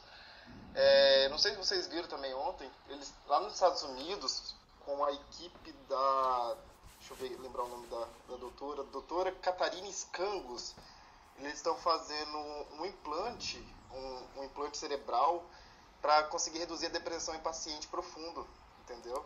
[0.74, 4.56] É, não sei se vocês viram também ontem, eles lá nos Estados Unidos,
[4.86, 6.56] com a equipe da.
[7.00, 10.76] Deixa eu ver, lembrar o nome da, da doutora, doutora Catarina Scangos,
[11.38, 12.38] eles estão fazendo
[12.80, 13.58] um implante,
[13.92, 15.44] um, um implante cerebral
[16.02, 18.48] para conseguir reduzir a depressão em paciente profundo,
[18.82, 19.26] entendeu?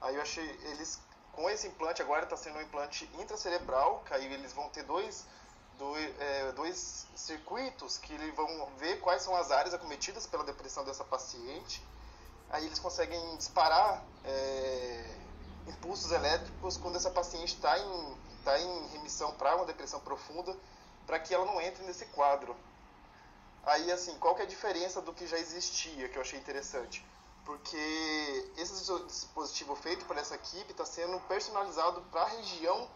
[0.00, 1.00] Aí eu achei eles
[1.32, 5.26] com esse implante agora está sendo um implante intracerebral, que aí eles vão ter dois
[5.78, 11.04] dois, é, dois circuitos que vão ver quais são as áreas acometidas pela depressão dessa
[11.04, 11.84] paciente.
[12.50, 15.16] Aí eles conseguem disparar é,
[15.66, 20.54] impulsos elétricos quando essa paciente está em, tá em remissão para uma depressão profunda,
[21.06, 22.54] para que ela não entre nesse quadro.
[23.64, 27.04] Aí, assim, qual que é a diferença do que já existia, que eu achei interessante?
[27.44, 28.74] Porque esse
[29.06, 32.88] dispositivo feito por essa equipe está sendo personalizado para a região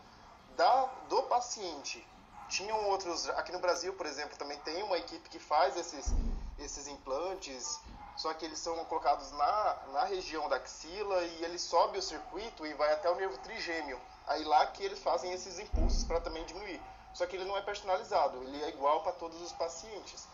[0.56, 2.04] da, do paciente.
[2.48, 6.14] Tinham outros, aqui no Brasil, por exemplo, também tem uma equipe que faz esses,
[6.58, 7.80] esses implantes,
[8.16, 12.64] só que eles são colocados na, na região da axila e ele sobe o circuito
[12.64, 14.00] e vai até o nervo trigêmeo.
[14.26, 16.80] Aí lá que eles fazem esses impulsos para também diminuir.
[17.12, 20.26] Só que ele não é personalizado, ele é igual para todos os pacientes.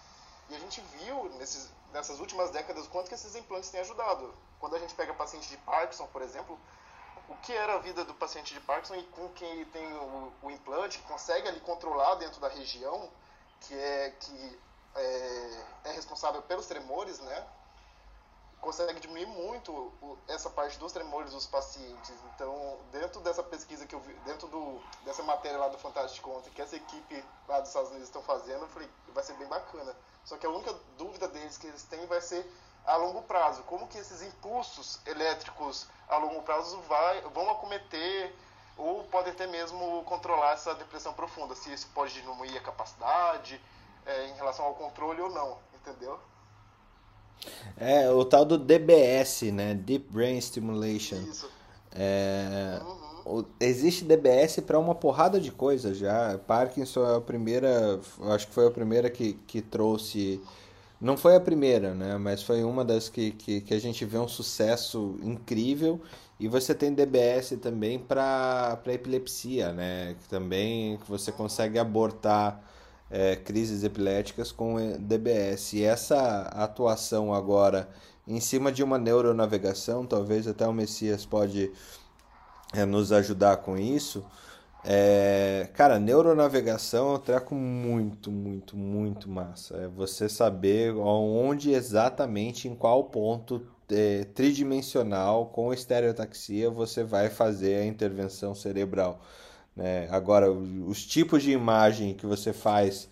[0.49, 4.35] E a gente viu nesses, nessas últimas décadas quanto que esses implantes têm ajudado.
[4.61, 6.59] Quando a gente pega paciente de Parkinson, por exemplo,
[7.33, 10.33] o que era a vida do paciente de Parkinson e com quem ele tem o,
[10.43, 13.11] o implante, consegue ali controlar dentro da região,
[13.61, 14.61] que é, que
[14.95, 17.47] é, é responsável pelos tremores, né?
[18.63, 19.93] consegue diminuir muito
[20.29, 22.15] essa parte dos tremores dos pacientes.
[22.33, 26.51] Então, dentro dessa pesquisa que eu vi, dentro do, dessa matéria lá do Fantástico ontem,
[26.51, 29.95] que essa equipe lá dos Estados Unidos estão fazendo, eu falei, vai ser bem bacana.
[30.25, 32.49] Só que a única dúvida deles que eles têm vai ser
[32.87, 33.63] a longo prazo.
[33.65, 38.35] Como que esses impulsos elétricos a longo prazo vai, vão acometer
[38.77, 41.55] ou podem até mesmo controlar essa depressão profunda.
[41.55, 43.61] Se isso pode diminuir a capacidade
[44.07, 46.19] é, em relação ao controle ou não, entendeu?
[47.77, 49.75] É, o tal do DBS, né?
[49.75, 51.17] Deep Brain Stimulation.
[51.17, 51.51] Isso.
[51.95, 53.45] É, uhum.
[53.61, 56.39] Existe DBS para uma porrada de coisas já.
[56.47, 58.01] Parkinson é a primeira,
[58.35, 60.43] acho que foi a primeira que, que trouxe.
[61.03, 62.17] Não foi a primeira, né?
[62.17, 66.01] Mas foi uma das que, que, que a gente vê um sucesso incrível.
[66.39, 70.15] E você tem DBS também para epilepsia, né?
[70.21, 72.63] Que também você consegue abortar
[73.11, 75.73] é, crises epiléticas com DBS.
[75.73, 77.89] E essa atuação agora
[78.25, 81.73] em cima de uma neuronavegação, talvez até o Messias pode
[82.73, 84.25] é, nos ajudar com isso.
[84.85, 89.77] É, cara, neuronavegação é um treco muito, muito, muito massa.
[89.77, 97.77] É você saber onde exatamente, em qual ponto é, tridimensional com estereotaxia você vai fazer
[97.77, 99.21] a intervenção cerebral.
[99.77, 100.09] Né?
[100.11, 103.09] Agora, os tipos de imagem que você faz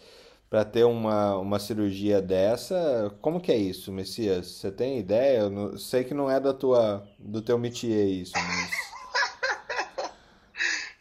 [0.49, 4.49] para ter uma, uma cirurgia dessa, como que é isso, Messias?
[4.49, 5.39] Você tem ideia?
[5.43, 8.71] Eu não, sei que não é da tua, do teu métier isso, mas...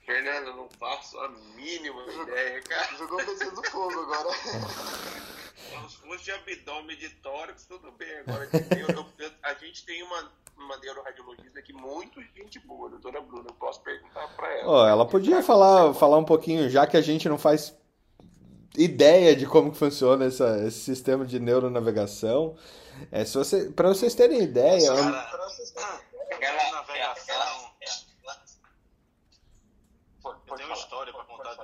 [0.05, 2.97] Fernando, não faço a mínima ideia, cara.
[2.97, 4.29] Jogou o Messias do fogo agora.
[5.85, 8.19] Os fundos de abdômen, de tórax, tudo bem.
[8.19, 8.49] Agora,
[9.43, 13.45] a gente tem uma uma neuroradiologista aqui muito gente boa, a doutora Bruna.
[13.49, 14.71] Eu posso perguntar para ela.
[14.71, 17.75] Oh, ela podia falar, falar um pouquinho, já que a gente não faz
[18.77, 22.55] ideia de como que funciona essa, esse sistema de neuronavegação.
[23.11, 24.91] É, se você, para vocês terem ideia.
[24.91, 26.01] Nossa, cara,
[26.41, 27.69] ela, navegação.
[30.25, 31.55] Eu tenho uma história para contar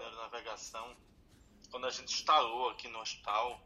[1.72, 3.60] Quando a gente instalou aqui no hospital,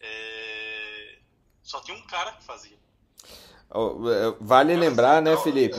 [0.00, 1.18] é...
[1.62, 2.76] só tinha um cara que fazia.
[3.72, 5.78] É, vale lembrar, né, Felipe?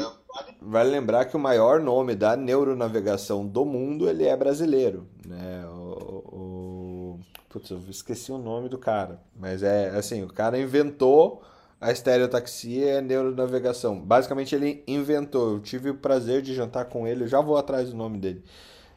[0.62, 5.66] Vale lembrar que o maior nome da neuronavegação do mundo ele é brasileiro, né?
[5.68, 7.20] O, o...
[7.50, 11.44] Putz, eu esqueci o nome do cara, mas é assim, o cara inventou
[11.82, 14.00] a estereotaxia e a neuronavegação.
[14.00, 15.52] Basicamente ele inventou.
[15.52, 18.42] Eu tive o prazer de jantar com ele, eu já vou atrás do nome dele.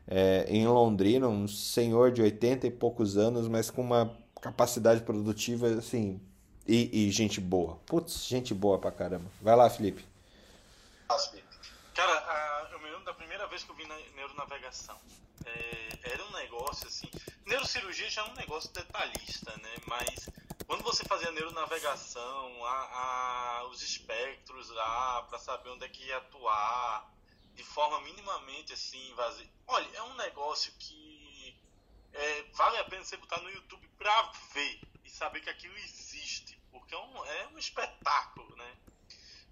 [0.07, 5.67] É, em Londrina, um senhor de 80 e poucos anos, mas com uma capacidade produtiva
[5.69, 6.21] assim
[6.67, 7.77] e, e, gente boa.
[7.87, 9.31] Putz, gente boa pra caramba.
[9.41, 10.05] Vai lá, Felipe.
[11.95, 14.97] Cara, eu me lembro da primeira vez que eu vi na neuronavegação.
[15.45, 17.09] É, era um negócio assim.
[17.47, 19.75] Neurocirurgia já é um negócio detalhista, né?
[19.87, 20.31] Mas
[20.67, 26.17] quando você fazia neuronavegação, a, a, os espectros lá, para saber onde é que ia
[26.17, 27.14] atuar,
[27.55, 29.51] de forma minimamente assim invasiva.
[29.67, 31.57] Olha, é um negócio que
[32.13, 34.23] é, vale a pena você botar no YouTube pra
[34.53, 38.77] ver e saber que aquilo existe, porque é um, é um espetáculo, né?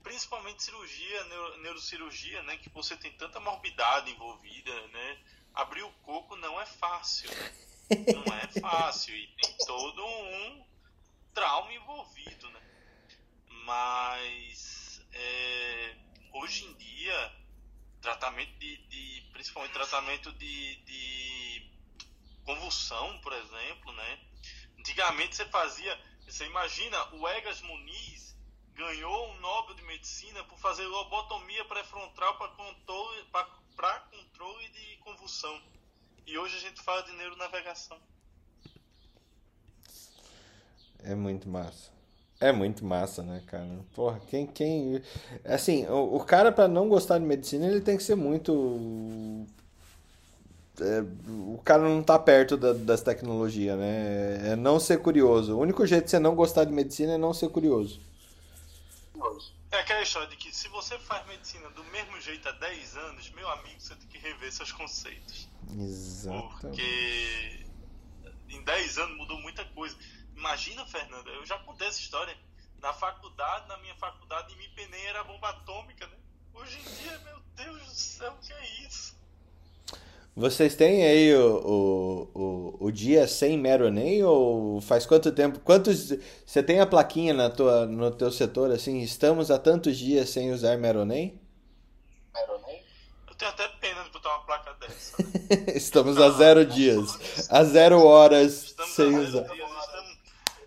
[0.03, 2.57] Principalmente cirurgia, neuro, neurocirurgia, né?
[2.57, 5.25] Que você tem tanta morbidade envolvida, né?
[5.55, 7.31] Abrir o coco não é fácil,
[8.15, 10.67] não é fácil e tem todo um
[11.35, 12.61] trauma envolvido, né?
[13.65, 15.97] Mas é,
[16.33, 17.42] hoje em dia
[18.03, 21.71] tratamento de, de principalmente tratamento de, de
[22.45, 24.21] convulsão, por exemplo, né?
[24.79, 28.37] Antigamente você fazia Você imagina, o Egas Muniz
[28.75, 33.27] ganhou um Nobel de Medicina por fazer lobotomia pré-frontal para controle,
[34.11, 35.63] controle de convulsão.
[36.27, 38.01] E hoje a gente fala de neuronavegação.
[41.01, 41.93] É muito massa.
[42.43, 43.69] É muito massa, né, cara?
[43.95, 44.49] Porra, quem.
[44.49, 45.01] quem...
[45.45, 49.47] Assim, o, o cara, para não gostar de medicina, ele tem que ser muito.
[50.81, 54.55] É, o cara não tá perto da, das tecnologias, né?
[54.55, 55.55] É não ser curioso.
[55.55, 58.01] O único jeito de você não gostar de medicina é não ser curioso.
[59.71, 63.31] É aquela história de que se você faz medicina do mesmo jeito há 10 anos,
[63.37, 65.49] meu amigo, você tem que rever seus conceitos.
[65.79, 66.59] Exato.
[66.61, 67.65] Porque
[68.49, 69.97] em 10 anos mudou muita coisa.
[70.37, 72.37] Imagina, Fernanda, eu já contei essa história.
[72.81, 76.17] Na faculdade, na minha faculdade, em Mipenem era bomba atômica, né?
[76.55, 79.17] Hoje em dia, meu Deus do céu, o que é isso?
[80.35, 85.61] Vocês têm aí o, o, o, o dia sem Meronem ou faz quanto tempo?
[85.61, 86.15] Quantos
[86.47, 89.01] você tem a plaquinha na tua no teu setor assim?
[89.01, 91.39] Estamos há tantos dias sem usar Meronem?
[92.35, 92.83] Meronem?
[93.29, 95.17] Eu tenho até pena de botar uma placa dessa.
[95.77, 99.43] estamos a zero dias, a zero horas estamos sem usar.
[99.43, 99.71] Dias,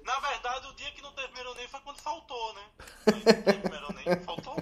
[0.03, 2.53] na verdade, o dia que não teve Meronem foi quando faltou,
[3.05, 4.15] né?
[4.25, 4.55] Faltou.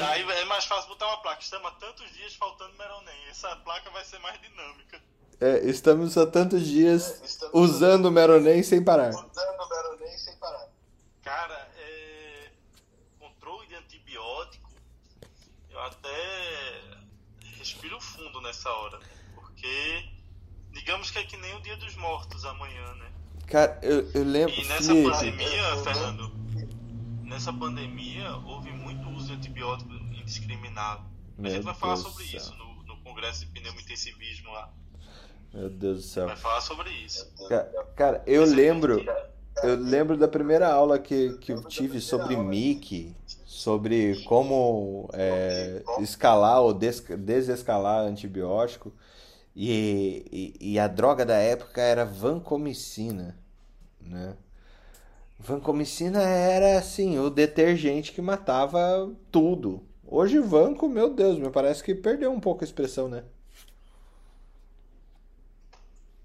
[0.00, 1.42] Aí é mais fácil botar uma placa.
[1.42, 3.28] Estamos há tantos dias faltando Meronem.
[3.30, 5.00] Essa placa vai ser mais dinâmica.
[5.40, 9.10] É, estamos há tantos dias é, usando o Meronem sem parar.
[9.10, 10.68] Usando o Meronem sem parar.
[11.22, 12.50] Cara, é...
[13.18, 14.70] controle de antibiótico,
[15.70, 16.80] eu até
[17.58, 18.98] respiro fundo nessa hora.
[19.34, 20.08] Porque
[20.78, 23.12] Digamos que é que nem o Dia dos Mortos amanhã, né?
[23.50, 24.54] Cara, eu, eu lembro.
[24.54, 26.32] E nessa Felipe, pandemia, Fernando,
[27.22, 31.04] nessa pandemia houve muito uso de antibiótico indiscriminado.
[31.36, 34.70] Meu a gente vai falar Deus sobre isso no, no congresso de pneumointensivismo lá.
[35.52, 36.26] Meu Deus do céu.
[36.26, 37.30] Vai falar sobre isso.
[37.48, 39.04] Cara, cara eu Esse lembro.
[39.62, 43.12] Eu lembro da primeira aula que, que eu tive sobre MIC,
[43.44, 48.92] sobre como é, escalar ou des, desescalar antibiótico.
[49.60, 53.36] E, e, e, a droga da época era vancomicina,
[54.00, 54.36] né?
[55.36, 59.84] Vancomicina era, assim, o detergente que matava tudo.
[60.06, 63.24] Hoje vanco, meu Deus, me parece que perdeu um pouco a expressão, né?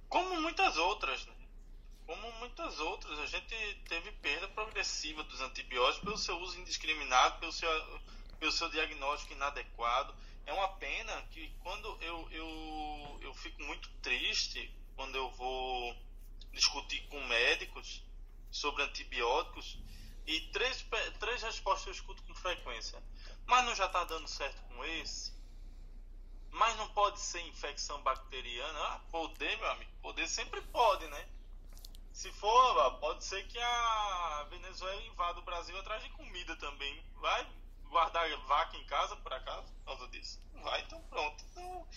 [0.08, 1.34] Como muitas outras, né?
[2.06, 3.56] Como muitas outras, a gente
[3.90, 7.68] teve perda progressiva dos antibióticos pelo seu uso indiscriminado, pelo seu,
[8.40, 10.14] pelo seu diagnóstico inadequado
[10.46, 15.96] é uma pena que quando eu, eu, eu fico muito triste quando eu vou
[16.52, 18.04] discutir com médicos
[18.52, 19.78] sobre antibióticos
[20.26, 20.86] e três,
[21.20, 23.02] três respostas eu escuto com frequência.
[23.46, 25.34] Mas não já está dando certo com esse?
[26.52, 28.80] Mas não pode ser infecção bacteriana?
[28.80, 31.28] Ah, poder, meu amigo, poder sempre pode, né?
[32.12, 37.04] Se for, pode ser que a Venezuela invada o Brasil atrás de comida também.
[37.16, 37.48] Vai
[37.94, 40.42] guardar vaca em casa, por acaso, por causa disso?
[40.52, 41.46] Não vai, então pronto.
[41.52, 41.88] Então,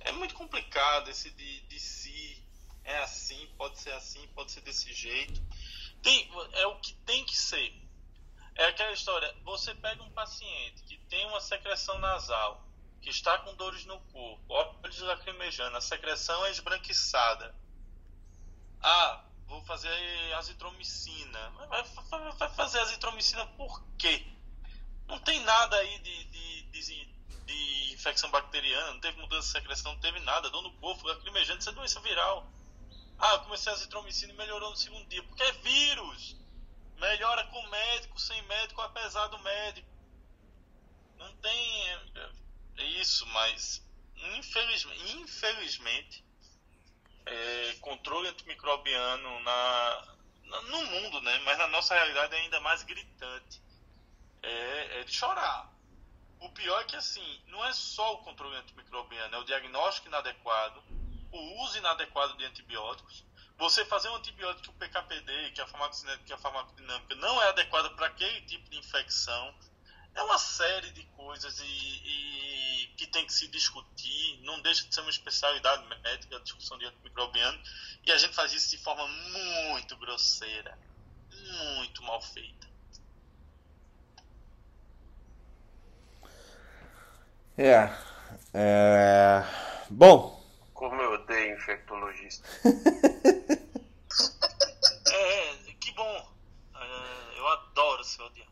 [0.00, 2.44] é muito complicado esse de, de si.
[2.84, 5.42] É assim, pode ser assim, pode ser desse jeito.
[6.02, 7.74] Tem, é o que tem que ser.
[8.54, 12.64] É aquela história, você pega um paciente que tem uma secreção nasal,
[13.00, 17.54] que está com dores no corpo, olhos lacrimejando, a secreção é esbranquiçada.
[18.82, 19.90] Ah, vou fazer
[20.34, 21.50] azitromicina.
[21.68, 21.82] Vai,
[22.32, 24.26] vai fazer azitromicina por quê?
[25.08, 27.04] Não tem nada aí de, de, de,
[27.46, 30.50] de infecção bacteriana, não teve mudança de secreção, não teve nada.
[30.50, 32.46] Dor no corpo, lacrimejante, isso é doença viral.
[33.18, 35.22] Ah, eu comecei a azitromicina e melhorou no segundo dia.
[35.24, 36.36] Porque é vírus.
[36.98, 39.88] Melhora com médico, sem médico, apesar do médico.
[41.16, 41.88] Não tem
[42.78, 43.84] é isso, mas
[44.36, 46.24] infelizmente, infelizmente
[47.26, 51.38] é, controle antimicrobiano na, na, no mundo, né?
[51.44, 53.60] mas na nossa realidade é ainda mais gritante
[54.42, 55.72] é, é de chorar.
[56.40, 60.82] O pior é que, assim, não é só o controle antimicrobiano, é o diagnóstico inadequado,
[61.32, 63.24] o uso inadequado de antibióticos.
[63.58, 68.06] Você fazer um antibiótico PKPD, que a farmacocinética, que a farmacodinâmica não é adequada para
[68.06, 69.52] aquele tipo de infecção.
[70.14, 74.40] É uma série de coisas e, e, que tem que se discutir.
[74.42, 77.60] Não deixa de ser uma especialidade médica a discussão de antimicrobiano.
[78.06, 80.78] E a gente faz isso de forma muito grosseira,
[81.76, 82.67] muito mal feita.
[87.58, 87.90] É.
[88.54, 89.44] é...
[89.90, 90.40] Bom.
[90.72, 92.48] Como eu odeio infectologista.
[95.12, 96.32] é, que bom.
[96.76, 98.46] É, eu adoro seu odiar.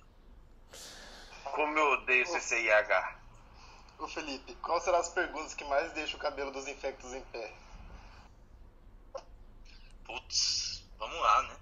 [1.45, 3.17] Como eu odeio CCIH.
[4.01, 7.55] Ô Felipe, quais serão as perguntas que mais deixam o cabelo dos infectos em pé?
[10.05, 10.85] Putz.
[10.99, 11.57] vamos lá, né?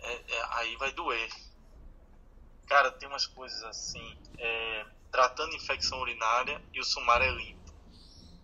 [0.00, 1.30] É, é, aí vai doer.
[2.66, 7.72] Cara, tem umas coisas assim, é, tratando infecção urinária e o sumário é limpo.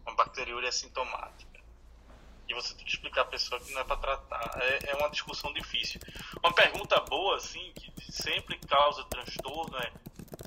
[0.06, 1.48] Uma bacteriúria sintomática.
[2.46, 4.58] E você tem que explicar a pessoa que não é para tratar.
[4.62, 6.00] É, é uma discussão difícil.
[6.42, 9.92] Uma pergunta boa, assim, que sempre causa transtorno é: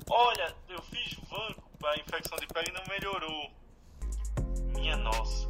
[0.08, 3.52] Olha, eu fiz vanco para infecção de pele e não melhorou.
[4.74, 5.46] Minha nossa.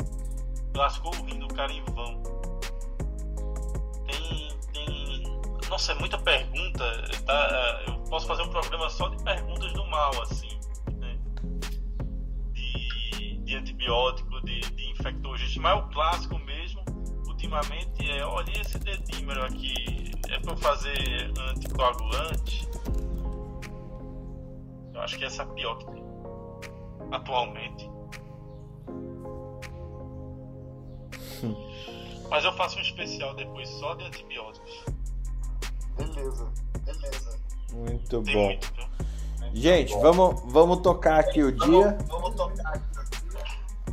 [0.75, 2.23] Lascou o rim do cara em vão.
[4.07, 4.59] Tem.
[4.73, 5.23] tem...
[5.71, 6.85] Nossa, é muita pergunta.
[7.25, 7.83] Tá?
[7.87, 10.62] Eu posso fazer um programa só de perguntas do mal, assim.
[13.53, 15.61] De, antibiótico, de, de infectologista.
[15.61, 16.83] Mas o clássico mesmo,
[17.27, 22.69] ultimamente, é: olha, esse dedímero aqui é para fazer anticoagulante
[24.95, 26.05] eu acho que essa é a pior que tem.
[27.11, 27.91] Atualmente.
[32.31, 34.85] Mas eu faço um especial depois só de antibióticos.
[35.97, 36.53] Beleza,
[36.85, 37.41] beleza.
[37.73, 38.45] Muito Tem bom.
[38.45, 38.87] muito, viu?
[39.55, 41.99] Gente, vamos, vamos tocar aqui o dia.
[42.07, 42.92] Vamos tocar.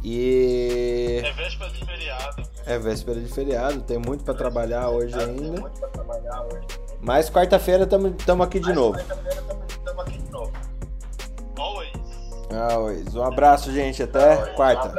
[0.03, 2.43] E É véspera de feriado.
[2.65, 5.71] é véspera de feriado, tem muito pra trabalhar hoje ainda.
[7.01, 8.97] Mas quarta-feira estamos aqui de novo.
[11.57, 11.91] Always.
[12.51, 13.15] Always.
[13.15, 14.01] Um abraço, gente.
[14.03, 14.89] Até quarta.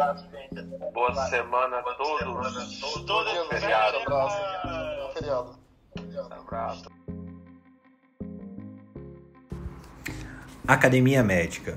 [0.92, 2.80] Boa semana a todos.
[3.06, 3.96] Todo dia, feriado.
[3.98, 4.36] abraço.
[5.02, 5.58] Bom feriado.
[6.30, 6.84] Abraço.
[10.66, 11.76] Academia Médica.